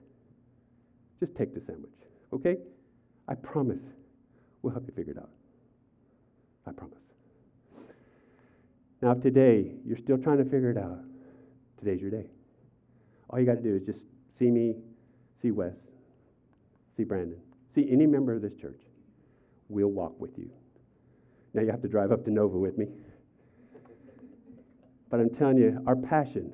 Just 1.21 1.37
take 1.37 1.55
the 1.55 1.61
sandwich, 1.67 1.93
okay? 2.33 2.57
I 3.29 3.35
promise 3.35 3.79
we'll 4.63 4.73
help 4.73 4.85
you 4.87 4.95
figure 4.97 5.13
it 5.13 5.19
out. 5.19 5.31
I 6.67 6.73
promise. 6.73 6.99
Now, 9.03 9.13
if 9.13 9.23
today 9.23 9.73
you're 9.87 9.99
still 9.99 10.19
trying 10.19 10.39
to 10.39 10.45
figure 10.45 10.71
it 10.71 10.79
out, 10.79 10.99
today's 11.79 12.01
your 12.01 12.11
day. 12.11 12.27
All 13.29 13.39
you 13.39 13.47
got 13.47 13.57
to 13.57 13.63
do 13.63 13.77
is 13.77 13.83
just 13.85 14.01
see 14.39 14.51
me, 14.51 14.77
see 15.41 15.51
Wes, 15.51 15.73
see 16.97 17.05
Brandon, 17.05 17.39
see 17.75 17.89
any 17.91 18.07
member 18.07 18.35
of 18.35 18.43
this 18.43 18.53
church. 18.61 18.81
We'll 19.69 19.89
walk 19.89 20.19
with 20.19 20.37
you. 20.37 20.51
Now 21.55 21.63
you 21.63 21.71
have 21.71 21.83
to 21.83 21.89
drive 21.89 22.13
up 22.13 22.25
to 22.25 22.31
Nova 22.31 22.59
with 22.59 22.77
me. 22.77 22.87
But 25.11 25.21
I'm 25.21 25.31
telling 25.31 25.59
you, 25.59 25.83
our 25.87 25.97
passion 25.97 26.53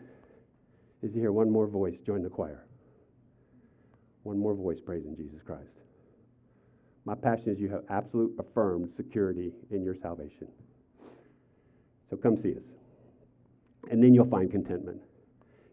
is 1.03 1.13
to 1.13 1.19
hear 1.19 1.33
one 1.33 1.51
more 1.51 1.67
voice 1.67 1.95
join 2.05 2.23
the 2.23 2.31
choir. 2.31 2.66
One 4.27 4.41
more 4.41 4.55
voice 4.55 4.81
praising 4.85 5.15
Jesus 5.15 5.39
Christ. 5.47 5.71
My 7.05 7.15
passion 7.15 7.51
is 7.51 7.61
you 7.61 7.69
have 7.69 7.83
absolute 7.89 8.35
affirmed 8.41 8.89
security 8.97 9.53
in 9.71 9.85
your 9.85 9.95
salvation. 10.03 10.49
So 12.11 12.17
come 12.17 12.37
see 12.37 12.57
us. 12.57 12.65
And 13.89 14.03
then 14.03 14.15
you'll 14.15 14.27
find 14.29 14.51
contentment. 14.51 15.01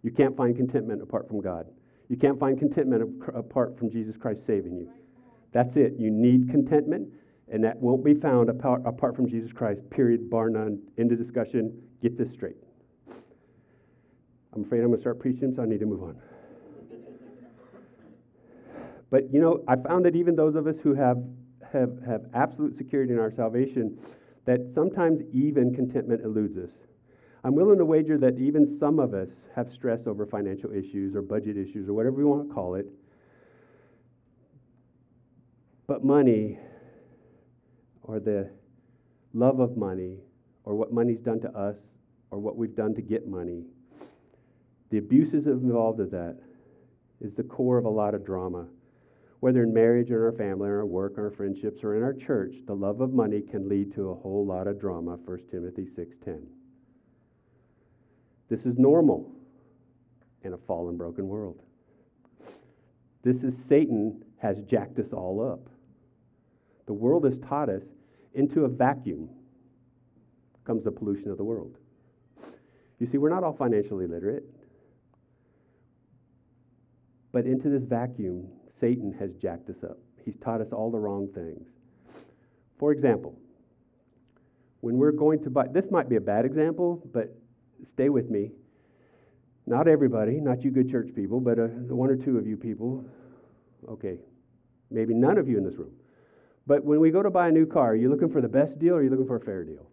You 0.03 0.11
can't 0.11 0.37
find 0.37 0.55
contentment 0.55 1.01
apart 1.01 1.27
from 1.27 1.41
God. 1.41 1.65
You 2.09 2.15
can't 2.15 2.39
find 2.39 2.59
contentment 2.59 3.23
apart 3.33 3.79
from 3.79 3.89
Jesus 3.89 4.15
Christ 4.21 4.41
saving 4.45 4.77
you. 4.77 4.87
That's 5.51 5.75
it. 5.75 5.93
You 5.97 6.11
need 6.11 6.51
contentment, 6.51 7.07
and 7.51 7.63
that 7.63 7.77
won't 7.77 8.05
be 8.05 8.13
found 8.13 8.49
apart, 8.49 8.83
apart 8.85 9.15
from 9.15 9.27
Jesus 9.27 9.51
Christ, 9.51 9.81
period, 9.89 10.29
bar 10.29 10.51
none. 10.51 10.79
End 10.99 11.11
of 11.11 11.17
discussion. 11.17 11.75
Get 12.03 12.19
this 12.19 12.31
straight. 12.33 12.57
I'm 14.53 14.63
afraid 14.63 14.81
I'm 14.81 14.89
going 14.89 14.97
to 14.97 15.01
start 15.01 15.19
preaching, 15.19 15.53
so 15.55 15.63
I 15.63 15.65
need 15.65 15.79
to 15.79 15.87
move 15.87 16.03
on. 16.03 16.17
But 19.13 19.31
you 19.31 19.39
know, 19.39 19.63
I 19.67 19.75
found 19.75 20.05
that 20.05 20.15
even 20.15 20.35
those 20.35 20.55
of 20.55 20.65
us 20.65 20.73
who 20.81 20.95
have, 20.95 21.23
have, 21.71 21.91
have 22.03 22.21
absolute 22.33 22.75
security 22.79 23.13
in 23.13 23.19
our 23.19 23.31
salvation, 23.35 23.99
that 24.45 24.59
sometimes 24.73 25.21
even 25.31 25.75
contentment 25.75 26.25
eludes 26.25 26.57
us. 26.57 26.71
I'm 27.43 27.53
willing 27.53 27.77
to 27.77 27.85
wager 27.85 28.17
that 28.17 28.39
even 28.39 28.75
some 28.79 28.97
of 28.97 29.13
us 29.13 29.27
have 29.55 29.71
stress 29.71 29.99
over 30.07 30.25
financial 30.25 30.71
issues 30.71 31.15
or 31.15 31.21
budget 31.21 31.57
issues 31.57 31.87
or 31.87 31.93
whatever 31.93 32.15
we 32.15 32.23
want 32.23 32.47
to 32.47 32.53
call 32.55 32.73
it. 32.73 32.87
But 35.85 36.03
money, 36.03 36.57
or 38.01 38.19
the 38.19 38.49
love 39.35 39.59
of 39.59 39.77
money, 39.77 40.17
or 40.63 40.73
what 40.73 40.91
money's 40.91 41.19
done 41.19 41.39
to 41.41 41.49
us, 41.49 41.75
or 42.31 42.39
what 42.39 42.57
we've 42.57 42.75
done 42.75 42.95
to 42.95 43.01
get 43.03 43.27
money, 43.27 43.61
the 44.89 44.97
abuses 44.97 45.45
involved 45.45 45.99
in 45.99 46.09
that 46.09 46.35
is 47.21 47.31
the 47.35 47.43
core 47.43 47.77
of 47.77 47.85
a 47.85 47.89
lot 47.89 48.15
of 48.15 48.25
drama. 48.25 48.65
Whether 49.43 49.63
in 49.63 49.73
marriage 49.73 50.09
or 50.09 50.29
in 50.29 50.33
our 50.33 50.37
family 50.37 50.69
or 50.69 50.77
our 50.77 50.85
work 50.85 51.17
or 51.17 51.25
our 51.25 51.31
friendships 51.31 51.83
or 51.83 51.97
in 51.97 52.01
our 52.01 52.13
church, 52.13 52.55
the 52.65 52.73
love 52.73 53.01
of 53.01 53.11
money 53.11 53.41
can 53.41 53.67
lead 53.67 53.93
to 53.95 54.11
a 54.11 54.15
whole 54.15 54.45
lot 54.45 54.67
of 54.67 54.79
drama, 54.79 55.17
1 55.17 55.37
Timothy 55.51 55.85
6:10. 55.85 56.47
This 58.47 58.65
is 58.65 58.77
normal 58.77 59.29
in 60.43 60.53
a 60.53 60.57
fallen 60.59 60.95
broken 60.95 61.27
world. 61.27 61.61
This 63.23 63.43
is 63.43 63.53
Satan 63.67 64.23
has 64.37 64.63
jacked 64.63 64.97
us 64.97 65.11
all 65.11 65.41
up. 65.41 65.69
The 66.85 66.93
world 66.93 67.25
has 67.25 67.37
taught 67.39 67.67
us 67.67 67.83
into 68.33 68.63
a 68.63 68.69
vacuum 68.69 69.29
comes 70.63 70.85
the 70.85 70.91
pollution 70.91 71.29
of 71.29 71.35
the 71.35 71.43
world. 71.43 71.75
You 72.97 73.07
see, 73.07 73.17
we're 73.17 73.27
not 73.27 73.43
all 73.43 73.57
financially 73.57 74.07
literate. 74.07 74.45
But 77.33 77.45
into 77.45 77.67
this 77.67 77.83
vacuum, 77.83 78.47
Satan 78.83 79.15
has 79.17 79.29
jacked 79.41 79.69
us 79.69 79.81
up. 79.81 79.97
He's 80.25 80.35
taught 80.43 80.59
us 80.59 80.67
all 80.73 80.91
the 80.91 80.99
wrong 80.99 81.29
things. 81.33 81.65
For 82.77 82.91
example, 82.91 83.33
when 84.81 84.97
we're 84.97 85.13
going 85.13 85.41
to 85.45 85.49
buy, 85.49 85.67
this 85.67 85.85
might 85.89 86.09
be 86.09 86.17
a 86.17 86.21
bad 86.21 86.43
example, 86.43 87.01
but 87.13 87.33
stay 87.93 88.09
with 88.09 88.29
me. 88.29 88.51
Not 89.65 89.87
everybody, 89.87 90.41
not 90.41 90.65
you 90.65 90.71
good 90.71 90.91
church 90.91 91.07
people, 91.15 91.39
but 91.39 91.57
uh, 91.59 91.67
one 91.95 92.09
or 92.09 92.17
two 92.17 92.37
of 92.37 92.45
you 92.45 92.57
people. 92.57 93.05
Okay, 93.89 94.17
maybe 94.91 95.13
none 95.13 95.37
of 95.37 95.47
you 95.47 95.57
in 95.57 95.63
this 95.63 95.75
room. 95.75 95.93
But 96.67 96.83
when 96.83 96.99
we 96.99 97.09
go 97.09 97.23
to 97.23 97.29
buy 97.29 97.47
a 97.47 97.51
new 97.51 97.65
car, 97.65 97.91
are 97.91 97.95
you 97.95 98.09
looking 98.09 98.33
for 98.33 98.41
the 98.41 98.49
best 98.49 98.77
deal 98.79 98.95
or 98.95 98.97
are 98.97 99.03
you 99.03 99.09
looking 99.09 99.27
for 99.27 99.37
a 99.37 99.45
fair 99.45 99.63
deal? 99.63 99.87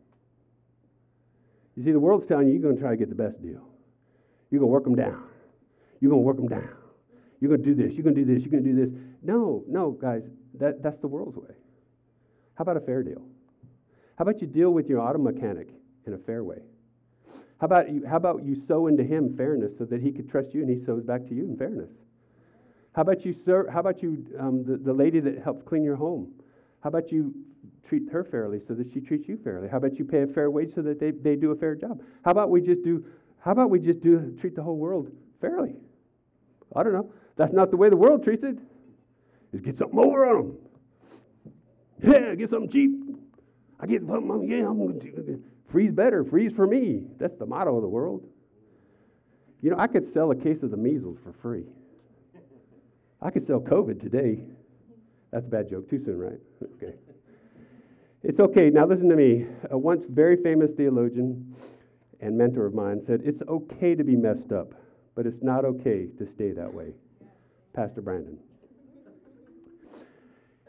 You 1.76 1.84
see, 1.84 1.92
the 1.92 2.00
world's 2.00 2.26
telling 2.26 2.48
you 2.48 2.54
you're 2.54 2.62
going 2.62 2.74
to 2.74 2.80
try 2.80 2.90
to 2.90 2.96
get 2.96 3.08
the 3.08 3.14
best 3.14 3.40
deal. 3.40 3.68
You're 4.50 4.58
going 4.58 4.62
to 4.62 4.72
work 4.72 4.82
them 4.82 4.96
down. 4.96 5.22
You're 6.00 6.10
going 6.10 6.22
to 6.22 6.26
work 6.26 6.38
them 6.38 6.48
down. 6.48 6.79
You're 7.40 7.48
going 7.48 7.62
to 7.62 7.74
do 7.74 7.74
this. 7.74 7.94
You're 7.94 8.04
going 8.04 8.14
to 8.14 8.24
do 8.24 8.34
this. 8.34 8.42
You're 8.44 8.52
going 8.52 8.64
to 8.64 8.72
do 8.72 8.86
this. 8.86 9.00
No, 9.22 9.64
no, 9.66 9.92
guys, 9.92 10.22
that, 10.58 10.82
that's 10.82 11.00
the 11.00 11.08
world's 11.08 11.36
way. 11.36 11.54
How 12.54 12.62
about 12.62 12.76
a 12.76 12.80
fair 12.80 13.02
deal? 13.02 13.22
How 14.16 14.22
about 14.22 14.40
you 14.42 14.46
deal 14.46 14.70
with 14.70 14.86
your 14.86 15.00
auto 15.00 15.18
mechanic 15.18 15.68
in 16.06 16.12
a 16.12 16.18
fair 16.18 16.44
way? 16.44 16.58
How 17.58 17.66
about 17.66 17.90
you, 17.90 18.06
how 18.06 18.16
about 18.16 18.44
you 18.44 18.62
sow 18.68 18.86
into 18.86 19.02
him 19.02 19.34
fairness 19.36 19.72
so 19.78 19.84
that 19.86 20.02
he 20.02 20.12
could 20.12 20.30
trust 20.30 20.54
you 20.54 20.62
and 20.62 20.70
he 20.70 20.84
sows 20.84 21.02
back 21.02 21.26
to 21.28 21.34
you 21.34 21.44
in 21.44 21.56
fairness? 21.56 21.90
How 22.92 23.02
about 23.02 23.24
you, 23.24 23.34
sir, 23.44 23.68
how 23.70 23.80
about 23.80 24.02
you, 24.02 24.26
um, 24.38 24.64
the, 24.64 24.76
the 24.76 24.92
lady 24.92 25.20
that 25.20 25.38
helps 25.42 25.62
clean 25.66 25.84
your 25.84 25.96
home? 25.96 26.32
How 26.82 26.88
about 26.88 27.12
you 27.12 27.34
treat 27.88 28.10
her 28.10 28.24
fairly 28.24 28.60
so 28.66 28.74
that 28.74 28.92
she 28.92 29.00
treats 29.00 29.28
you 29.28 29.38
fairly? 29.42 29.68
How 29.68 29.76
about 29.76 29.98
you 29.98 30.04
pay 30.04 30.22
a 30.22 30.26
fair 30.26 30.50
wage 30.50 30.72
so 30.74 30.82
that 30.82 30.98
they, 30.98 31.10
they 31.10 31.36
do 31.36 31.52
a 31.52 31.56
fair 31.56 31.74
job? 31.74 32.00
How 32.24 32.30
about 32.30 32.50
we 32.50 32.60
just 32.60 32.82
do, 32.82 33.04
how 33.38 33.52
about 33.52 33.70
we 33.70 33.78
just 33.78 34.00
do, 34.00 34.36
treat 34.40 34.56
the 34.56 34.62
whole 34.62 34.76
world 34.76 35.10
fairly? 35.40 35.76
I 36.74 36.82
don't 36.82 36.92
know. 36.92 37.12
That's 37.40 37.54
not 37.54 37.70
the 37.70 37.78
way 37.78 37.88
the 37.88 37.96
world 37.96 38.22
treats 38.22 38.44
it. 38.44 38.58
Just 39.50 39.64
get 39.64 39.78
something 39.78 39.98
over 39.98 40.26
on 40.26 40.36
them. 40.36 42.12
Yeah, 42.12 42.34
get 42.34 42.50
something 42.50 42.70
cheap. 42.70 42.90
I 43.80 43.86
get 43.86 44.02
something, 44.06 44.46
yeah, 44.46 44.68
I'm 44.68 44.76
going 44.76 45.00
to 45.00 45.42
freeze 45.72 45.90
better, 45.90 46.22
freeze 46.22 46.52
for 46.54 46.66
me. 46.66 47.04
That's 47.18 47.38
the 47.38 47.46
motto 47.46 47.76
of 47.76 47.80
the 47.80 47.88
world. 47.88 48.26
You 49.62 49.70
know, 49.70 49.78
I 49.78 49.86
could 49.86 50.12
sell 50.12 50.30
a 50.32 50.36
case 50.36 50.62
of 50.62 50.70
the 50.70 50.76
measles 50.76 51.16
for 51.24 51.32
free. 51.40 51.64
I 53.22 53.30
could 53.30 53.46
sell 53.46 53.60
COVID 53.60 54.02
today. 54.02 54.40
That's 55.30 55.46
a 55.46 55.48
bad 55.48 55.70
joke. 55.70 55.88
Too 55.88 56.04
soon, 56.04 56.18
right? 56.18 56.40
Okay. 56.76 56.94
It's 58.22 58.38
okay. 58.38 58.68
Now, 58.68 58.86
listen 58.86 59.08
to 59.08 59.16
me. 59.16 59.46
A 59.70 59.78
once 59.78 60.04
very 60.10 60.36
famous 60.42 60.72
theologian 60.76 61.56
and 62.20 62.36
mentor 62.36 62.66
of 62.66 62.74
mine 62.74 63.00
said, 63.06 63.22
It's 63.24 63.40
okay 63.48 63.94
to 63.94 64.04
be 64.04 64.14
messed 64.14 64.52
up, 64.52 64.74
but 65.14 65.24
it's 65.24 65.42
not 65.42 65.64
okay 65.64 66.08
to 66.18 66.28
stay 66.34 66.52
that 66.52 66.74
way. 66.74 66.92
Pastor 67.74 68.00
Brandon. 68.00 68.38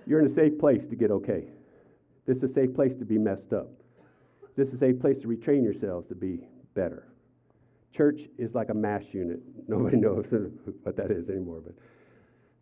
You're 0.06 0.20
in 0.26 0.32
a 0.32 0.36
safe 0.36 0.58
place 0.60 0.82
to 0.90 0.96
get 0.96 1.12
okay. 1.12 1.46
This 2.26 2.38
is 2.38 2.44
a 2.44 2.54
safe 2.54 2.74
place 2.76 2.94
to 3.00 3.06
be 3.06 3.18
messed 3.18 3.54
up. 3.54 3.70
This 4.56 4.68
is 4.68 4.76
a 4.76 4.80
safe 4.80 5.00
place 5.00 5.18
to 5.22 5.28
retrain 5.28 5.64
yourselves 5.64 6.08
to 6.10 6.16
be 6.16 6.48
better. 6.76 7.08
Church 7.96 8.22
is 8.38 8.54
like 8.54 8.70
a 8.70 8.74
MASH 8.74 9.06
unit. 9.12 9.40
Nobody 9.68 9.98
knows 9.98 10.26
what 10.84 10.96
that 10.98 11.12
is 11.12 11.30
anymore, 11.30 11.62
but 11.64 11.74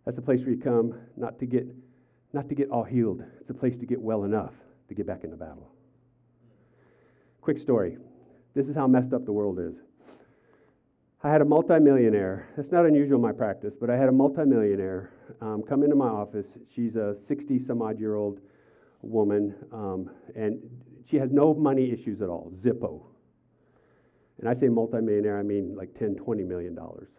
that's 0.05 0.17
a 0.17 0.21
place 0.21 0.39
where 0.39 0.51
you 0.51 0.61
come 0.61 0.95
not 1.17 1.39
to 1.39 1.45
get 1.45 1.67
not 2.31 2.47
to 2.47 2.55
get 2.55 2.69
all 2.69 2.83
healed. 2.83 3.23
It's 3.41 3.49
a 3.49 3.53
place 3.53 3.73
to 3.79 3.85
get 3.87 3.99
well 3.99 4.23
enough 4.23 4.53
to 4.87 4.93
get 4.93 5.07
back 5.07 5.23
in 5.23 5.31
the 5.31 5.35
battle. 5.35 5.71
Quick 7.41 7.57
story. 7.57 7.97
This 8.53 8.67
is 8.67 8.75
how 8.75 8.85
messed 8.85 9.13
up 9.13 9.25
the 9.25 9.31
world 9.31 9.59
is. 9.59 9.73
I 11.21 11.29
had 11.29 11.41
a 11.41 11.45
multimillionaire. 11.45 12.47
That's 12.55 12.71
not 12.71 12.85
unusual 12.85 13.15
in 13.15 13.21
my 13.21 13.33
practice, 13.33 13.73
but 13.79 13.89
I 13.89 13.97
had 13.97 14.07
a 14.07 14.11
multimillionaire 14.11 15.11
um, 15.41 15.63
come 15.67 15.83
into 15.83 15.95
my 15.95 16.07
office. 16.07 16.45
She's 16.73 16.95
a 16.95 17.17
60 17.27 17.65
some 17.67 17.81
odd 17.81 17.99
year 17.99 18.15
old 18.15 18.39
woman, 19.01 19.53
um, 19.73 20.09
and 20.35 20.59
she 21.09 21.17
has 21.17 21.29
no 21.31 21.53
money 21.53 21.91
issues 21.91 22.21
at 22.21 22.29
all, 22.29 22.53
zippo. 22.63 23.01
And 24.39 24.47
I 24.47 24.57
say 24.61 24.69
multimillionaire, 24.69 25.37
I 25.37 25.43
mean 25.43 25.75
like 25.75 25.93
10, 25.99 26.15
20 26.15 26.43
million 26.45 26.73
dollars. 26.73 27.09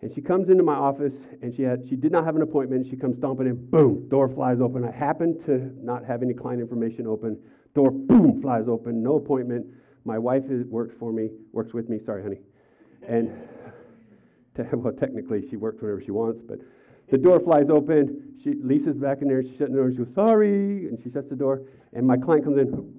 And 0.00 0.14
she 0.14 0.20
comes 0.20 0.48
into 0.48 0.62
my 0.62 0.76
office, 0.76 1.14
and 1.42 1.52
she 1.56 1.62
had 1.62 1.82
she 1.88 1.96
did 1.96 2.12
not 2.12 2.24
have 2.24 2.36
an 2.36 2.42
appointment. 2.42 2.86
She 2.88 2.96
comes 2.96 3.16
stomping 3.18 3.48
in, 3.48 3.56
boom, 3.70 4.08
door 4.08 4.28
flies 4.28 4.58
open. 4.62 4.84
I 4.84 4.92
happen 4.92 5.42
to 5.46 5.72
not 5.84 6.04
have 6.04 6.22
any 6.22 6.32
client 6.32 6.60
information 6.60 7.08
open. 7.08 7.36
Door, 7.74 7.90
boom, 7.90 8.40
flies 8.40 8.66
open. 8.68 9.02
No 9.02 9.16
appointment. 9.16 9.66
My 10.04 10.16
wife 10.16 10.44
is, 10.48 10.64
works 10.66 10.94
for 11.00 11.12
me, 11.12 11.30
works 11.50 11.74
with 11.74 11.88
me. 11.88 11.98
Sorry, 12.06 12.22
honey. 12.22 12.38
And 13.06 13.30
well, 14.72 14.92
technically, 14.92 15.48
she 15.48 15.56
works 15.56 15.80
whenever 15.80 16.02
she 16.02 16.10
wants, 16.10 16.40
but 16.46 16.58
the 17.10 17.18
door 17.18 17.40
flies 17.40 17.66
open. 17.70 18.34
She, 18.42 18.54
Lisa's 18.62 18.96
back 18.96 19.22
in 19.22 19.28
there. 19.28 19.42
She's 19.42 19.52
shutting 19.52 19.74
the 19.74 19.80
door. 19.80 19.90
She 19.90 19.96
goes, 19.96 20.14
sorry. 20.14 20.88
And 20.88 20.98
she 21.02 21.10
shuts 21.10 21.28
the 21.28 21.36
door. 21.36 21.62
And 21.92 22.06
my 22.06 22.16
client 22.16 22.44
comes 22.44 22.58
in. 22.58 22.92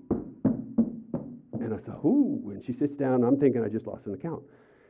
And 1.62 1.73
I 1.73 1.77
said, 1.77 1.95
ooh. 2.03 2.51
And 2.51 2.63
she 2.65 2.73
sits 2.73 2.95
down. 2.95 3.23
I'm 3.23 3.39
thinking 3.39 3.63
I 3.63 3.69
just 3.69 3.85
lost 3.85 4.05
an 4.07 4.13
account. 4.13 4.41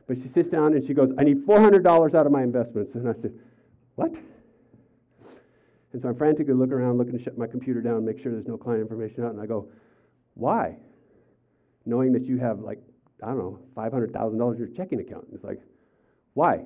But 0.08 0.16
she 0.16 0.28
sits 0.28 0.48
down 0.48 0.74
and 0.74 0.84
she 0.86 0.94
goes, 0.94 1.10
I 1.18 1.24
need 1.24 1.46
$400 1.46 2.14
out 2.14 2.26
of 2.26 2.32
my 2.32 2.42
investments. 2.42 2.94
And 2.94 3.08
I 3.08 3.12
said, 3.20 3.32
what? 3.96 4.12
And 5.92 6.00
so 6.00 6.08
I'm 6.08 6.16
frantically 6.16 6.54
looking 6.54 6.72
around, 6.72 6.98
looking 6.98 7.16
to 7.16 7.22
shut 7.22 7.36
my 7.36 7.46
computer 7.46 7.80
down, 7.80 8.04
make 8.04 8.22
sure 8.22 8.32
there's 8.32 8.46
no 8.46 8.56
client 8.56 8.80
information 8.80 9.24
out. 9.24 9.32
And 9.32 9.40
I 9.40 9.46
go, 9.46 9.68
why? 10.34 10.76
Knowing 11.84 12.12
that 12.12 12.24
you 12.24 12.38
have 12.38 12.60
like 12.60 12.80
I 13.22 13.28
don't 13.28 13.38
know, 13.38 13.58
$500,000 13.76 14.52
in 14.52 14.58
your 14.58 14.68
checking 14.68 15.00
account. 15.00 15.26
It's 15.32 15.44
like, 15.44 15.60
why? 16.34 16.60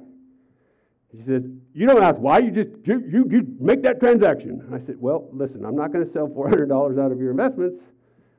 She 1.13 1.23
says, 1.27 1.43
You 1.73 1.87
don't 1.87 2.03
ask 2.03 2.17
why, 2.17 2.39
you 2.39 2.51
just 2.51 2.71
you, 2.85 3.03
you, 3.11 3.29
you 3.31 3.57
make 3.61 3.83
that 3.83 4.01
transaction. 4.01 4.63
I 4.73 4.85
said, 4.87 4.97
Well, 4.99 5.29
listen, 5.33 5.65
I'm 5.65 5.77
not 5.77 5.93
going 5.93 6.07
to 6.07 6.13
sell 6.13 6.29
$400 6.29 7.01
out 7.01 7.13
of 7.13 7.19
your 7.19 7.31
investments 7.31 7.77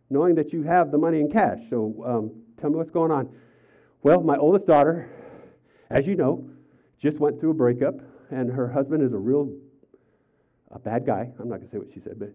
knowing 0.10 0.36
that 0.36 0.54
you 0.54 0.64
have 0.64 0.92
the 0.92 0.98
money 0.98 1.20
in 1.20 1.32
cash. 1.32 1.60
So 1.70 2.04
um, 2.06 2.32
tell 2.62 2.70
me 2.70 2.78
what's 2.78 2.92
going 2.92 3.12
on. 3.12 3.30
Well, 4.04 4.22
my 4.22 4.38
oldest 4.38 4.68
daughter, 4.68 5.10
as 5.90 6.06
you 6.06 6.16
know, 6.16 6.48
just 7.02 7.18
went 7.20 7.40
through 7.40 7.52
a 7.52 7.56
breakup, 7.56 7.96
and 8.30 8.52
her 8.52 8.70
husband 8.72 9.04
is 9.04 9.14
a 9.14 9.18
real 9.18 9.52
a 10.72 10.80
bad 10.80 11.06
guy. 11.06 11.30
I'm 11.40 11.50
not 11.50 11.58
going 11.58 11.70
to 11.70 11.72
say 11.72 11.78
what 11.78 11.88
she 11.94 12.02
said, 12.02 12.20
but 12.20 12.32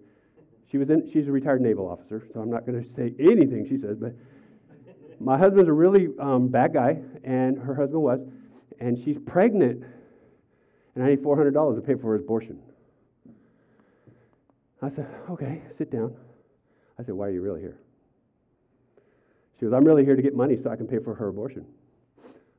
she 0.71 0.79
was 0.79 0.89
in, 0.89 1.11
she's 1.13 1.29
a 1.29 1.33
retired 1.33 1.61
naval 1.61 1.89
officer, 1.89 2.27
so 2.33 2.41
I'm 2.41 2.51
not 2.51 2.67
going 2.67 2.83
to 2.83 2.89
say 2.97 3.15
anything 3.21 3.67
she 3.69 3.79
says, 3.81 3.97
but 4.01 4.15
my 5.21 5.37
husband's 5.37 5.69
a 5.69 5.73
really 5.73 6.09
um, 6.19 6.49
bad 6.49 6.73
guy, 6.73 6.99
and 7.23 7.59
her 7.59 7.75
husband 7.75 8.03
was, 8.03 8.21
and 8.81 8.99
she's 9.05 9.19
pregnant. 9.27 9.85
And 10.95 11.05
I 11.05 11.11
need 11.11 11.23
$400 11.23 11.75
to 11.77 11.81
pay 11.83 11.95
for 11.95 12.15
his 12.15 12.23
abortion. 12.23 12.59
I 14.83 14.89
said, 14.89 15.07
Okay, 15.31 15.61
sit 15.77 15.93
down. 15.93 16.15
I 16.99 17.05
said, 17.05 17.15
Why 17.15 17.27
are 17.27 17.31
you 17.31 17.43
really 17.43 17.61
here? 17.61 17.79
She 19.59 19.67
goes, 19.67 19.75
I'm 19.75 19.85
really 19.85 20.07
here 20.07 20.17
to 20.17 20.23
get 20.23 20.35
money 20.35 20.57
so 20.63 20.71
I 20.71 20.77
can 20.77 20.87
pay 20.87 20.99
for 20.99 21.15
her 21.15 21.29
abortion. 21.29 21.67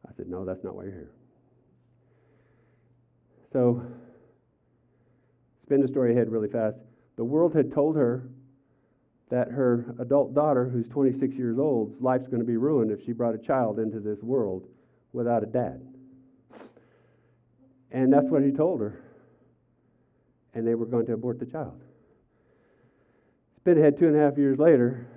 I 0.08 0.12
said, 0.16 0.28
No, 0.30 0.46
that's 0.46 0.64
not 0.64 0.76
why 0.76 0.84
you're 0.84 0.94
here. 0.94 1.12
So, 3.52 3.84
spin 5.64 5.82
the 5.82 5.88
story 5.88 6.14
ahead 6.14 6.32
really 6.32 6.48
fast. 6.48 6.78
The 7.18 7.24
world 7.24 7.56
had 7.56 7.74
told 7.74 7.96
her 7.96 8.30
that 9.32 9.50
her 9.50 9.96
adult 10.00 10.36
daughter, 10.36 10.68
who's 10.68 10.88
26 10.90 11.36
years 11.36 11.58
old, 11.58 11.96
life's 12.02 12.28
going 12.28 12.42
to 12.42 12.46
be 12.46 12.58
ruined 12.58 12.92
if 12.92 13.04
she 13.06 13.14
brought 13.14 13.34
a 13.34 13.38
child 13.38 13.80
into 13.80 14.00
this 14.00 14.22
world 14.22 14.68
without 15.14 15.42
a 15.42 15.46
dad. 15.46 15.82
And 17.92 18.12
that's 18.12 18.28
what 18.28 18.44
he 18.44 18.52
told 18.52 18.82
her. 18.82 19.02
And 20.54 20.68
they 20.68 20.76
were 20.76 20.86
going 20.86 21.06
to 21.06 21.14
abort 21.14 21.40
the 21.40 21.46
child. 21.46 21.80
Spin 23.56 23.78
ahead 23.78 23.98
two 23.98 24.08
and 24.08 24.18
a 24.18 24.20
half 24.20 24.38
years 24.38 24.60
later, 24.60 25.08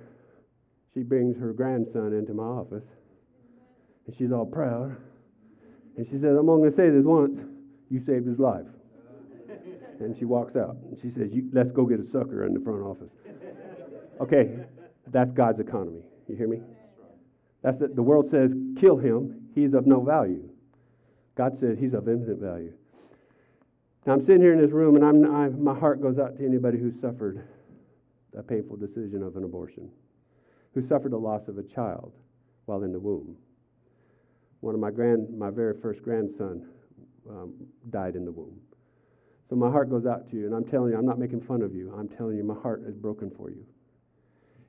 she 0.93 1.03
brings 1.03 1.37
her 1.37 1.51
grandson 1.51 2.13
into 2.13 2.33
my 2.33 2.43
office. 2.43 2.85
And 4.07 4.15
she's 4.17 4.31
all 4.31 4.45
proud. 4.45 4.95
And 5.97 6.05
she 6.07 6.13
says, 6.13 6.37
I'm 6.37 6.49
only 6.49 6.69
going 6.69 6.71
to 6.71 6.77
say 6.77 6.89
this 6.89 7.03
once. 7.03 7.37
You 7.89 8.01
saved 8.05 8.27
his 8.27 8.39
life. 8.39 8.65
And 9.99 10.17
she 10.17 10.23
walks 10.23 10.55
out. 10.55 10.77
And 10.89 10.97
she 11.01 11.11
says, 11.11 11.31
Let's 11.51 11.71
go 11.71 11.85
get 11.85 11.99
a 11.99 12.09
sucker 12.11 12.45
in 12.45 12.53
the 12.53 12.59
front 12.61 12.81
office. 12.81 13.11
Okay, 14.21 14.57
that's 15.07 15.31
God's 15.31 15.59
economy. 15.59 16.01
You 16.27 16.35
hear 16.35 16.47
me? 16.47 16.61
That's 17.61 17.79
the, 17.79 17.87
the 17.87 18.01
world 18.03 18.27
says, 18.31 18.51
Kill 18.79 18.97
him. 18.97 19.49
He's 19.53 19.73
of 19.73 19.87
no 19.87 20.01
value. 20.01 20.49
God 21.35 21.57
said 21.59 21.77
he's 21.79 21.93
of 21.93 22.07
infinite 22.07 22.39
value. 22.39 22.73
Now 24.05 24.13
I'm 24.13 24.21
sitting 24.21 24.41
here 24.41 24.53
in 24.53 24.61
this 24.61 24.71
room, 24.71 24.95
and 24.95 25.03
I'm, 25.03 25.35
I, 25.35 25.49
my 25.49 25.77
heart 25.77 26.01
goes 26.01 26.17
out 26.19 26.37
to 26.37 26.45
anybody 26.45 26.77
who 26.77 26.93
suffered 27.01 27.47
a 28.37 28.43
painful 28.43 28.77
decision 28.77 29.23
of 29.23 29.35
an 29.35 29.43
abortion, 29.43 29.89
who 30.73 30.87
suffered 30.87 31.11
the 31.11 31.17
loss 31.17 31.47
of 31.47 31.57
a 31.57 31.63
child 31.63 32.13
while 32.65 32.83
in 32.83 32.91
the 32.91 32.99
womb. 32.99 33.35
One 34.61 34.75
of 34.75 34.81
my 34.81 34.91
grand, 34.91 35.37
my 35.37 35.49
very 35.49 35.79
first 35.81 36.01
grandson 36.03 36.67
um, 37.29 37.53
died 37.89 38.15
in 38.15 38.25
the 38.25 38.31
womb. 38.31 38.59
So 39.49 39.55
my 39.55 39.69
heart 39.69 39.89
goes 39.89 40.05
out 40.05 40.29
to 40.29 40.35
you, 40.35 40.45
and 40.45 40.55
I'm 40.55 40.65
telling 40.65 40.91
you, 40.91 40.97
I'm 40.97 41.05
not 41.05 41.19
making 41.19 41.41
fun 41.41 41.61
of 41.61 41.75
you. 41.75 41.93
I'm 41.97 42.09
telling 42.09 42.37
you, 42.37 42.43
my 42.43 42.59
heart 42.59 42.83
is 42.87 42.95
broken 42.95 43.31
for 43.37 43.49
you, 43.49 43.65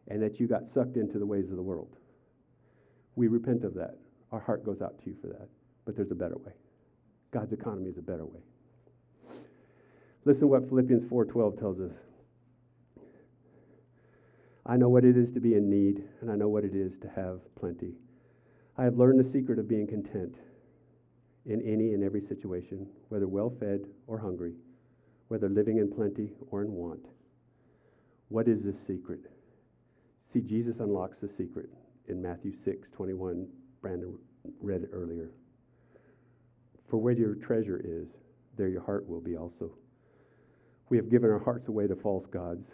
and 0.08 0.22
that 0.22 0.38
you 0.38 0.46
got 0.46 0.62
sucked 0.74 0.96
into 0.96 1.18
the 1.18 1.26
ways 1.26 1.50
of 1.50 1.56
the 1.56 1.62
world. 1.62 1.96
We 3.16 3.28
repent 3.28 3.64
of 3.64 3.74
that. 3.74 3.96
Our 4.32 4.40
heart 4.40 4.64
goes 4.64 4.80
out 4.82 4.98
to 5.02 5.10
you 5.10 5.16
for 5.20 5.28
that. 5.28 5.48
But 5.84 5.96
there's 5.96 6.10
a 6.10 6.16
better 6.16 6.36
way. 6.36 6.52
God's 7.30 7.52
economy 7.52 7.90
is 7.90 7.98
a 7.98 8.02
better 8.02 8.26
way. 8.26 8.40
Listen 10.24 10.48
what 10.48 10.68
Philippians 10.68 11.04
4:12 11.08 11.58
tells 11.58 11.80
us. 11.80 11.92
I 14.64 14.76
know 14.76 14.88
what 14.88 15.04
it 15.04 15.16
is 15.16 15.30
to 15.32 15.40
be 15.40 15.54
in 15.54 15.70
need, 15.70 16.02
and 16.20 16.30
I 16.30 16.34
know 16.34 16.48
what 16.48 16.64
it 16.64 16.74
is 16.74 16.98
to 16.98 17.08
have 17.08 17.40
plenty. 17.54 17.94
I 18.76 18.82
have 18.82 18.98
learned 18.98 19.20
the 19.24 19.30
secret 19.30 19.60
of 19.60 19.68
being 19.68 19.86
content 19.86 20.34
in 21.46 21.62
any 21.62 21.94
and 21.94 22.02
every 22.02 22.20
situation, 22.20 22.88
whether 23.08 23.28
well 23.28 23.50
fed 23.60 23.86
or 24.08 24.18
hungry, 24.18 24.54
whether 25.28 25.48
living 25.48 25.78
in 25.78 25.92
plenty 25.92 26.32
or 26.50 26.62
in 26.62 26.72
want. 26.72 27.06
What 28.28 28.48
is 28.48 28.62
this 28.62 28.76
secret? 28.86 29.20
See, 30.36 30.42
Jesus 30.42 30.74
unlocks 30.80 31.16
the 31.22 31.30
secret 31.38 31.70
in 32.08 32.20
Matthew 32.20 32.52
6 32.62 32.88
21. 32.94 33.46
Brandon 33.80 34.18
read 34.60 34.82
it 34.82 34.90
earlier. 34.92 35.30
For 36.90 36.98
where 36.98 37.14
your 37.14 37.36
treasure 37.36 37.80
is, 37.82 38.06
there 38.58 38.68
your 38.68 38.82
heart 38.82 39.08
will 39.08 39.22
be 39.22 39.34
also. 39.34 39.70
We 40.90 40.98
have 40.98 41.10
given 41.10 41.30
our 41.30 41.38
hearts 41.38 41.68
away 41.68 41.86
to 41.86 41.96
false 41.96 42.26
gods 42.30 42.66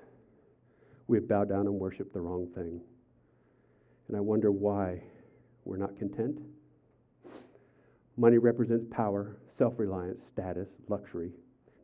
we 1.07 1.19
have 1.19 1.29
bowed 1.29 1.51
down 1.51 1.67
and 1.67 1.79
worshiped 1.79 2.13
the 2.15 2.21
wrong 2.21 2.49
thing. 2.57 2.81
And 4.09 4.17
I 4.17 4.21
wonder 4.21 4.51
why 4.51 5.01
we're 5.65 5.77
not 5.77 5.97
content. 5.97 6.41
Money 8.17 8.39
represents 8.39 8.87
power, 8.91 9.37
self 9.57 9.75
reliance, 9.77 10.19
status, 10.33 10.67
luxury, 10.89 11.31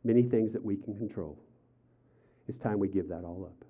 many 0.03 0.23
things 0.23 0.53
that 0.53 0.65
we 0.65 0.77
can 0.77 0.97
control. 0.97 1.39
It's 2.49 2.61
time 2.65 2.81
we 2.81 2.89
give 2.89 3.09
that 3.11 3.23
all 3.23 3.45
up. 3.45 3.65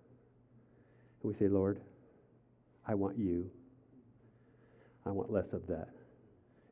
And 1.22 1.32
we 1.32 1.38
say, 1.38 1.48
Lord, 1.48 1.80
I 2.88 2.94
want 2.94 3.18
you. 3.18 3.50
I 5.06 5.10
want 5.10 5.30
less 5.30 5.52
of 5.52 5.66
that. 5.68 5.88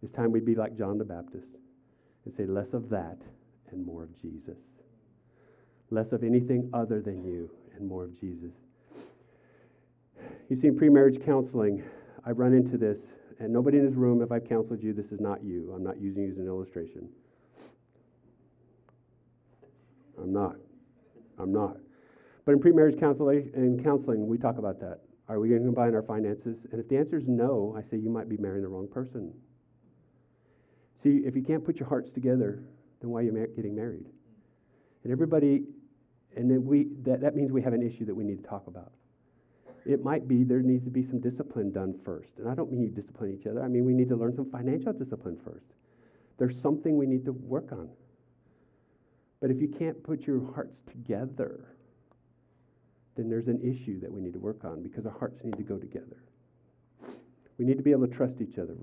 It's 0.03 0.13
time 0.15 0.33
we 0.33 0.41
be 0.41 0.55
like 0.55 0.77
John 0.77 0.99
the 0.99 1.05
Baptist 1.05 1.47
and 2.25 2.35
say, 2.37 2.47
less 2.47 2.73
of 2.73 2.89
that 2.91 3.19
and 3.71 3.85
more 3.85 4.03
of 4.03 4.21
Jesus. 4.21 4.59
Less 5.91 6.11
of 6.13 6.25
anything 6.25 6.69
other 6.75 7.01
than 7.01 7.23
you 7.25 7.51
and 7.77 7.87
more 7.87 8.05
of 8.05 8.19
Jesus. 8.19 8.53
You 10.49 10.61
see, 10.61 10.69
in 10.69 10.77
pre-marriage 10.77 11.25
counseling, 11.25 11.83
I 12.25 12.31
run 12.31 12.53
into 12.53 12.77
this, 12.77 12.99
and 13.39 13.53
nobody 13.53 13.79
in 13.79 13.87
this 13.87 13.95
room, 13.95 14.23
if 14.23 14.33
I've 14.33 14.49
counseled 14.49 14.83
you, 14.83 14.93
this 14.93 15.07
is 15.07 15.21
not 15.21 15.45
you. 15.45 15.73
I'm 15.75 15.85
not 15.85 16.01
using 16.01 16.25
you 16.25 16.33
as 16.33 16.39
an 16.39 16.47
illustration. 16.47 17.09
I'm 20.19 20.33
not. 20.33 20.57
I'm 21.39 21.53
not. 21.53 21.77
But 22.45 22.53
in 22.53 22.61
pre-marriage 22.61 22.99
counseling, 22.99 23.51
in 23.55 23.83
counseling, 23.83 24.27
we 24.27 24.39
talk 24.39 24.59
about 24.59 24.81
that. 24.81 25.01
Are 25.29 25.41
we 25.41 25.49
going 25.49 25.61
to 25.61 25.67
combine 25.67 25.95
our 25.95 26.03
finances? 26.03 26.57
And 26.71 26.81
if 26.81 26.89
the 26.89 26.97
answer 26.97 27.17
is 27.17 27.25
no, 27.27 27.75
I 27.77 27.83
say 27.91 27.99
you 27.99 28.11
might 28.11 28.29
be 28.29 28.37
marrying 28.37 28.63
the 28.63 28.69
wrong 28.69 28.89
person. 28.89 29.33
See, 31.03 31.23
if 31.25 31.35
you 31.35 31.43
can't 31.43 31.65
put 31.65 31.77
your 31.77 31.89
hearts 31.89 32.11
together, 32.15 32.63
then 33.01 33.11
why 33.11 33.21
are 33.21 33.23
you 33.23 33.49
getting 33.57 33.75
married? 33.75 34.07
And 35.03 35.13
everybody, 35.13 35.65
and 36.37 36.51
then 36.51 36.65
we, 36.65 36.89
that, 37.05 37.21
that 37.21 37.35
means 37.35 37.51
we 37.51 37.63
have 37.63 37.73
an 37.73 37.83
issue 37.83 38.05
that 38.07 38.15
we 38.15 38.25
need 38.25 38.43
to 38.43 38.49
talk 38.49 38.67
about 38.67 38.93
it 39.87 40.03
might 40.03 40.27
be 40.27 40.43
there 40.43 40.61
needs 40.61 40.85
to 40.85 40.91
be 40.91 41.07
some 41.07 41.21
discipline 41.21 41.71
done 41.71 41.95
first. 42.05 42.31
And 42.39 42.49
I 42.49 42.55
don't 42.55 42.71
mean 42.71 42.83
you 42.83 42.89
discipline 42.89 43.37
each 43.39 43.47
other, 43.47 43.63
I 43.63 43.69
mean 43.69 43.85
we 43.85 43.95
need 43.95 44.09
to 44.09 44.17
learn 44.17 44.35
some 44.35 44.51
financial 44.51 44.93
discipline 44.93 45.39
first. 45.45 45.67
There's 46.39 46.61
something 46.61 46.97
we 46.97 47.07
need 47.07 47.25
to 47.25 47.33
work 47.33 47.73
on. 47.73 47.89
But 49.41 49.51
if 49.51 49.61
you 49.61 49.69
can't 49.69 50.03
put 50.03 50.23
your 50.23 50.53
hearts 50.53 50.77
together, 50.89 51.76
then 53.17 53.29
there's 53.29 53.49
an 53.49 53.61
issue 53.63 54.01
that 54.01 54.13
we 54.13 54.21
need 54.21 54.33
to 54.35 54.39
work 54.39 54.65
on 54.65 54.83
because 54.83 55.07
our 55.07 55.13
hearts 55.19 55.41
need 55.45 55.57
to 55.57 55.63
go 55.63 55.79
together. 55.79 56.23
We 57.59 57.65
need 57.65 57.79
to 57.79 57.83
be 57.83 57.93
able 57.93 58.07
to 58.07 58.15
trust 58.15 58.35
each 58.41 58.59
other. 58.59 58.77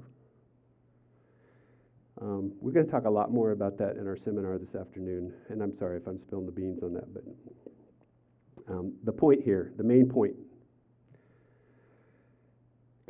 Um, 2.21 2.53
we're 2.59 2.71
going 2.71 2.85
to 2.85 2.91
talk 2.91 3.05
a 3.05 3.09
lot 3.09 3.31
more 3.31 3.51
about 3.51 3.77
that 3.79 3.97
in 3.97 4.07
our 4.07 4.17
seminar 4.17 4.57
this 4.57 4.75
afternoon, 4.79 5.33
and 5.49 5.61
I'm 5.61 5.77
sorry 5.77 5.97
if 5.97 6.07
I'm 6.07 6.19
spilling 6.27 6.45
the 6.45 6.51
beans 6.51 6.81
on 6.83 6.93
that, 6.93 7.13
but 7.13 7.23
um, 8.69 8.93
the 9.03 9.11
point 9.11 9.41
here, 9.43 9.73
the 9.77 9.83
main 9.83 10.07
point 10.09 10.33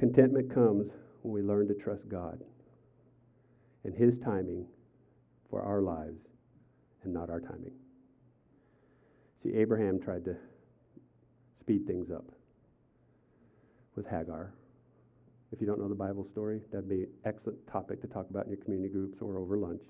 Contentment 0.03 0.53
comes 0.53 0.91
when 1.21 1.33
we 1.33 1.41
learn 1.41 1.65
to 1.67 1.73
trust 1.75 2.09
God 2.09 2.41
and 3.85 3.95
His 3.95 4.13
timing 4.25 4.65
for 5.49 5.61
our 5.61 5.81
lives 5.81 6.19
and 7.03 7.13
not 7.13 7.29
our 7.29 7.39
timing. 7.39 7.71
See, 9.43 9.53
Abraham 9.53 10.01
tried 10.01 10.25
to 10.25 10.35
speed 11.63 11.87
things 11.87 12.11
up 12.11 12.25
with 13.95 14.05
Hagar. 14.05 14.51
If 15.53 15.61
you 15.61 15.67
don't 15.67 15.79
know 15.79 15.87
the 15.87 15.95
Bible 15.95 16.27
story, 16.29 16.59
that'd 16.71 16.89
be 16.89 17.03
an 17.03 17.09
excellent 17.23 17.57
topic 17.71 18.01
to 18.01 18.07
talk 18.07 18.29
about 18.29 18.45
in 18.45 18.51
your 18.51 18.61
community 18.61 18.91
groups 18.91 19.19
or 19.21 19.37
over 19.37 19.55
lunch. 19.55 19.81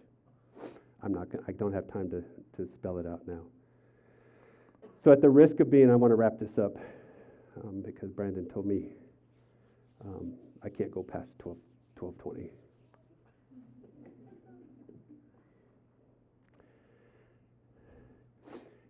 I'm 1.02 1.14
not 1.14 1.32
gonna, 1.32 1.44
I 1.48 1.52
don't 1.54 1.74
have 1.74 1.92
time 1.92 2.12
to, 2.12 2.24
to 2.58 2.70
spell 2.76 3.00
it 3.00 3.08
out 3.08 3.22
now. 3.28 3.42
So, 5.04 5.12
at 5.12 5.22
the 5.22 5.30
risk 5.30 5.60
of 5.62 5.72
being, 5.72 5.90
I 5.90 5.96
want 5.96 6.12
to 6.12 6.16
wrap 6.16 6.40
this 6.40 6.60
up 6.62 6.76
um, 7.64 7.82
because 7.84 8.12
Brandon 8.12 8.48
told 8.54 8.68
me 8.68 8.90
um, 10.06 10.34
I 10.64 10.70
can't 10.70 10.92
go 10.92 11.02
past 11.02 11.32
12, 11.40 11.58
1220. 11.98 12.52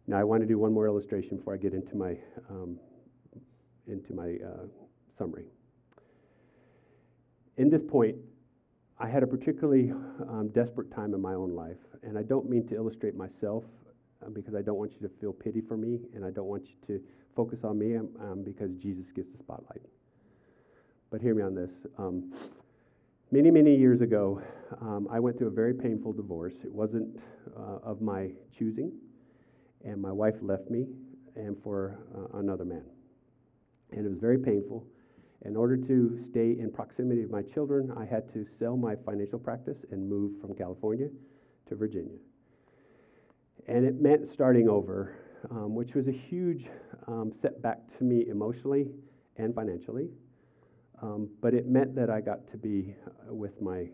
Now 0.07 0.19
I 0.19 0.23
want 0.23 0.41
to 0.41 0.47
do 0.47 0.57
one 0.57 0.73
more 0.73 0.87
illustration 0.87 1.37
before 1.37 1.53
I 1.53 1.57
get 1.57 1.73
into 1.73 1.95
my 1.95 2.17
um, 2.49 2.79
into 3.87 4.13
my 4.13 4.37
uh, 4.45 4.65
summary. 5.17 5.45
In 7.57 7.69
this 7.69 7.83
point, 7.83 8.15
I 8.99 9.07
had 9.07 9.23
a 9.23 9.27
particularly 9.27 9.91
um, 10.29 10.49
desperate 10.53 10.91
time 10.91 11.13
in 11.13 11.21
my 11.21 11.33
own 11.33 11.53
life, 11.53 11.77
and 12.01 12.17
I 12.17 12.23
don't 12.23 12.49
mean 12.49 12.67
to 12.67 12.75
illustrate 12.75 13.15
myself 13.15 13.63
uh, 14.25 14.29
because 14.29 14.55
I 14.55 14.61
don't 14.61 14.77
want 14.77 14.91
you 14.93 15.07
to 15.07 15.13
feel 15.19 15.33
pity 15.33 15.61
for 15.61 15.77
me, 15.77 15.99
and 16.15 16.25
I 16.25 16.31
don't 16.31 16.47
want 16.47 16.63
you 16.65 16.75
to 16.87 17.03
focus 17.35 17.59
on 17.63 17.77
me 17.77 17.95
um, 17.97 18.09
um 18.21 18.43
because 18.43 18.71
Jesus 18.75 19.05
gets 19.15 19.29
the 19.31 19.39
spotlight 19.39 19.81
but 21.13 21.21
hear 21.21 21.35
me 21.35 21.43
on 21.43 21.53
this. 21.53 21.69
Um, 21.99 22.33
many, 23.31 23.51
many 23.51 23.75
years 23.75 24.01
ago, 24.01 24.41
um, 24.81 25.07
I 25.11 25.19
went 25.19 25.37
through 25.37 25.49
a 25.49 25.51
very 25.51 25.75
painful 25.75 26.11
divorce. 26.11 26.55
It 26.65 26.73
wasn't 26.73 27.19
uh, 27.55 27.77
of 27.83 28.01
my 28.01 28.31
choosing, 28.57 28.91
and 29.83 30.01
my 30.01 30.11
wife 30.11 30.35
left 30.41 30.69
me 30.69 30.85
and 31.35 31.55
for 31.63 31.99
uh, 32.15 32.37
another 32.37 32.65
man. 32.65 32.83
And 33.91 34.05
it 34.05 34.09
was 34.09 34.19
very 34.19 34.37
painful. 34.37 34.85
In 35.45 35.55
order 35.55 35.75
to 35.75 36.25
stay 36.31 36.55
in 36.57 36.71
proximity 36.71 37.23
of 37.23 37.29
my 37.29 37.41
children, 37.41 37.91
I 37.97 38.05
had 38.05 38.31
to 38.33 38.45
sell 38.59 38.77
my 38.77 38.95
financial 39.05 39.39
practice 39.39 39.77
and 39.91 40.07
move 40.07 40.39
from 40.39 40.55
California 40.55 41.09
to 41.67 41.75
Virginia. 41.75 42.17
And 43.67 43.85
it 43.85 44.01
meant 44.01 44.29
starting 44.33 44.69
over, 44.69 45.17
um, 45.51 45.75
which 45.75 45.93
was 45.95 46.07
a 46.07 46.11
huge 46.11 46.65
um, 47.07 47.33
setback 47.41 47.79
to 47.97 48.03
me 48.03 48.27
emotionally 48.29 48.87
and 49.37 49.53
financially. 49.53 50.09
Um, 51.01 51.29
but 51.41 51.53
it 51.53 51.67
meant 51.67 51.95
that 51.95 52.09
I 52.09 52.21
got 52.21 52.49
to 52.51 52.57
be 52.57 52.95
uh, 53.05 53.33
with 53.33 53.61
my 53.61 53.87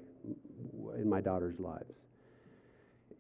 in 0.98 1.10
my 1.10 1.22
daughter's 1.22 1.60
lives. 1.60 1.94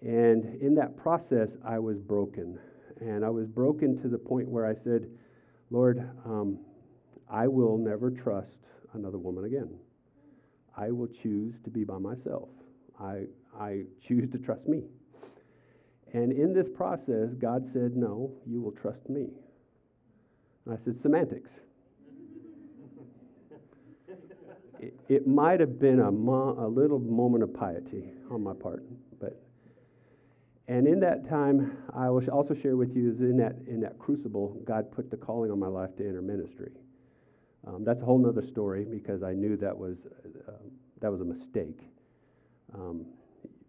And 0.01 0.61
in 0.61 0.75
that 0.75 0.95
process, 0.97 1.49
I 1.65 1.77
was 1.79 1.97
broken, 1.97 2.57
and 3.01 3.25
I 3.25 3.29
was 3.29 3.47
broken 3.47 4.01
to 4.01 4.07
the 4.07 4.17
point 4.17 4.47
where 4.47 4.65
I 4.65 4.75
said, 4.83 5.09
"Lord, 5.71 5.99
um, 6.25 6.59
I 7.29 7.47
will 7.47 7.77
never 7.77 8.09
trust 8.09 8.57
another 8.93 9.17
woman 9.17 9.43
again. 9.43 9.69
I 10.75 10.91
will 10.91 11.09
choose 11.21 11.53
to 11.63 11.69
be 11.69 11.83
by 11.83 11.97
myself. 11.97 12.49
I 12.99 13.27
I 13.57 13.85
choose 14.07 14.31
to 14.31 14.37
trust 14.37 14.67
me." 14.67 14.85
And 16.13 16.31
in 16.31 16.53
this 16.53 16.67
process, 16.69 17.33
God 17.37 17.69
said, 17.73 17.97
"No, 17.97 18.31
you 18.45 18.61
will 18.61 18.71
trust 18.71 19.09
me." 19.09 19.29
And 20.65 20.73
I 20.73 20.77
said, 20.85 21.01
"Semantics." 21.01 21.51
it, 24.79 24.97
it 25.09 25.27
might 25.27 25.59
have 25.59 25.79
been 25.79 25.99
a, 25.99 26.11
mo- 26.11 26.55
a 26.57 26.67
little 26.67 26.99
moment 26.99 27.43
of 27.43 27.53
piety 27.53 28.11
on 28.31 28.43
my 28.43 28.53
part, 28.53 28.83
and 30.69 30.87
in 30.87 30.99
that 30.99 31.27
time, 31.27 31.77
I 31.95 32.11
will 32.11 32.23
also 32.29 32.53
share 32.61 32.77
with 32.77 32.95
you 32.95 33.11
is 33.11 33.19
in 33.19 33.37
that 33.37 33.55
in 33.67 33.81
that 33.81 33.97
crucible, 33.97 34.55
God 34.65 34.91
put 34.91 35.09
the 35.09 35.17
calling 35.17 35.49
on 35.49 35.59
my 35.59 35.67
life 35.67 35.89
to 35.97 36.07
enter 36.07 36.21
ministry. 36.21 36.71
Um, 37.65 37.83
that's 37.83 37.99
a 38.01 38.05
whole 38.05 38.23
other 38.27 38.43
story 38.51 38.85
because 38.85 39.23
I 39.23 39.33
knew 39.33 39.57
that 39.57 39.75
was 39.75 39.97
uh, 40.47 40.51
that 41.01 41.11
was 41.11 41.21
a 41.21 41.25
mistake. 41.25 41.79
Um, 42.75 43.07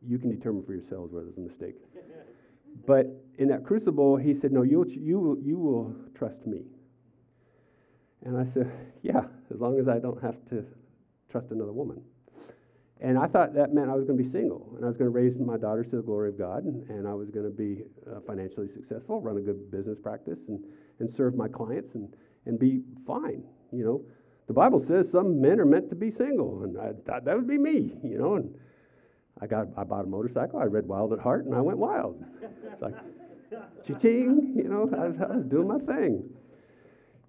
you 0.06 0.18
can 0.18 0.30
determine 0.30 0.62
for 0.62 0.74
yourselves 0.74 1.10
whether 1.12 1.28
it's 1.28 1.38
a 1.38 1.40
mistake. 1.40 1.76
but 2.86 3.06
in 3.38 3.48
that 3.48 3.64
crucible, 3.64 4.18
he 4.18 4.38
said, 4.42 4.52
"No, 4.52 4.62
you'll, 4.62 4.86
you 4.86 5.40
you 5.42 5.58
will 5.58 5.94
trust 6.14 6.46
me." 6.46 6.64
And 8.26 8.36
I 8.36 8.46
said, 8.52 8.70
"Yeah, 9.02 9.22
as 9.52 9.58
long 9.58 9.80
as 9.80 9.88
I 9.88 9.98
don't 9.98 10.22
have 10.22 10.36
to 10.50 10.66
trust 11.30 11.46
another 11.50 11.72
woman. 11.72 12.02
And 13.02 13.18
I 13.18 13.26
thought 13.26 13.54
that 13.54 13.72
meant 13.72 13.88
I 13.88 13.94
was 13.94 14.04
going 14.04 14.18
to 14.18 14.24
be 14.24 14.30
single 14.30 14.74
and 14.76 14.84
I 14.84 14.88
was 14.88 14.96
going 14.96 15.10
to 15.10 15.16
raise 15.16 15.34
my 15.38 15.56
daughters 15.56 15.86
to 15.90 15.96
the 15.96 16.02
glory 16.02 16.28
of 16.28 16.38
God 16.38 16.64
and, 16.64 16.88
and 16.90 17.08
I 17.08 17.14
was 17.14 17.30
going 17.30 17.46
to 17.46 17.50
be 17.50 17.82
uh, 18.06 18.20
financially 18.26 18.68
successful, 18.74 19.22
run 19.22 19.38
a 19.38 19.40
good 19.40 19.70
business 19.70 19.98
practice, 20.02 20.38
and, 20.48 20.62
and 20.98 21.14
serve 21.16 21.34
my 21.34 21.48
clients 21.48 21.94
and, 21.94 22.12
and 22.44 22.58
be 22.58 22.82
fine. 23.06 23.42
You 23.72 23.84
know, 23.84 24.02
the 24.48 24.52
Bible 24.52 24.84
says 24.86 25.06
some 25.10 25.40
men 25.40 25.60
are 25.60 25.64
meant 25.64 25.88
to 25.90 25.94
be 25.94 26.10
single, 26.10 26.64
and 26.64 26.78
I 26.78 26.92
thought 27.06 27.24
that 27.24 27.36
would 27.36 27.46
be 27.46 27.56
me, 27.56 27.92
you 28.02 28.18
know. 28.18 28.34
And 28.34 28.52
I 29.40 29.46
got 29.46 29.68
I 29.76 29.84
bought 29.84 30.04
a 30.04 30.08
motorcycle. 30.08 30.58
I 30.58 30.64
read 30.64 30.86
Wild 30.86 31.12
at 31.12 31.20
Heart, 31.20 31.46
and 31.46 31.54
I 31.54 31.60
went 31.60 31.78
wild. 31.78 32.22
It's 32.42 32.82
like, 32.82 32.94
cha-ching, 33.86 34.54
you 34.56 34.64
know. 34.64 34.90
I 34.92 35.08
was, 35.08 35.16
I 35.20 35.36
was 35.36 35.46
doing 35.46 35.68
my 35.68 35.78
thing. 35.78 36.28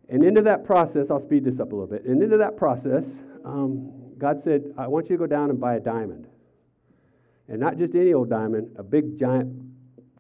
And 0.10 0.24
into 0.24 0.42
that 0.42 0.66
process, 0.66 1.08
I'll 1.10 1.24
speed 1.24 1.46
this 1.46 1.60
up 1.60 1.72
a 1.72 1.76
little 1.76 1.88
bit. 1.88 2.06
And 2.06 2.22
into 2.22 2.38
that 2.38 2.58
process, 2.58 3.04
um, 3.46 3.94
God 4.22 4.44
said, 4.44 4.76
I 4.78 4.88
want 4.88 5.10
you 5.10 5.18
to 5.18 5.20
go 5.20 5.26
down 5.26 5.50
and 5.50 5.60
buy 5.60 5.76
a 5.76 5.80
diamond. 5.80 6.28
And 7.48 7.60
not 7.60 7.80
just 7.80 7.96
any 7.96 8.14
old 8.14 8.30
diamond, 8.30 8.76
a 8.78 8.84
big 8.84 9.20
giant 9.20 9.52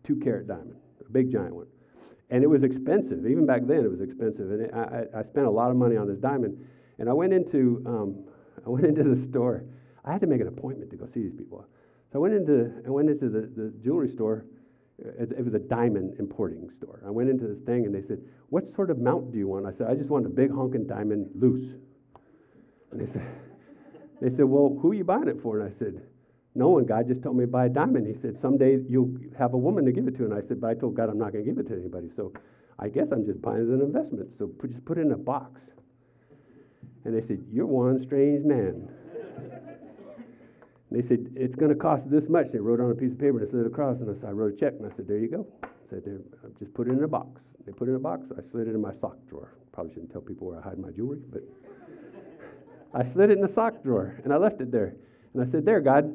two 0.03 0.15
carat 0.15 0.47
diamond, 0.47 0.75
a 1.05 1.11
big 1.11 1.31
giant 1.31 1.55
one. 1.55 1.67
And 2.31 2.43
it 2.43 2.47
was 2.47 2.63
expensive. 2.63 3.27
Even 3.27 3.45
back 3.45 3.61
then, 3.67 3.85
it 3.85 3.91
was 3.91 4.01
expensive. 4.01 4.49
And 4.49 4.61
it, 4.63 4.73
I, 4.73 5.19
I, 5.19 5.23
spent 5.23 5.45
a 5.45 5.51
lot 5.51 5.69
of 5.69 5.77
money 5.77 5.97
on 5.97 6.07
this 6.07 6.17
diamond. 6.17 6.57
And 6.97 7.09
I 7.09 7.13
went 7.13 7.31
into, 7.31 7.83
um, 7.85 8.25
I 8.65 8.69
went 8.69 8.87
into 8.87 9.03
the 9.03 9.23
store. 9.29 9.65
I 10.03 10.11
had 10.11 10.21
to 10.21 10.27
make 10.27 10.41
an 10.41 10.47
appointment 10.47 10.89
to 10.89 10.97
go 10.97 11.05
see 11.05 11.21
these 11.21 11.35
people. 11.37 11.63
So 12.11 12.17
I 12.17 12.21
went 12.23 12.33
into, 12.33 12.81
I 12.87 12.89
went 12.89 13.07
into 13.07 13.29
the, 13.29 13.41
the 13.55 13.71
jewelry 13.83 14.11
store. 14.11 14.45
It, 14.97 15.31
it 15.37 15.45
was 15.45 15.53
a 15.53 15.59
diamond 15.59 16.15
importing 16.17 16.71
store. 16.75 17.03
I 17.05 17.11
went 17.11 17.29
into 17.29 17.45
this 17.45 17.59
thing 17.67 17.85
and 17.85 17.93
they 17.93 18.01
said, 18.07 18.19
What 18.49 18.63
sort 18.75 18.89
of 18.89 18.97
mount 18.97 19.31
do 19.31 19.37
you 19.37 19.47
want? 19.47 19.67
I 19.67 19.77
said, 19.77 19.87
I 19.91 19.93
just 19.93 20.09
want 20.09 20.25
a 20.25 20.29
big 20.29 20.51
honking 20.51 20.87
diamond 20.87 21.29
loose. 21.35 21.75
And 22.91 22.99
they 22.99 23.11
said, 23.13 23.27
they 24.21 24.29
said, 24.29 24.45
Well, 24.45 24.77
who 24.81 24.91
are 24.91 24.93
you 24.93 25.03
buying 25.03 25.27
it 25.27 25.41
for? 25.41 25.59
And 25.59 25.73
I 25.73 25.77
said, 25.79 25.99
No 26.53 26.69
one. 26.69 26.85
God 26.85 27.07
just 27.07 27.23
told 27.23 27.35
me 27.35 27.45
to 27.45 27.51
buy 27.51 27.65
a 27.65 27.69
diamond. 27.69 28.07
He 28.07 28.21
said, 28.21 28.37
Someday 28.41 28.77
you'll 28.87 29.11
have 29.37 29.53
a 29.53 29.57
woman 29.57 29.83
to 29.85 29.91
give 29.91 30.07
it 30.07 30.15
to. 30.17 30.25
And 30.25 30.33
I 30.33 30.47
said, 30.47 30.61
But 30.61 30.69
I 30.69 30.73
told 30.75 30.95
God 30.95 31.09
I'm 31.09 31.17
not 31.17 31.33
going 31.33 31.43
to 31.43 31.51
give 31.51 31.59
it 31.59 31.67
to 31.69 31.75
anybody. 31.75 32.09
So 32.15 32.31
I 32.79 32.87
guess 32.87 33.07
I'm 33.11 33.25
just 33.25 33.41
buying 33.41 33.57
it 33.57 33.63
as 33.63 33.69
an 33.69 33.81
investment. 33.81 34.29
So 34.37 34.47
put, 34.47 34.71
just 34.71 34.85
put 34.85 34.99
it 34.99 35.01
in 35.01 35.11
a 35.11 35.17
box. 35.17 35.59
And 37.03 37.17
they 37.17 37.27
said, 37.27 37.43
You're 37.51 37.65
one 37.65 38.03
strange 38.05 38.45
man. 38.45 38.87
They 40.91 41.01
said, 41.07 41.33
It's 41.35 41.55
going 41.55 41.73
to 41.73 41.79
cost 41.79 42.03
this 42.11 42.23
much. 42.29 42.51
They 42.53 42.59
wrote 42.59 42.79
on 42.79 42.91
a 42.91 42.95
piece 42.95 43.11
of 43.11 43.19
paper 43.19 43.39
and 43.39 43.49
slid 43.49 43.65
it 43.65 43.67
across. 43.67 43.97
And 43.99 44.09
I, 44.09 44.13
said, 44.21 44.29
I 44.29 44.33
wrote 44.33 44.53
a 44.53 44.57
check. 44.57 44.73
And 44.77 44.85
I 44.85 44.95
said, 44.95 45.07
There 45.07 45.17
you 45.17 45.29
go. 45.29 45.47
I 45.63 45.67
said, 45.89 46.03
Just 46.59 46.73
put 46.75 46.87
it 46.87 46.91
in 46.91 47.03
a 47.03 47.07
box. 47.07 47.41
They 47.65 47.71
put 47.71 47.87
it 47.87 47.91
in 47.91 47.97
a 47.97 47.99
box. 47.99 48.21
I 48.37 48.41
slid 48.51 48.67
it 48.67 48.75
in 48.75 48.81
my 48.81 48.93
sock 49.01 49.17
drawer. 49.27 49.49
Probably 49.71 49.93
shouldn't 49.93 50.11
tell 50.11 50.21
people 50.21 50.47
where 50.47 50.59
I 50.59 50.61
hide 50.61 50.77
my 50.77 50.91
jewelry, 50.91 51.21
but. 51.31 51.41
I 52.93 53.11
slid 53.13 53.29
it 53.29 53.37
in 53.37 53.41
the 53.41 53.53
sock 53.53 53.83
drawer 53.83 54.19
and 54.23 54.33
I 54.33 54.37
left 54.37 54.61
it 54.61 54.71
there. 54.71 54.95
And 55.33 55.47
I 55.47 55.51
said, 55.51 55.65
There, 55.65 55.79
God, 55.79 56.11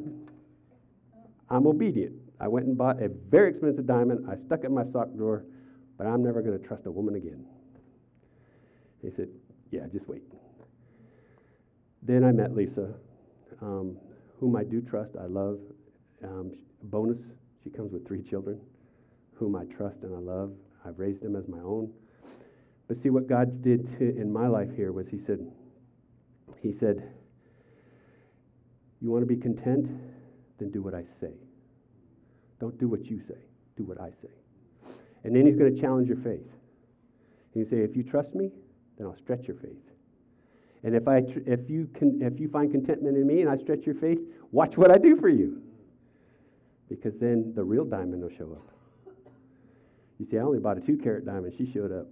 I'm 1.48 1.66
obedient. 1.66 2.14
I 2.38 2.48
went 2.48 2.66
and 2.66 2.76
bought 2.76 3.02
a 3.02 3.08
very 3.08 3.50
expensive 3.50 3.86
diamond. 3.86 4.26
I 4.28 4.36
stuck 4.46 4.60
it 4.60 4.66
in 4.66 4.74
my 4.74 4.84
sock 4.92 5.08
drawer, 5.16 5.44
but 5.96 6.06
I'm 6.06 6.22
never 6.22 6.42
going 6.42 6.58
to 6.58 6.66
trust 6.66 6.84
a 6.86 6.90
woman 6.90 7.14
again. 7.14 7.44
He 9.02 9.08
said, 9.16 9.28
Yeah, 9.70 9.86
just 9.92 10.06
wait. 10.08 10.22
Then 12.02 12.24
I 12.24 12.32
met 12.32 12.54
Lisa, 12.54 12.92
um, 13.62 13.96
whom 14.38 14.54
I 14.54 14.64
do 14.64 14.80
trust, 14.80 15.10
I 15.20 15.26
love. 15.26 15.58
Um, 16.22 16.52
bonus, 16.84 17.18
she 17.64 17.70
comes 17.70 17.92
with 17.92 18.06
three 18.06 18.22
children, 18.22 18.60
whom 19.34 19.56
I 19.56 19.64
trust 19.64 19.96
and 20.02 20.14
I 20.14 20.18
love. 20.18 20.52
I've 20.84 20.98
raised 20.98 21.22
them 21.22 21.36
as 21.36 21.48
my 21.48 21.58
own. 21.58 21.90
But 22.86 23.02
see, 23.02 23.10
what 23.10 23.28
God 23.28 23.62
did 23.62 23.98
to, 23.98 24.16
in 24.16 24.32
my 24.32 24.46
life 24.46 24.68
here 24.76 24.92
was 24.92 25.06
He 25.10 25.20
said, 25.26 25.40
he 26.62 26.74
said, 26.80 27.02
You 29.00 29.10
want 29.10 29.22
to 29.22 29.26
be 29.26 29.40
content? 29.40 29.88
Then 30.58 30.70
do 30.70 30.82
what 30.82 30.94
I 30.94 31.04
say. 31.20 31.32
Don't 32.60 32.78
do 32.78 32.88
what 32.88 33.04
you 33.04 33.20
say, 33.28 33.38
do 33.76 33.84
what 33.84 34.00
I 34.00 34.10
say. 34.22 34.92
And 35.24 35.34
then 35.34 35.46
he's 35.46 35.56
going 35.56 35.74
to 35.74 35.80
challenge 35.80 36.08
your 36.08 36.18
faith. 36.18 36.46
He 37.52 37.64
say, 37.64 37.78
If 37.78 37.96
you 37.96 38.02
trust 38.02 38.34
me, 38.34 38.50
then 38.98 39.06
I'll 39.06 39.18
stretch 39.22 39.46
your 39.46 39.56
faith. 39.56 39.76
And 40.82 40.94
if, 40.94 41.08
I 41.08 41.20
tr- 41.20 41.40
if, 41.46 41.68
you 41.68 41.88
can, 41.94 42.22
if 42.22 42.38
you 42.38 42.48
find 42.48 42.70
contentment 42.70 43.16
in 43.16 43.26
me 43.26 43.40
and 43.40 43.50
I 43.50 43.58
stretch 43.58 43.80
your 43.84 43.96
faith, 43.96 44.18
watch 44.52 44.76
what 44.76 44.90
I 44.90 44.98
do 44.98 45.16
for 45.20 45.28
you. 45.28 45.62
Because 46.88 47.12
then 47.20 47.52
the 47.56 47.64
real 47.64 47.84
diamond 47.84 48.22
will 48.22 48.30
show 48.38 48.52
up. 48.52 48.72
You 50.18 50.26
see, 50.30 50.38
I 50.38 50.42
only 50.42 50.60
bought 50.60 50.78
a 50.78 50.80
two 50.80 50.96
carat 50.96 51.26
diamond. 51.26 51.54
She 51.58 51.70
showed 51.72 51.92
up 51.92 52.06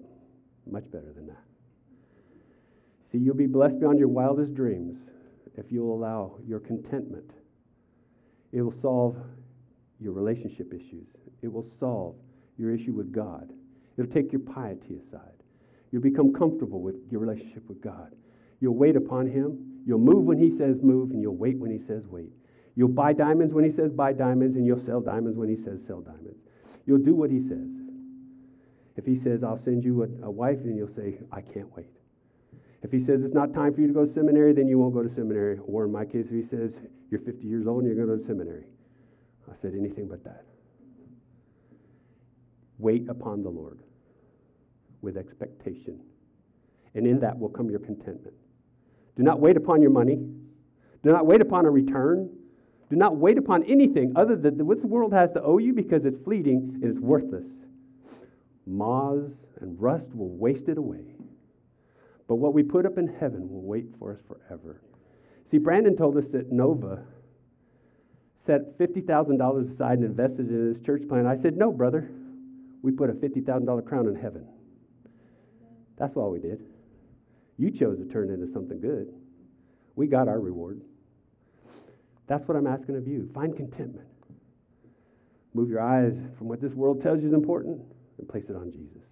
much 0.71 0.85
better 0.91 1.13
than 1.15 1.27
that. 1.29 1.43
See, 3.15 3.21
you'll 3.21 3.37
be 3.37 3.47
blessed 3.47 3.79
beyond 3.79 4.01
your 4.01 4.09
wildest 4.09 4.55
dreams 4.55 4.99
if 5.57 5.67
you'll 5.71 5.95
allow 5.95 6.37
your 6.45 6.59
contentment. 6.59 7.31
It 8.51 8.61
will 8.61 8.75
solve 8.83 9.17
your 10.01 10.13
relationship 10.13 10.75
issues, 10.75 11.07
it 11.41 11.53
will 11.53 11.71
solve 11.79 12.17
your 12.59 12.75
issue 12.75 12.93
with 12.93 13.13
God. 13.13 13.53
It'll 13.97 14.13
take 14.13 14.33
your 14.33 14.41
piety 14.41 14.99
aside. 15.07 15.31
You'll 15.93 16.03
become 16.03 16.35
comfortable 16.35 16.81
with 16.81 16.97
your 17.09 17.21
relationship 17.21 17.69
with 17.69 17.81
God. 17.81 18.13
You'll 18.59 18.75
wait 18.75 18.97
upon 18.97 19.29
Him. 19.29 19.83
You'll 19.87 20.01
move 20.01 20.25
when 20.25 20.39
He 20.39 20.59
says 20.59 20.79
move, 20.83 21.13
and 21.13 21.23
you'll 21.23 21.37
wait 21.37 21.57
when 21.57 21.71
He 21.71 21.87
says 21.87 22.03
wait. 22.09 22.33
You'll 22.75 22.89
buy 22.89 23.13
diamonds 23.13 23.55
when 23.55 23.65
He 23.65 23.71
says 23.77 23.93
buy 23.93 24.13
diamonds, 24.13 24.57
and 24.57 24.67
you'll 24.67 24.85
sell 24.85 25.01
diamonds 25.01 25.39
when 25.39 25.49
He 25.49 25.63
says 25.65 25.79
sell 25.87 26.01
diamonds. 26.01 26.41
You'll 26.85 26.99
do 26.99 27.15
what 27.15 27.31
He 27.31 27.47
says. 27.49 27.71
If 28.97 29.05
He 29.07 29.21
says, 29.23 29.45
I'll 29.45 29.63
send 29.63 29.85
you 29.85 30.03
a, 30.03 30.27
a 30.27 30.31
wife, 30.33 30.59
then 30.65 30.77
you'll 30.77 30.95
say, 30.97 31.19
I 31.31 31.43
can't 31.43 31.73
wait. 31.77 31.87
If 32.85 32.93
he 32.93 33.03
says 33.03 33.23
it's 33.25 33.35
not 33.35 33.55
time 33.55 33.75
for 33.75 33.81
you 33.81 33.87
to 33.87 33.95
go 33.95 34.05
to 34.05 34.13
seminary, 34.13 34.53
then 34.53 34.69
you 34.69 34.79
won't 34.79 34.93
go 34.93 35.03
to 35.03 35.13
seminary. 35.15 35.59
Or 35.67 35.87
in 35.87 35.93
my 35.93 36.05
case, 36.05 36.27
if 36.31 36.45
he 36.45 36.47
says 36.55 36.71
you're 37.11 37.21
50 37.21 37.47
years 37.47 37.67
old 37.67 37.83
and 37.83 37.87
you're 37.87 38.07
going 38.07 38.19
to 38.19 38.23
go 38.23 38.23
to 38.23 38.29
seminary, 38.29 38.67
I 39.51 39.55
said 39.63 39.73
anything 39.75 40.07
but 40.07 40.23
that. 40.25 40.45
Wait 42.79 43.09
upon 43.09 43.43
the 43.43 43.49
Lord 43.49 43.79
with 45.01 45.17
expectation. 45.17 45.99
And 46.95 47.07
in 47.07 47.21
that 47.21 47.39
will 47.39 47.49
come 47.49 47.71
your 47.71 47.81
contentment. 47.81 48.37
Do 49.17 49.23
not 49.23 49.41
wait 49.41 49.57
upon 49.57 49.81
your 49.81 49.91
money. 49.91 50.17
Do 50.17 51.11
not 51.11 51.25
wait 51.25 51.41
upon 51.41 51.65
a 51.65 51.71
return. 51.71 52.29
Do 52.91 52.97
not 52.97 53.17
wait 53.17 53.39
upon 53.39 53.63
anything 53.65 54.13
other 54.15 54.37
than 54.37 54.67
what 54.67 54.83
the 54.83 54.87
world 54.87 55.15
has 55.15 55.31
to 55.33 55.43
owe 55.43 55.57
you 55.57 55.73
because 55.73 56.05
it's 56.05 56.23
fleeting 56.23 56.81
and 56.83 56.85
it's 56.85 57.01
worthless. 57.01 57.47
Moths 58.67 59.33
and 59.63 59.81
rust 59.81 60.07
will 60.15 60.37
waste 60.37 60.69
it 60.69 60.77
away. 60.77 61.15
But 62.27 62.37
what 62.37 62.55
we 62.55 62.63
put 62.63 62.87
up 62.87 62.99
in 62.99 63.07
heaven 63.07 63.51
will 63.51 63.63
wait 63.63 63.87
for 63.99 64.13
us 64.13 64.19
forever. 64.27 64.81
See, 65.51 65.59
Brandon 65.59 65.97
told 65.97 66.17
us 66.17 66.25
that 66.33 66.51
Nova 66.51 67.05
set 68.47 68.79
$50,000 68.79 69.75
aside 69.75 69.99
and 69.99 70.05
invested 70.05 70.49
in 70.49 70.75
his 70.75 70.85
church 70.85 71.03
plant. 71.09 71.27
I 71.27 71.41
said, 71.43 71.57
No, 71.57 71.73
brother. 71.73 72.11
We 72.83 72.93
put 72.93 73.09
a 73.09 73.15
$50,000 73.15 73.87
crown 73.87 74.09
in 74.09 74.15
heaven. 74.15 74.47
That's 75.97 76.17
all 76.17 76.31
we 76.31 76.39
did. 76.39 76.61
You 77.57 77.71
chose 77.71 77.99
to 77.99 78.05
turn 78.13 78.31
into 78.31 78.53
something 78.53 78.81
good. 78.81 79.15
We 79.97 80.07
got 80.07 80.29
our 80.29 80.41
reward. 80.41 80.83
That's 82.27 82.47
what 82.49 82.57
I'm 82.57 82.67
asking 82.67 82.97
of 82.97 83.07
you. 83.07 83.31
Find 83.35 83.57
contentment. 83.57 84.09
Move 85.55 85.71
your 85.71 85.81
eyes 85.81 86.13
from 86.37 86.49
what 86.49 86.61
this 86.61 86.73
world 86.73 87.03
tells 87.03 87.23
you 87.23 87.29
is 87.29 87.35
important 87.35 87.81
and 88.19 88.29
place 88.29 88.45
it 88.49 88.57
on 88.57 88.73
Jesus. 88.73 89.04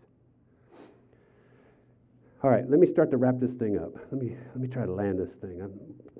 All 2.42 2.50
right, 2.50 2.68
let 2.68 2.80
me 2.80 2.88
start 2.88 3.10
to 3.12 3.16
wrap 3.16 3.36
this 3.38 3.52
thing 3.52 3.78
up. 3.78 3.94
Let 4.10 4.20
me, 4.20 4.34
let 4.48 4.60
me 4.60 4.66
try 4.66 4.84
to 4.84 4.92
land 4.92 5.20
this 5.20 5.30
thing. 5.40 5.60
I'm 5.62 5.72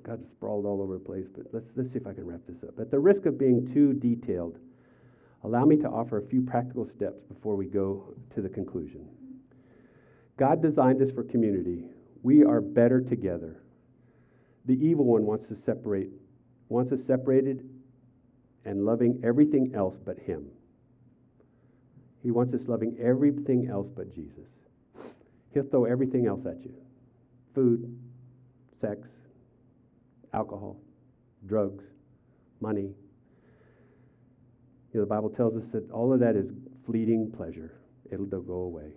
got 0.03 0.19
sprawled 0.31 0.65
all 0.65 0.81
over 0.81 0.93
the 0.93 1.03
place, 1.03 1.25
but 1.35 1.45
let's, 1.53 1.65
let's 1.75 1.89
see 1.91 1.97
if 1.97 2.07
I 2.07 2.13
can 2.13 2.25
wrap 2.25 2.41
this 2.47 2.57
up. 2.67 2.79
At 2.79 2.91
the 2.91 2.99
risk 2.99 3.25
of 3.25 3.37
being 3.37 3.69
too 3.73 3.93
detailed, 3.93 4.57
allow 5.43 5.65
me 5.65 5.77
to 5.77 5.87
offer 5.87 6.17
a 6.17 6.27
few 6.27 6.41
practical 6.41 6.87
steps 6.95 7.21
before 7.27 7.55
we 7.55 7.65
go 7.65 8.13
to 8.35 8.41
the 8.41 8.49
conclusion. 8.49 9.07
God 10.37 10.61
designed 10.61 11.01
us 11.01 11.09
for 11.11 11.23
community. 11.23 11.85
We 12.21 12.43
are 12.43 12.61
better 12.61 13.01
together. 13.01 13.61
The 14.65 14.73
evil 14.73 15.05
one 15.05 15.25
wants 15.25 15.47
to 15.47 15.57
separate, 15.65 16.09
wants 16.69 16.91
us 16.91 16.99
separated 17.07 17.69
and 18.65 18.85
loving 18.85 19.21
everything 19.23 19.73
else 19.75 19.95
but 20.05 20.17
Him. 20.19 20.47
He 22.21 22.31
wants 22.31 22.53
us 22.53 22.61
loving 22.67 22.97
everything 23.01 23.67
else 23.69 23.87
but 23.93 24.13
Jesus. 24.13 24.47
He'll 25.53 25.63
throw 25.63 25.85
everything 25.85 26.27
else 26.27 26.45
at 26.45 26.63
you 26.63 26.73
food, 27.53 27.95
sex, 28.81 29.07
alcohol, 30.33 30.77
drugs, 31.45 31.83
money. 32.59 32.95
You 34.91 34.99
know, 34.99 35.01
the 35.01 35.09
Bible 35.09 35.29
tells 35.29 35.55
us 35.55 35.63
that 35.71 35.89
all 35.91 36.11
of 36.11 36.19
that 36.19 36.35
is 36.35 36.47
fleeting 36.85 37.31
pleasure, 37.31 37.73
it'll 38.11 38.25
go 38.25 38.53
away. 38.53 38.93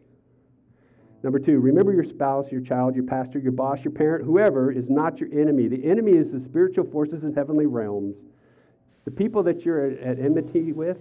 Number 1.23 1.39
two, 1.39 1.59
remember 1.59 1.93
your 1.93 2.05
spouse, 2.05 2.47
your 2.51 2.61
child, 2.61 2.95
your 2.95 3.05
pastor, 3.05 3.39
your 3.39 3.53
boss, 3.53 3.79
your 3.83 3.93
parent, 3.93 4.25
whoever 4.25 4.71
is 4.71 4.89
not 4.89 5.19
your 5.19 5.29
enemy. 5.33 5.69
The 5.69 5.85
enemy 5.85 6.13
is 6.13 6.31
the 6.31 6.43
spiritual 6.45 6.85
forces 6.91 7.25
in 7.25 7.35
heavenly 7.35 7.67
realms. 7.67 8.17
The 9.05 9.11
people 9.11 9.43
that 9.45 9.65
you're 9.65 9.91
at 9.91 10.19
enmity 10.19 10.73
with 10.73 10.99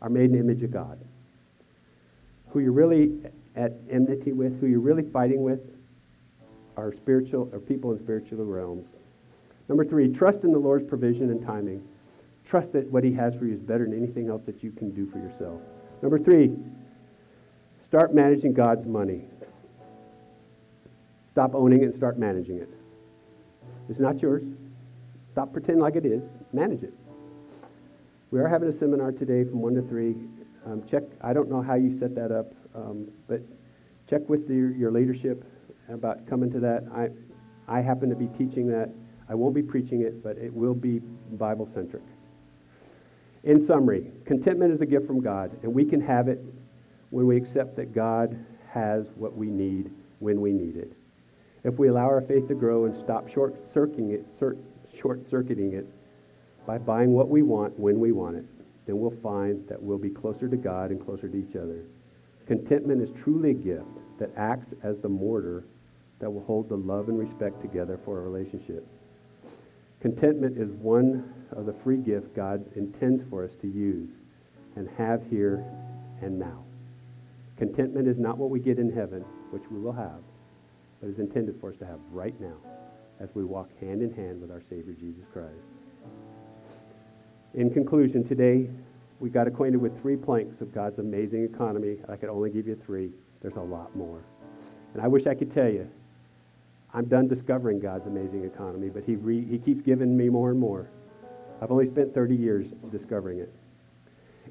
are 0.00 0.08
made 0.08 0.26
in 0.26 0.32
the 0.32 0.38
image 0.38 0.62
of 0.62 0.70
God. 0.70 0.98
Who 2.50 2.60
you're 2.60 2.72
really 2.72 3.18
at 3.56 3.72
enmity 3.90 4.32
with, 4.32 4.60
who 4.60 4.66
you're 4.66 4.80
really 4.80 5.08
fighting 5.10 5.42
with, 5.42 5.60
are 6.76 6.92
spiritual 6.92 7.48
or 7.52 7.60
people 7.60 7.92
in 7.92 7.98
spiritual 7.98 8.44
realms. 8.44 8.86
Number 9.68 9.84
three, 9.84 10.12
trust 10.12 10.44
in 10.44 10.52
the 10.52 10.58
Lord's 10.58 10.86
provision 10.88 11.30
and 11.30 11.44
timing. 11.44 11.82
Trust 12.48 12.72
that 12.72 12.90
what 12.90 13.04
He 13.04 13.12
has 13.14 13.34
for 13.34 13.46
you 13.46 13.54
is 13.54 13.60
better 13.60 13.84
than 13.84 13.96
anything 13.96 14.28
else 14.28 14.42
that 14.46 14.62
you 14.62 14.70
can 14.70 14.90
do 14.90 15.08
for 15.10 15.18
yourself. 15.18 15.60
Number 16.02 16.18
three, 16.18 16.54
start 17.88 18.14
managing 18.14 18.52
God's 18.52 18.86
money. 18.86 19.22
Stop 21.32 21.54
owning 21.54 21.82
it 21.82 21.86
and 21.86 21.94
start 21.94 22.18
managing 22.18 22.58
it. 22.58 22.68
It's 23.88 24.00
not 24.00 24.20
yours. 24.20 24.42
Stop 25.32 25.52
pretending 25.52 25.82
like 25.82 25.96
it 25.96 26.06
is. 26.06 26.22
Manage 26.52 26.82
it. 26.82 26.94
We 28.30 28.40
are 28.40 28.48
having 28.48 28.68
a 28.68 28.78
seminar 28.78 29.12
today 29.12 29.44
from 29.44 29.60
1 29.60 29.74
to 29.74 29.82
3. 29.82 30.14
Um, 30.66 30.82
check, 30.90 31.02
I 31.20 31.32
don't 31.32 31.50
know 31.50 31.62
how 31.62 31.74
you 31.74 31.98
set 31.98 32.14
that 32.14 32.32
up, 32.32 32.52
um, 32.74 33.08
but 33.28 33.40
check 34.08 34.28
with 34.28 34.48
the, 34.48 34.54
your 34.54 34.90
leadership 34.90 35.44
about 35.88 36.26
coming 36.28 36.50
to 36.52 36.60
that. 36.60 36.84
I, 36.94 37.08
I 37.68 37.80
happen 37.80 38.08
to 38.10 38.16
be 38.16 38.26
teaching 38.38 38.66
that. 38.68 38.90
I 39.28 39.34
won't 39.34 39.54
be 39.54 39.62
preaching 39.62 40.02
it, 40.02 40.22
but 40.22 40.36
it 40.36 40.52
will 40.52 40.74
be 40.74 41.00
Bible 41.32 41.68
centric. 41.72 42.02
In 43.44 43.66
summary, 43.66 44.10
contentment 44.24 44.72
is 44.72 44.80
a 44.80 44.86
gift 44.86 45.06
from 45.06 45.20
God, 45.20 45.50
and 45.62 45.72
we 45.72 45.84
can 45.84 46.00
have 46.00 46.28
it 46.28 46.42
when 47.10 47.26
we 47.26 47.36
accept 47.36 47.76
that 47.76 47.94
God 47.94 48.36
has 48.70 49.06
what 49.16 49.36
we 49.36 49.48
need 49.48 49.90
when 50.18 50.40
we 50.40 50.52
need 50.52 50.76
it. 50.76 50.92
If 51.64 51.78
we 51.78 51.88
allow 51.88 52.06
our 52.06 52.22
faith 52.22 52.48
to 52.48 52.54
grow 52.54 52.86
and 52.86 52.96
stop 53.04 53.28
short 53.28 53.54
circuiting 53.72 54.10
it, 54.12 54.26
short 55.00 55.28
circuiting 55.30 55.74
it 55.74 55.86
by 56.66 56.78
buying 56.78 57.12
what 57.12 57.28
we 57.28 57.42
want 57.42 57.78
when 57.78 58.00
we 58.00 58.12
want 58.12 58.36
it, 58.36 58.44
then 58.86 58.98
we'll 58.98 59.18
find 59.22 59.66
that 59.68 59.82
we'll 59.82 59.98
be 59.98 60.10
closer 60.10 60.48
to 60.48 60.56
God 60.56 60.90
and 60.90 61.04
closer 61.04 61.28
to 61.28 61.36
each 61.36 61.56
other. 61.56 61.84
Contentment 62.46 63.00
is 63.02 63.08
truly 63.22 63.50
a 63.50 63.54
gift 63.54 63.86
that 64.18 64.30
acts 64.36 64.72
as 64.82 64.96
the 64.98 65.08
mortar 65.08 65.64
that 66.20 66.30
will 66.30 66.44
hold 66.44 66.68
the 66.68 66.76
love 66.76 67.08
and 67.08 67.18
respect 67.18 67.60
together 67.60 67.98
for 68.04 68.18
a 68.18 68.22
relationship. 68.22 68.86
Contentment 70.00 70.58
is 70.58 70.70
one 70.72 71.32
of 71.52 71.66
the 71.66 71.74
free 71.82 71.96
gifts 71.96 72.28
God 72.36 72.64
intends 72.76 73.22
for 73.30 73.44
us 73.44 73.50
to 73.62 73.68
use 73.68 74.10
and 74.76 74.88
have 74.98 75.22
here 75.30 75.64
and 76.20 76.38
now. 76.38 76.64
Contentment 77.56 78.08
is 78.08 78.18
not 78.18 78.36
what 78.36 78.50
we 78.50 78.60
get 78.60 78.78
in 78.78 78.92
heaven, 78.92 79.24
which 79.50 79.62
we 79.70 79.78
will 79.78 79.92
have, 79.92 80.20
but 81.00 81.08
is 81.08 81.18
intended 81.18 81.58
for 81.60 81.70
us 81.70 81.78
to 81.78 81.86
have 81.86 81.98
right 82.10 82.38
now 82.40 82.56
as 83.20 83.28
we 83.34 83.44
walk 83.44 83.68
hand 83.80 84.02
in 84.02 84.12
hand 84.12 84.40
with 84.40 84.50
our 84.50 84.62
Savior 84.68 84.92
Jesus 84.92 85.24
Christ. 85.32 85.52
In 87.54 87.70
conclusion, 87.70 88.26
today 88.26 88.68
we 89.20 89.30
got 89.30 89.46
acquainted 89.46 89.78
with 89.78 90.00
three 90.02 90.16
planks 90.16 90.60
of 90.60 90.74
God's 90.74 90.98
amazing 90.98 91.44
economy. 91.44 91.98
I 92.08 92.16
could 92.16 92.28
only 92.28 92.50
give 92.50 92.66
you 92.66 92.80
three. 92.84 93.10
There's 93.40 93.56
a 93.56 93.60
lot 93.60 93.94
more. 93.96 94.22
And 94.92 95.02
I 95.02 95.08
wish 95.08 95.26
I 95.26 95.34
could 95.34 95.52
tell 95.52 95.68
you 95.68 95.88
I'm 96.94 97.06
done 97.06 97.26
discovering 97.26 97.80
God's 97.80 98.06
amazing 98.06 98.44
economy, 98.44 98.88
but 98.88 99.02
he, 99.02 99.16
re, 99.16 99.44
he 99.44 99.58
keeps 99.58 99.82
giving 99.82 100.16
me 100.16 100.28
more 100.28 100.50
and 100.50 100.60
more. 100.60 100.88
I've 101.60 101.72
only 101.72 101.86
spent 101.86 102.14
30 102.14 102.36
years 102.36 102.66
discovering 102.92 103.40
it. 103.40 103.52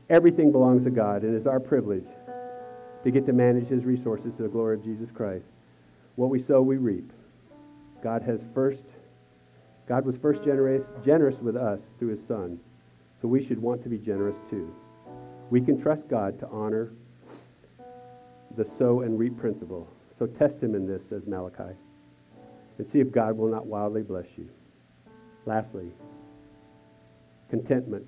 Everything 0.09 0.51
belongs 0.51 0.84
to 0.84 0.89
God, 0.89 1.24
and 1.24 1.36
it's 1.36 1.47
our 1.47 1.59
privilege 1.59 2.07
to 3.03 3.11
get 3.11 3.26
to 3.28 3.34
manage 3.34 3.68
his 3.68 3.86
resources 3.86 4.34
to 4.38 4.43
the 4.43 4.49
glory 4.49 4.76
of 4.76 4.84
Jesus 4.84 5.09
Christ. 5.14 5.45
What 6.16 6.30
we 6.30 6.43
sow, 6.43 6.61
we 6.61 6.78
reap. 6.78 7.11
God 8.03 8.22
has 8.24 8.41
first, 8.53 8.84
God 9.88 10.05
was 10.05 10.18
first 10.18 10.43
generous, 10.43 10.84
generous 11.05 11.39
with 11.41 11.55
us 11.55 11.80
through 11.97 12.09
his 12.09 12.28
Son, 12.28 12.59
so 13.24 13.30
we 13.30 13.47
should 13.47 13.59
want 13.59 13.82
to 13.82 13.89
be 13.89 13.97
generous 13.97 14.36
too. 14.51 14.71
We 15.49 15.61
can 15.61 15.82
trust 15.82 16.01
God 16.09 16.38
to 16.41 16.47
honor 16.49 16.91
the 18.57 18.67
sow 18.78 19.01
and 19.01 19.17
reap 19.17 19.38
principle. 19.39 19.88
So 20.19 20.28
test 20.28 20.61
him 20.61 20.76
in 20.76 20.86
this, 20.86 21.01
says 21.09 21.24
Malachi 21.26 21.74
and 22.78 22.88
see 22.91 22.99
if 22.99 23.11
God 23.11 23.38
will 23.38 23.49
not 23.49 23.65
wildly 23.65 24.01
bless 24.01 24.26
you. 24.36 24.49
Lastly, 25.45 25.91
contentment. 27.49 28.05